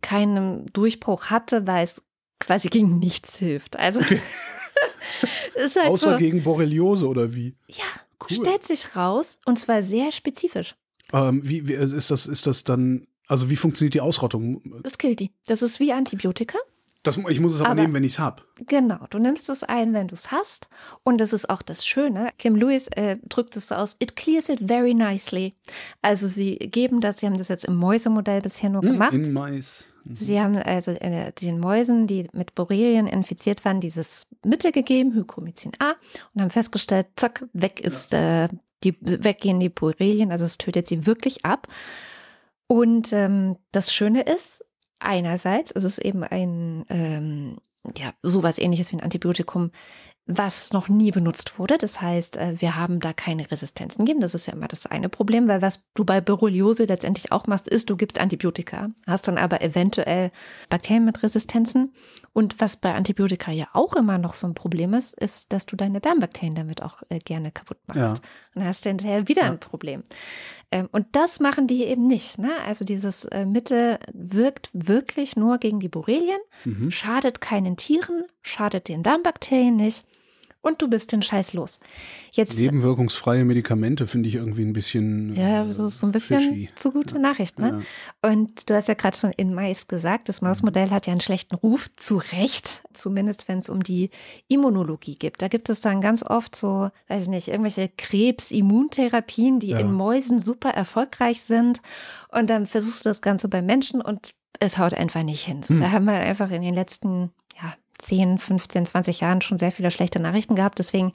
[0.00, 2.02] keinen Durchbruch hatte, weil es
[2.40, 3.78] quasi gegen nichts hilft.
[3.78, 4.00] Also
[5.54, 7.54] ist halt Außer so, gegen Borreliose oder wie?
[7.68, 7.84] ja,
[8.30, 8.36] Cool.
[8.36, 10.74] stellt sich raus und zwar sehr spezifisch.
[11.12, 14.80] Ähm, wie, wie ist das, ist das dann, also wie funktioniert die Ausrottung?
[14.82, 15.30] Das killt die.
[15.46, 16.58] Das ist wie Antibiotika.
[17.08, 18.42] Das, ich muss es aber, Aber- nehmen, wenn ich es habe.
[18.66, 20.68] Genau, du nimmst es ein, wenn du es hast.
[21.04, 22.30] Und das ist auch das Schöne.
[22.38, 25.54] Kim Lewis äh, drückt es so aus, it clears it very nicely.
[26.02, 29.14] Also sie geben das, sie haben das jetzt im Mäusemodell bisher nur gemacht.
[29.14, 29.86] In Mais.
[30.10, 35.72] Sie haben also äh, den Mäusen, die mit Borrelien infiziert waren, dieses Mittel gegeben, Hygromycin
[35.78, 35.94] A,
[36.34, 38.48] und haben festgestellt, zack, weg ist äh,
[38.84, 41.68] die, weggehen die Borrelien, also es tötet sie wirklich ab.
[42.66, 44.64] Und ähm, das Schöne ist,
[45.00, 47.58] einerseits ist es eben ein, ähm,
[47.96, 49.70] ja, sowas ähnliches wie ein Antibiotikum,
[50.30, 51.78] was noch nie benutzt wurde.
[51.78, 54.20] Das heißt, äh, wir haben da keine Resistenzen gegeben.
[54.20, 57.66] Das ist ja immer das eine Problem, weil was du bei Borreliose letztendlich auch machst,
[57.66, 60.30] ist, du gibst Antibiotika, hast dann aber eventuell
[60.68, 61.94] Bakterien mit Resistenzen.
[62.34, 65.76] Und was bei Antibiotika ja auch immer noch so ein Problem ist, ist, dass du
[65.76, 67.98] deine Darmbakterien damit auch äh, gerne kaputt machst.
[67.98, 68.10] Ja.
[68.10, 68.20] Und
[68.54, 69.50] dann hast du hinterher wieder Ja.
[69.52, 70.02] ein Problem.
[70.70, 72.38] Ähm, und das machen die eben nicht.
[72.38, 72.50] Ne?
[72.66, 76.90] Also dieses äh, Mittel wirkt wirklich nur gegen die Borrelien, Mhm.
[76.90, 80.04] schadet keinen Tieren, schadet den Darmbakterien nicht.
[80.60, 81.80] Und du bist den Scheiß los.
[82.32, 85.34] Jetzt, Nebenwirkungsfreie Medikamente finde ich irgendwie ein bisschen.
[85.36, 86.68] ja, das ist so ein bisschen fishy.
[86.74, 87.82] zu gute Nachricht, ne?
[88.22, 88.30] Ja.
[88.30, 91.54] Und du hast ja gerade schon in Mais gesagt, das Mausmodell hat ja einen schlechten
[91.54, 94.10] Ruf, zu Recht, zumindest wenn es um die
[94.48, 95.40] Immunologie geht.
[95.40, 97.88] Da gibt es dann ganz oft so, weiß ich nicht, irgendwelche
[98.62, 99.78] Krebs-Immuntherapien, die Ja.
[99.78, 101.80] in Mäusen super erfolgreich sind.
[102.30, 105.62] Und dann versuchst du das Ganze bei Menschen und es haut einfach nicht hin.
[105.62, 105.80] So, Hm.
[105.80, 107.28] Da haben wir einfach in den letzten ja,
[107.98, 110.78] 10, 15, 20 Jahren schon sehr viele schlechte Nachrichten gehabt.
[110.78, 111.12] Deswegen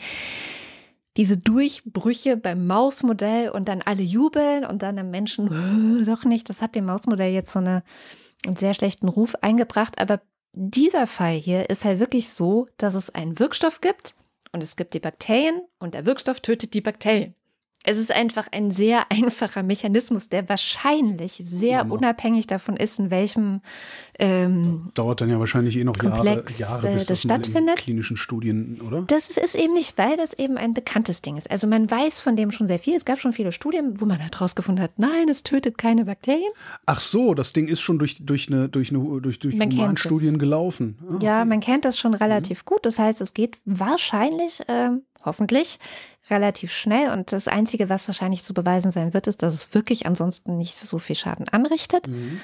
[1.17, 6.49] diese Durchbrüche beim Mausmodell und dann alle jubeln und dann am Menschen "Äh, doch nicht.
[6.49, 7.83] Das hat dem Mausmodell jetzt so eine,
[8.45, 9.99] einen sehr schlechten Ruf eingebracht.
[9.99, 10.21] Aber
[10.53, 14.15] dieser Fall hier ist halt wirklich so, dass es einen Wirkstoff gibt
[14.51, 17.35] und es gibt die Bakterien und der Wirkstoff tötet die Bakterien.
[17.85, 21.81] Es ist einfach ein sehr einfacher Mechanismus, der wahrscheinlich sehr Ja.
[21.83, 23.61] unabhängig davon ist, in welchem
[24.19, 27.29] ähm, Dauert dann ja wahrscheinlich eh noch Komplex, Jahre, Jahre äh, bis das das, in
[27.29, 27.75] stattfindet.
[27.77, 29.01] klinischen Studien, oder?
[29.07, 31.49] Das ist eben nicht, weil das eben ein bekanntes Ding ist.
[31.49, 32.95] Also man weiß von dem schon sehr viel.
[32.95, 36.51] Es gab schon viele Studien, wo man halt rausgefunden hat, nein, es tötet keine Bakterien.
[36.85, 40.37] Ach so, das Ding ist schon durch, durch, eine, durch, eine, durch, durch Man Humanstudien
[40.37, 40.97] gelaufen.
[41.09, 42.85] Ah, Ja, man kennt das schon relativ gut.
[42.85, 45.79] Das heißt, es geht wahrscheinlich, ähm, hoffentlich,
[46.29, 47.11] relativ schnell.
[47.11, 50.75] Und das Einzige, was wahrscheinlich zu beweisen sein wird, ist, dass es wirklich ansonsten nicht
[50.75, 52.39] so viel Schaden anrichtet Mhm.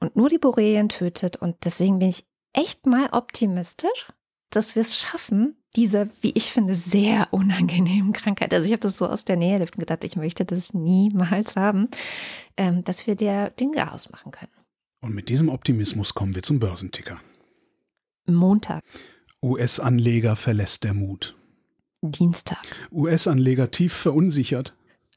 [0.00, 1.36] und nur die Borrelien tötet.
[1.36, 4.06] Und deswegen bin ich echt mal optimistisch,
[4.50, 8.52] dass wir es schaffen, diese, wie ich finde, sehr unangenehmen Krankheit.
[8.52, 11.88] Also ich habe das so aus der Nähe gedacht, ich möchte das niemals haben,
[12.58, 14.52] ähm, dass wir der Dinge ausmachen können.
[15.00, 17.18] Und mit diesem Optimismus kommen wir zum Börsenticker.
[18.26, 18.84] Montag,
[19.42, 21.34] US-Anleger verlässt der Mut.
[22.02, 22.58] Dienstag,
[22.90, 24.74] US-Anleger tief verunsichert.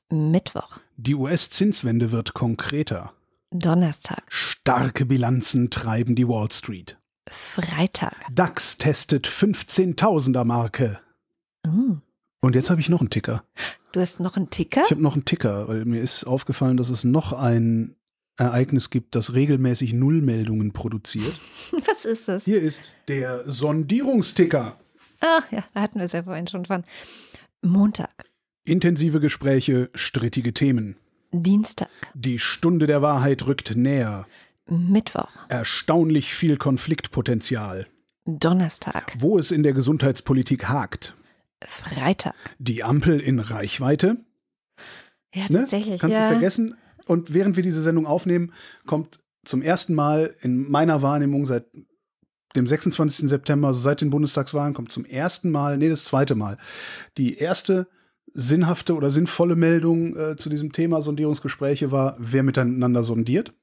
[0.09, 3.13] Mittwoch, Die US-Zinswende wird konkreter.
[3.49, 6.97] Donnerstag, Starke Bilanzen treiben die Wall Street.
[7.27, 8.13] Freitag.
[8.31, 10.99] DAX testet 15.000er Marke.
[11.65, 11.93] Mm.
[12.39, 13.43] Und jetzt habe ich noch einen Ticker.
[13.91, 14.83] Du hast noch einen Ticker?
[14.85, 17.95] Ich habe noch einen Ticker, weil mir ist aufgefallen, dass es noch ein
[18.37, 21.39] Ereignis gibt, das regelmäßig Nullmeldungen produziert.
[21.87, 22.45] Was ist das?
[22.45, 24.77] Hier ist der Sondierungsticker.
[25.27, 26.83] Ach ja, da hatten wir es ja vorhin schon von.
[27.61, 28.25] Montag,
[28.63, 30.97] Intensive Gespräche, strittige Themen.
[31.31, 34.27] Dienstag, Die Stunde der Wahrheit rückt näher.
[34.67, 37.87] Mittwoch, Erstaunlich viel Konfliktpotenzial.
[38.25, 41.15] Donnerstag, Wo es in der Gesundheitspolitik hakt.
[41.63, 42.35] Freitag.
[42.59, 44.17] Die Ampel in Reichweite.
[45.33, 45.59] Ja, Ne?
[45.59, 45.99] tatsächlich.
[46.01, 46.27] Kannst ja.
[46.27, 46.75] du vergessen.
[47.07, 48.51] Und während wir diese Sendung aufnehmen,
[48.87, 51.65] kommt zum ersten Mal in meiner Wahrnehmung seit
[52.55, 53.29] dem 26.
[53.29, 56.57] September, also seit den Bundestagswahlen, kommt zum ersten Mal, nee, das zweite Mal,
[57.17, 57.87] die erste
[58.33, 63.53] sinnhafte oder sinnvolle Meldung äh, zu diesem Thema Sondierungsgespräche war, wer miteinander sondiert.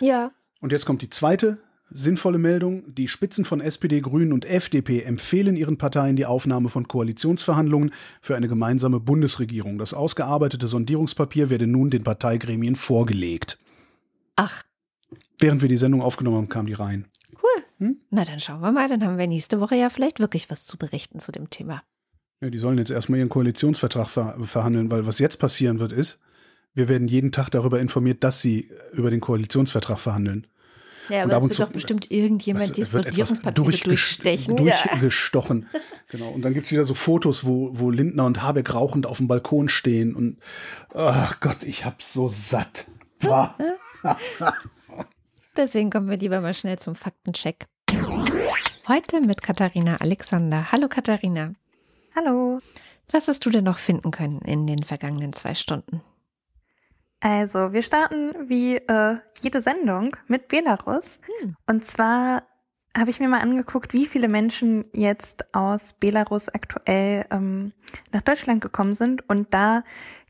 [0.00, 0.30] Ja.
[0.60, 1.58] Und jetzt kommt die zweite
[1.88, 2.94] sinnvolle Meldung.
[2.94, 8.36] Die Spitzen von SPD, Grünen und FDP empfehlen ihren Parteien die Aufnahme von Koalitionsverhandlungen für
[8.36, 9.78] eine gemeinsame Bundesregierung.
[9.78, 13.58] Das ausgearbeitete Sondierungspapier werde nun den Parteigremien vorgelegt.
[14.36, 14.64] Ach,
[15.38, 17.06] Während wir die Sendung aufgenommen haben, kam die rein.
[17.42, 17.62] cool.
[17.78, 17.96] Hm?
[18.10, 18.88] Na, dann schauen wir mal.
[18.88, 21.82] Dann haben wir nächste Woche ja vielleicht wirklich was zu berichten zu dem Thema.
[22.40, 26.20] Ja, die sollen jetzt erstmal ihren Koalitionsvertrag ver verhandeln, weil was jetzt passieren wird, ist,
[26.74, 30.46] wir werden jeden Tag darüber informiert, dass sie über den Koalitionsvertrag verhandeln.
[31.08, 34.56] Ja, Und aber ab es und wird doch bestimmt irgendjemand Es die Sondierungspapiere durchges- durchstechen.
[34.64, 34.74] Ja.
[34.90, 35.66] durchgestochen.
[36.08, 36.28] Genau.
[36.28, 39.26] Und dann gibt es wieder so Fotos, wo, wo Lindner und Habeck rauchend auf dem
[39.26, 40.14] Balkon stehen.
[40.14, 40.38] Und
[40.94, 42.86] ach Gott, ich hab's so satt.
[43.18, 43.56] Boah.
[45.56, 47.66] Deswegen kommen wir lieber mal schnell zum Faktencheck.
[48.88, 50.70] Heute mit Katharina Alexander.
[50.70, 51.54] Hallo Katharina.
[52.14, 52.60] Hallo.
[53.10, 56.02] Was hast du denn noch finden können in den vergangenen zwei Stunden?
[57.20, 61.18] Also, wir starten wie äh, jede Sendung mit Belarus.
[61.40, 61.56] Hm.
[61.66, 62.42] Und zwar
[62.96, 67.72] habe ich mir mal angeguckt, wie viele Menschen jetzt aus Belarus aktuell ähm,
[68.12, 69.28] nach Deutschland gekommen sind.
[69.28, 69.84] Und da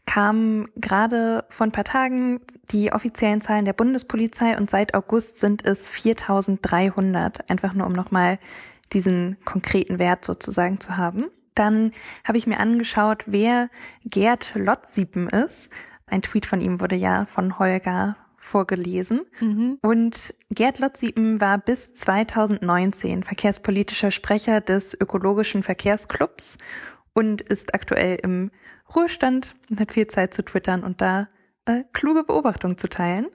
[0.06, 5.64] kamen gerade vor ein paar Tagen die offiziellen Zahlen der Bundespolizei und seit August sind
[5.64, 7.48] es 4300.
[7.50, 8.38] Einfach nur, um nochmal
[8.92, 11.26] diesen konkreten Wert sozusagen zu haben.
[11.54, 11.92] Dann
[12.24, 13.68] habe ich mir angeschaut, wer
[14.04, 15.70] Gerd Lotziepen ist.
[16.06, 19.22] Ein Tweet von ihm wurde ja von Holger vorgelesen.
[19.40, 19.78] Mhm.
[19.82, 26.58] Und Gerd Lotziepen war bis 2019 verkehrspolitischer Sprecher des Ökologischen Verkehrsclubs
[27.12, 28.50] und ist aktuell im
[28.94, 31.28] Ruhestand und hat viel Zeit zu twittern und da
[31.64, 33.26] äh, kluge Beobachtungen zu teilen.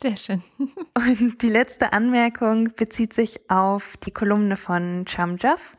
[0.00, 0.42] Sehr schön.
[0.96, 5.76] Und die letzte Anmerkung bezieht sich auf die Kolumne von Cham Jaff.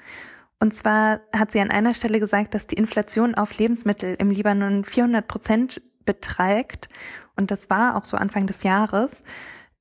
[0.59, 4.85] Und zwar hat sie an einer Stelle gesagt, dass die Inflation auf Lebensmittel im Libanon
[4.85, 6.89] 400 Prozent beträgt.
[7.35, 9.23] Und das war auch so Anfang des Jahres,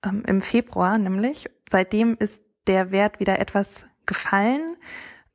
[0.04, 1.48] ähm, im Februar nämlich.
[1.70, 4.76] Seitdem ist der Wert wieder etwas gefallen.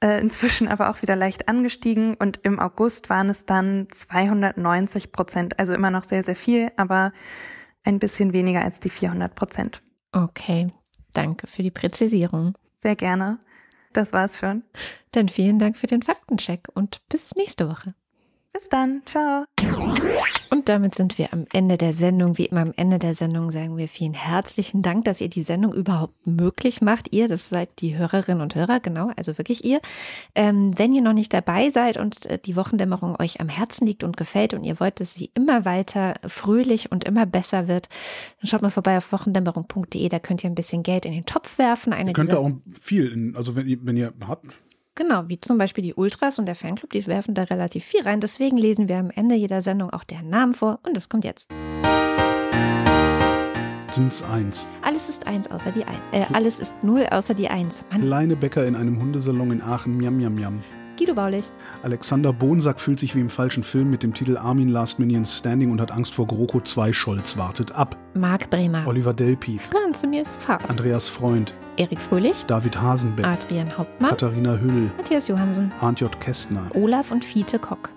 [0.02, 5.60] Äh, inzwischen aber auch wieder leicht angestiegen und im August waren es dann 290 Prozent.
[5.60, 7.11] Also immer noch sehr, sehr viel, aber
[7.84, 9.82] ein bisschen weniger als die 400 Prozent.
[10.11, 10.72] Okay,
[11.14, 12.56] danke für die Präzisierung.
[12.84, 13.40] Sehr gerne.
[13.94, 14.64] Das war's schon.
[15.11, 17.95] Dann vielen Dank für den Faktencheck und bis nächste Woche.
[18.57, 19.03] Bis dann.
[19.05, 19.45] Ciao.
[20.49, 22.39] Und damit sind wir am Ende der Sendung.
[22.39, 25.73] Wie immer am Ende der Sendung sagen wir vielen herzlichen Dank, dass ihr die Sendung
[25.73, 27.13] überhaupt möglich macht.
[27.13, 29.79] Ihr, das seid die Hörerinnen und Hörer, genau, also wirklich ihr.
[30.34, 34.03] Ähm, wenn ihr noch nicht dabei seid und äh, die Wochendämmerung euch am Herzen liegt
[34.03, 37.89] und gefällt und ihr wollt, dass sie immer weiter fröhlich und immer besser wird,
[38.41, 40.09] dann schaut mal vorbei auf wochendämmerung.de.
[40.09, 41.93] Da könnt ihr ein bisschen Geld in den Topf werfen.
[41.93, 42.51] Eine Ihr könnt auch
[42.81, 44.47] viel, in, also wenn ihr, wenn ihr habt,
[44.98, 48.19] Genau, wie zum Beispiel die Ultras und der Fanclub, die werfen da relativ viel rein.
[48.19, 51.52] Deswegen lesen wir am Ende jeder Sendung auch deren Namen vor und das kommt jetzt.
[53.91, 54.68] sind's eins.
[54.82, 55.99] Alles ist eins außer die ein.
[56.11, 57.84] Äh, alles ist null außer die eins.
[57.91, 60.64] Mann, Kleine Bäcker in einem Hundesalon in Aachen, miam, miam, miam.
[60.98, 61.52] Guido Baulich,
[61.84, 65.72] Alexander Bonsack fühlt sich wie im falschen Film mit dem Titel Armin Last Minions Standing
[65.72, 66.60] und hat Angst vor GroKo.
[66.60, 67.95] 2 Scholz wartet ab.
[68.15, 70.03] Marc Bremer, Oliver Delpi, Franz
[70.40, 76.19] Farb, Andreas Freund, Erik Fröhlich, David Hasenbeck, Adrian Hauptmann, Katharina Hüll, Matthias Johansen, Arndt J.
[76.19, 77.91] Kästner, Olaf und Fiete Kock,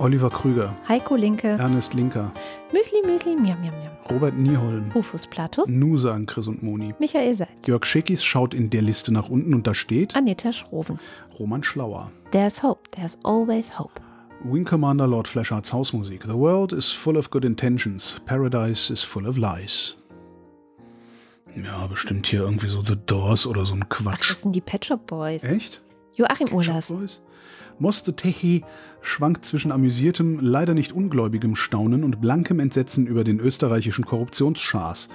[0.00, 2.32] Oliver Krüger, Heiko Linke, Ernest Linker,
[2.72, 6.94] Müsli Müsli Miam Miam Miam, Robert Nieholm, Rufus Platus, Nu sagen Chris und Moni.
[6.98, 10.98] Michael Seitz, Jörg Schickis schaut in der Liste nach unten und da steht Anita Schroven.
[11.38, 12.10] Roman Schlauer.
[12.30, 14.00] There's hope, there's always hope.
[14.42, 16.22] Wing Commander Lord Fleshards Hausmusik.
[16.24, 18.18] The world is full of good intentions.
[18.24, 19.98] Paradise is full of lies.
[21.54, 24.30] Ja, bestimmt hier irgendwie so The Doors oder so ein Ach, Quatsch.
[24.30, 25.44] das sind die Pet Shop Boys.
[25.44, 25.82] Echt?
[26.14, 27.22] Joachim Shop Boys?
[27.80, 28.62] Moste Techi
[29.00, 35.08] schwankt zwischen amüsiertem, leider nicht ungläubigem Staunen und blankem Entsetzen über den österreichischen Korruptionsschaß.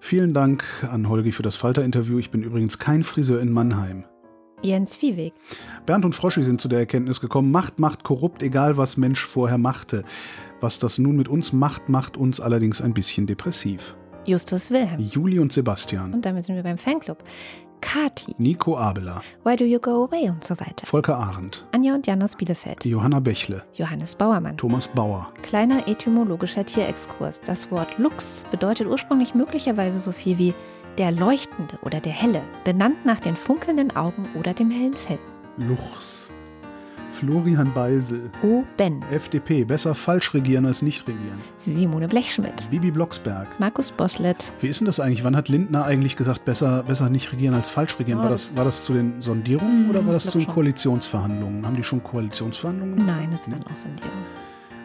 [0.00, 2.18] Vielen Dank an Holgi für das Falter-Interview.
[2.18, 4.04] Ich bin übrigens kein Friseur in Mannheim.
[4.62, 5.34] Jens Viehweg,
[5.84, 9.58] Bernd und Froschi sind zu der Erkenntnis gekommen, Macht macht korrupt, egal was Mensch vorher
[9.58, 10.02] machte.
[10.62, 13.94] Was das nun mit uns macht, macht uns allerdings ein bisschen depressiv.
[14.24, 14.98] Justus Wilhelm.
[14.98, 17.22] Juli und Sebastian, Und damit sind wir beim Fanclub.
[17.80, 20.86] Kati, Nico Abela, Why Do You Go Away und so weiter.
[20.86, 22.84] Volker Arendt, Anja und Jan aus Bielefeld.
[22.84, 24.56] Johanna Bächle, Johannes Bauermann.
[24.56, 27.40] Thomas Bauer, Kleiner etymologischer Tierexkurs.
[27.42, 30.54] Das Wort Lux bedeutet ursprünglich möglicherweise so viel wie
[30.98, 35.18] der Leuchtende oder der Helle, benannt nach den funkelnden Augen oder dem hellen Fell.
[35.58, 36.25] Luchs,
[37.20, 38.62] Florian Beisel, O.
[38.76, 41.38] Ben, FDP, besser falsch regieren als nicht regieren.
[41.56, 43.48] Simone Blechschmidt, Bibi Blocksberg.
[43.58, 45.24] Markus Boslett, Wie ist denn das eigentlich?
[45.24, 48.18] Wann hat Lindner eigentlich gesagt, besser, besser nicht regieren als falsch regieren?
[48.18, 50.52] Oh, War das, war das zu den Sondierungen Mm, oder war das zu schon.
[50.52, 51.64] Koalitionsverhandlungen?
[51.64, 52.96] Haben die schon Koalitionsverhandlungen?
[52.96, 53.18] gemacht?
[53.20, 54.24] nein, das waren auch Sondierungen.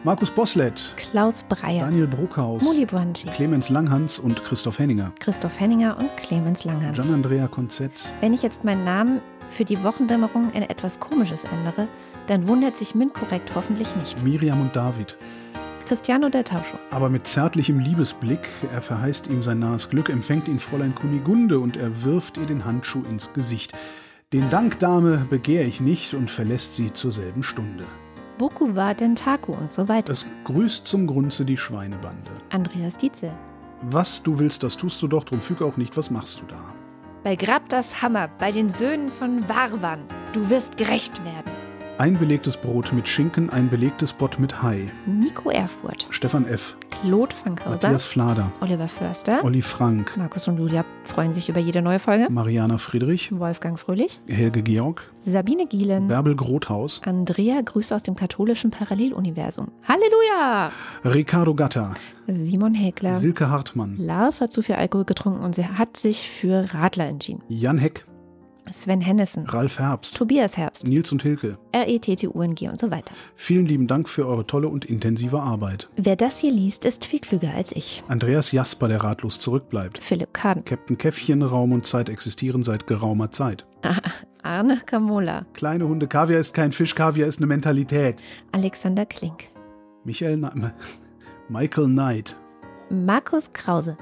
[0.04, 5.12] Markus Boslett, Klaus Breyer, Daniel Bruckhaus, Moni Buanji, Clemens Langhans und Christoph Henninger.
[5.20, 6.98] Christoph Henninger und Clemens Langhans.
[6.98, 11.86] Gian-Andrea Konzett, Wenn ich jetzt meinen Namen für die Wochendämmerung in etwas Komisches ändere,
[12.26, 14.22] dann wundert sich MINT-Korrekt hoffentlich nicht.
[14.22, 15.16] Miriam und David.
[15.86, 20.58] Cristiano del Tauscho, Aber mit zärtlichem Liebesblick, er verheißt ihm sein nahes Glück, empfängt ihn
[20.58, 23.74] Fräulein Kunigunde und er wirft ihr den Handschuh ins Gesicht.
[24.32, 27.84] Den Dank, Dame, begehr ich nicht und verlässt sie zur selben Stunde.
[28.38, 30.12] Boku wa Dentaku und so weiter.
[30.12, 32.30] Es grüßt zum Grunze die Schweinebande.
[32.50, 33.32] Andreas Dietzel.
[33.82, 36.74] Was du willst, das tust du doch, drum füg auch nicht, was machst du da?
[37.24, 40.00] Bei Grab das Hammer, bei den Söhnen von Warwan.
[40.32, 41.61] Du wirst gerecht werden.
[41.98, 44.90] Ein belegtes Brot mit Schinken, ein belegtes Bott mit Hai.
[45.06, 50.84] Nico Erfurt, Stefan F., Claude Fankhauser, Matthias Flader, Oliver Förster, Olli Frank, Markus und Julia
[51.04, 52.28] freuen sich über jede neue Folge.
[52.30, 58.70] Mariana Friedrich, Wolfgang Fröhlich, Helge Georg, Sabine Gielen, Bärbel Grothaus, Andrea grüßt aus dem katholischen
[58.70, 59.70] Paralleluniversum.
[59.86, 60.70] Halleluja!
[61.04, 61.92] Ricardo Gatter,
[62.26, 63.16] Simon Häkler.
[63.16, 67.42] Silke Hartmann, Lars hat zu viel Alkohol getrunken und sie hat sich für Radler entschieden.
[67.48, 68.06] Jan Heck,
[68.70, 71.58] Sven Hennissen, Ralf Herbst, Tobias Herbst, Nils und Hilke.
[71.74, 73.12] RETTUNG und so weiter.
[73.34, 75.88] Vielen lieben Dank für eure tolle und intensive Arbeit.
[75.96, 78.02] Wer das hier liest, ist viel klüger als ich.
[78.08, 80.02] Andreas Jasper, der ratlos zurückbleibt.
[80.02, 83.66] Philipp Kahn, Captain Käffchen, Raum und Zeit existieren seit geraumer Zeit.
[84.42, 88.22] Arne Kamola, Kleine Hunde, Kaviar ist kein Fisch, Kaviar ist eine Mentalität.
[88.52, 89.44] Alexander Klink,
[90.04, 90.52] Michael Na
[91.48, 92.36] Michael Knight,
[92.90, 93.96] Markus Krause,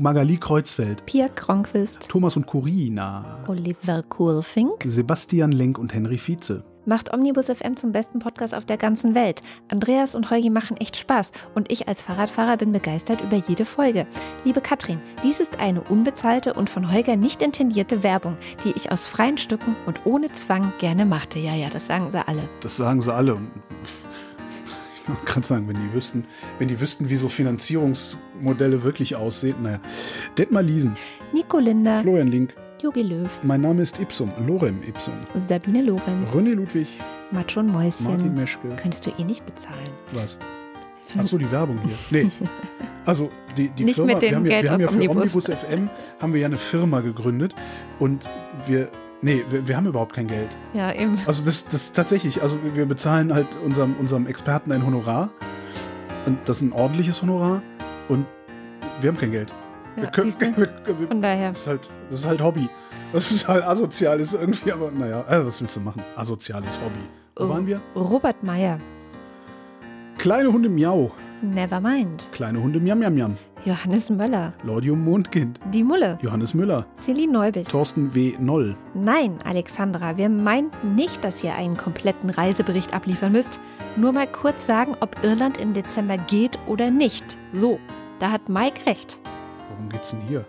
[0.00, 6.62] Magali Kreuzfeld, Pia Kronquist, Thomas und Corina, Oliver Kohlfink, Sebastian Lenk und Henry Vize.
[6.86, 9.42] macht Omnibus FM zum besten Podcast auf der ganzen Welt.
[9.68, 14.06] Andreas und Holgi machen echt Spaß und ich als Fahrradfahrer bin begeistert über jede Folge.
[14.44, 19.08] Liebe Katrin, dies ist eine unbezahlte und von Holger nicht intendierte Werbung, die ich aus
[19.08, 21.40] freien Stücken und ohne Zwang gerne machte.
[21.40, 22.48] Ja, ja, das sagen sie alle.
[22.60, 23.34] Das sagen sie alle.
[23.34, 23.50] Und
[25.08, 26.24] Ich wollte gerade sagen, wenn die wüssten,
[26.58, 29.56] wenn die wüssten, wie so Finanzierungsmodelle wirklich aussehen.
[29.62, 29.80] Naja,
[30.36, 30.98] Detmar Liesen,
[31.32, 35.14] Nico Linder, Florian Link, Jogi Löw, Mein Name ist Ipsum, Lorem Ipsum.
[35.34, 36.88] Sabine Lorenz, René Ludwig,
[37.30, 38.34] Matsch und Martin Mäuschen.
[38.34, 38.68] Meschke.
[38.76, 39.88] Könntest du eh nicht bezahlen.
[40.12, 40.38] Was?
[41.16, 41.78] Ach so, die Werbung
[42.10, 42.24] hier.
[42.24, 42.30] Nee.
[43.06, 44.94] Also die, die Nicht Firma, mit dem wir haben ja, Geld wir haben ja für
[44.94, 45.34] Omnibus.
[45.34, 45.90] Omnibus FM
[46.20, 47.54] haben wir ja eine Firma gegründet
[47.98, 48.28] und
[48.66, 48.90] wir
[49.22, 50.48] nee, wir, wir haben überhaupt kein Geld.
[50.74, 51.18] Ja, eben.
[51.26, 55.30] Also das das ist tatsächlich, also wir bezahlen halt unserem unserem Experten ein Honorar
[56.26, 57.62] und das ist ein ordentliches Honorar
[58.08, 58.26] und
[59.00, 59.52] wir haben kein Geld.
[59.96, 60.56] wir Ja, können, siehste?
[60.56, 61.48] wir, wir, Von daher.
[61.48, 62.68] das ist halt das ist halt Hobby.
[63.12, 66.02] Das ist halt asozial, ist irgendwie, aber naja, also was willst du machen?
[66.14, 67.00] Asoziales Hobby.
[67.36, 67.48] Wo Oh.
[67.48, 67.80] waren wir?
[67.94, 68.78] Robert Meyer.
[70.18, 72.28] Kleine Hunde Miau, Nevermind.
[72.32, 73.36] kleine Hunde Miam Miam Miam.
[73.64, 74.52] Johannes Möller.
[74.62, 76.18] Laudium Mondkind, Die Mulle.
[76.22, 77.68] Johannes Müller, Celine Neubich.
[77.68, 78.34] Thorsten W.
[78.38, 78.76] Noll.
[78.94, 83.60] Nein, Alexandra, wir meinten nicht, dass ihr einen kompletten Reisebericht abliefern müsst.
[83.96, 87.36] Nur mal kurz sagen, ob Irland im Dezember geht oder nicht.
[87.52, 87.78] So,
[88.18, 89.18] da hat Mike recht.
[89.70, 90.44] Worum geht's denn hier?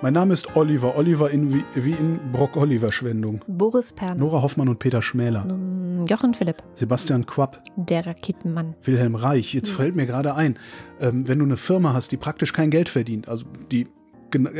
[0.00, 0.96] Mein Name ist Oliver.
[0.96, 3.40] Oliver in, wie, in Brock-Oliver-Schwendung.
[3.48, 4.14] Boris Perner.
[4.14, 5.44] Nora Hoffmann und Peter Schmäler.
[5.44, 6.62] Mm, Jochen Philipp.
[6.76, 7.60] Sebastian Quapp.
[7.76, 8.76] Der Raketenmann.
[8.84, 9.52] Wilhelm Reich.
[9.54, 10.56] Jetzt fällt mir gerade ein,
[11.00, 13.88] ähm, wenn du eine Firma hast, die praktisch kein Geld verdient, also die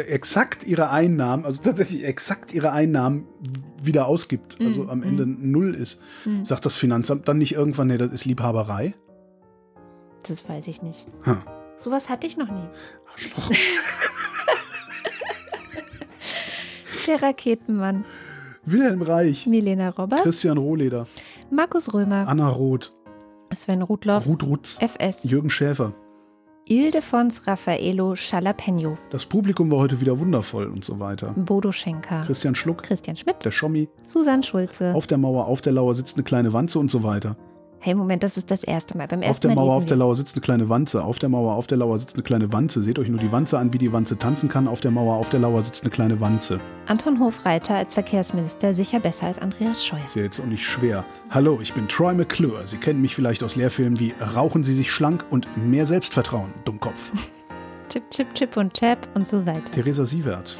[0.08, 3.26] exakt ihre Einnahmen, also tatsächlich exakt ihre Einnahmen
[3.82, 6.42] wieder ausgibt, also Mm, am Ende null ist, Mm.
[6.42, 8.94] sagt das Finanzamt dann nicht irgendwann, nee, das ist Liebhaberei?
[10.26, 11.06] Das weiß ich nicht.
[11.22, 11.36] Hm.
[11.76, 12.66] Sowas hatte ich noch nie.
[13.12, 13.50] Arschloch.
[17.08, 18.04] Der Raketenmann.
[18.66, 19.46] Wilhelm Reich.
[19.46, 20.24] Milena Roberts.
[20.24, 21.06] Christian Rohleder.
[21.50, 22.28] Markus Römer.
[22.28, 22.92] Anna Roth.
[23.50, 24.26] Sven Rudloff.
[24.26, 24.78] Ruth Rutz.
[24.78, 25.24] FS.
[25.24, 25.94] Jürgen Schäfer.
[26.66, 28.98] Ildefons Raffaello Schalapeno.
[29.08, 31.28] Das Publikum war heute wieder wundervoll und so weiter.
[31.34, 32.24] Bodo Schenker.
[32.26, 33.42] Christian Schluck, Christian Schmidt.
[33.42, 34.94] der Schommi, Susanne Schulze.
[34.94, 37.38] auf der Mauer, auf der Lauer sitzt eine kleine Wanze und so weiter.
[37.80, 39.06] Hey, Moment, das ist das erste Mal.
[39.06, 39.96] Beim ersten Auf der Mal Mauer, auf der.
[39.96, 41.02] Lauer sitzt eine kleine Wanze.
[41.04, 42.82] Auf der Mauer, auf der Lauer sitzt eine kleine Wanze.
[42.82, 44.66] Seht euch nur die Wanze an, wie die Wanze tanzen kann.
[44.66, 46.60] Auf der Mauer, auf der Lauer sitzt eine kleine Wanze.
[46.86, 50.04] Anton Hofreiter als Verkehrsminister sicher besser als Andreas Scheuer.
[50.04, 51.04] Ist ja jetzt auch nicht schwer.
[51.30, 52.66] Hallo, ich bin Troy McClure.
[52.66, 57.12] Sie kennen mich vielleicht aus Lehrfilmen wie Rauchen Sie sich schlank und mehr Selbstvertrauen, Dummkopf.
[57.88, 59.64] Chip, Chip, Chip und Chap und so weiter.
[59.70, 60.58] Theresa Sievert.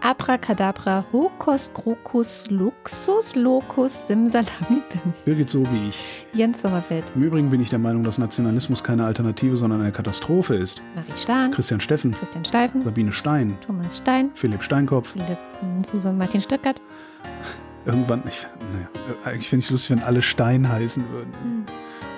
[0.00, 5.12] Abracadabra, Hokus, Krokus, Luxus, Locus, Simsalami, Bim.
[5.24, 6.26] Birgit so wie ich.
[6.32, 10.54] Jens Sommerfeld, Im Übrigen bin ich der Meinung, dass Nationalismus keine Alternative, sondern eine Katastrophe
[10.54, 10.82] ist.
[10.94, 15.12] Marie Stahn, Christian Steffen, Christian Steifen, Sabine Stein, Thomas Stein, Philipp Steinkopf.
[15.12, 16.80] Philipp, hm, Susan Martin Stöckert.
[17.84, 18.86] Irgendwann, ich, naja,
[19.24, 21.32] eigentlich finde ich es lustig, wenn alle Stein heißen würden.
[21.42, 21.64] Hm.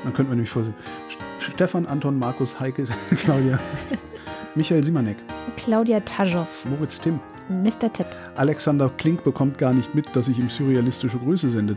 [0.05, 0.75] Dann könnte man nämlich vorsehen.
[1.09, 2.85] St- Stefan, Anton, Markus, Heike,
[3.23, 3.59] Claudia,
[4.55, 5.17] Michael Simanek,
[5.57, 7.21] Claudia Taschow, Moritz Timm.
[7.51, 7.93] Mr.
[7.93, 8.07] Tipp.
[8.37, 11.77] Alexander Klink bekommt gar nicht mit, dass ich ihm surrealistische Grüße sende.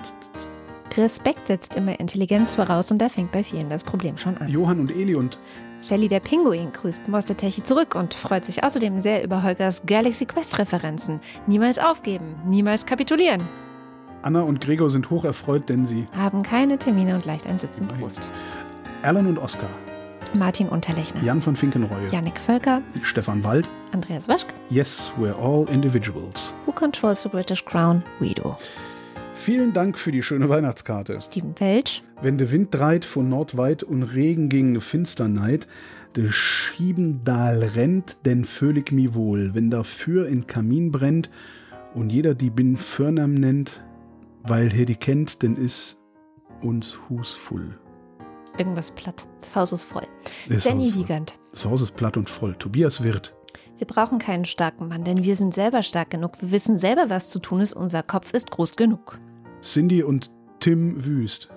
[0.95, 4.47] Respekt setzt immer Intelligenz voraus und da fängt bei vielen das Problem schon an.
[4.47, 5.39] Johann und Eli und
[5.79, 10.25] Sally der Pinguin grüßt Moster Techi zurück und freut sich außerdem sehr über Holgers Galaxy
[10.25, 11.19] Quest Referenzen.
[11.47, 13.41] Niemals aufgeben, niemals kapitulieren.
[14.21, 18.29] Anna und Gregor sind hocherfreut, denn sie Haben keine Termine und leicht ein Sitzen Brust.
[19.01, 19.69] Alan und Oskar,
[20.35, 21.21] Martin Unterlechner.
[21.23, 26.53] Jan von Finkenreue, Yannick Völker, Stefan Wald, Andreas Waschk, Yes, we're all individuals.
[26.65, 28.03] Who Controls the British Crown?
[28.19, 28.57] Guido.
[29.33, 31.19] Vielen Dank für die schöne Weihnachtskarte.
[31.21, 35.67] Steven Welch, Wenn de Wind dreit von Nordweit und Regen gegen Finsterneid,
[36.15, 39.55] de Schiebendal rennt, denn völlig mi wohl.
[39.55, 41.29] Wenn dafür in Kamin brennt
[41.95, 43.81] und jeder die bin Förnam nennt,
[44.43, 45.99] weil he die kennt, denn is
[46.61, 47.77] uns Hus full.
[48.57, 49.25] Irgendwas platt.
[49.39, 50.07] Das Haus ist voll.
[50.49, 50.95] Das Jenny Haus.
[50.95, 51.35] Wiegand.
[51.51, 52.55] Das Haus ist platt und voll.
[52.55, 53.33] Tobias Wirth.
[53.77, 56.41] Wir brauchen keinen starken Mann, denn wir sind selber stark genug.
[56.41, 57.73] Wir wissen selber, was zu tun ist.
[57.73, 59.19] Unser Kopf ist groß genug.
[59.61, 61.49] Cindy und Tim Wüst.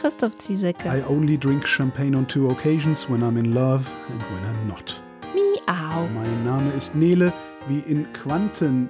[0.00, 0.88] Christoph Ziesecke.
[0.88, 5.02] I only drink champagne on two occasions, when I'm in love and when I'm not.
[5.34, 6.08] Miau.
[6.14, 7.32] Mein Name ist Nele,
[7.68, 8.88] wie in Quanten.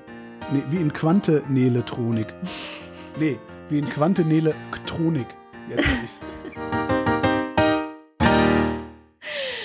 [0.53, 2.33] Nee, wie in Quante Neletronik.
[3.19, 5.27] Nee, wie in Quante Nelektronik.
[5.69, 6.21] Jetzt hab ich's.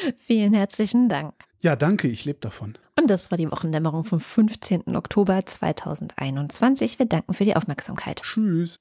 [0.18, 1.34] Vielen herzlichen Dank.
[1.61, 2.77] Ja, danke, ich lebe davon.
[2.98, 4.95] Und das war die Wochendämmerung vom 15.
[4.95, 6.99] Oktober 2021.
[6.99, 8.22] Wir danken für die Aufmerksamkeit.
[8.22, 8.80] Tschüss.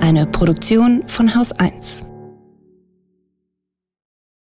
[0.00, 2.04] Eine Produktion von Haus 1.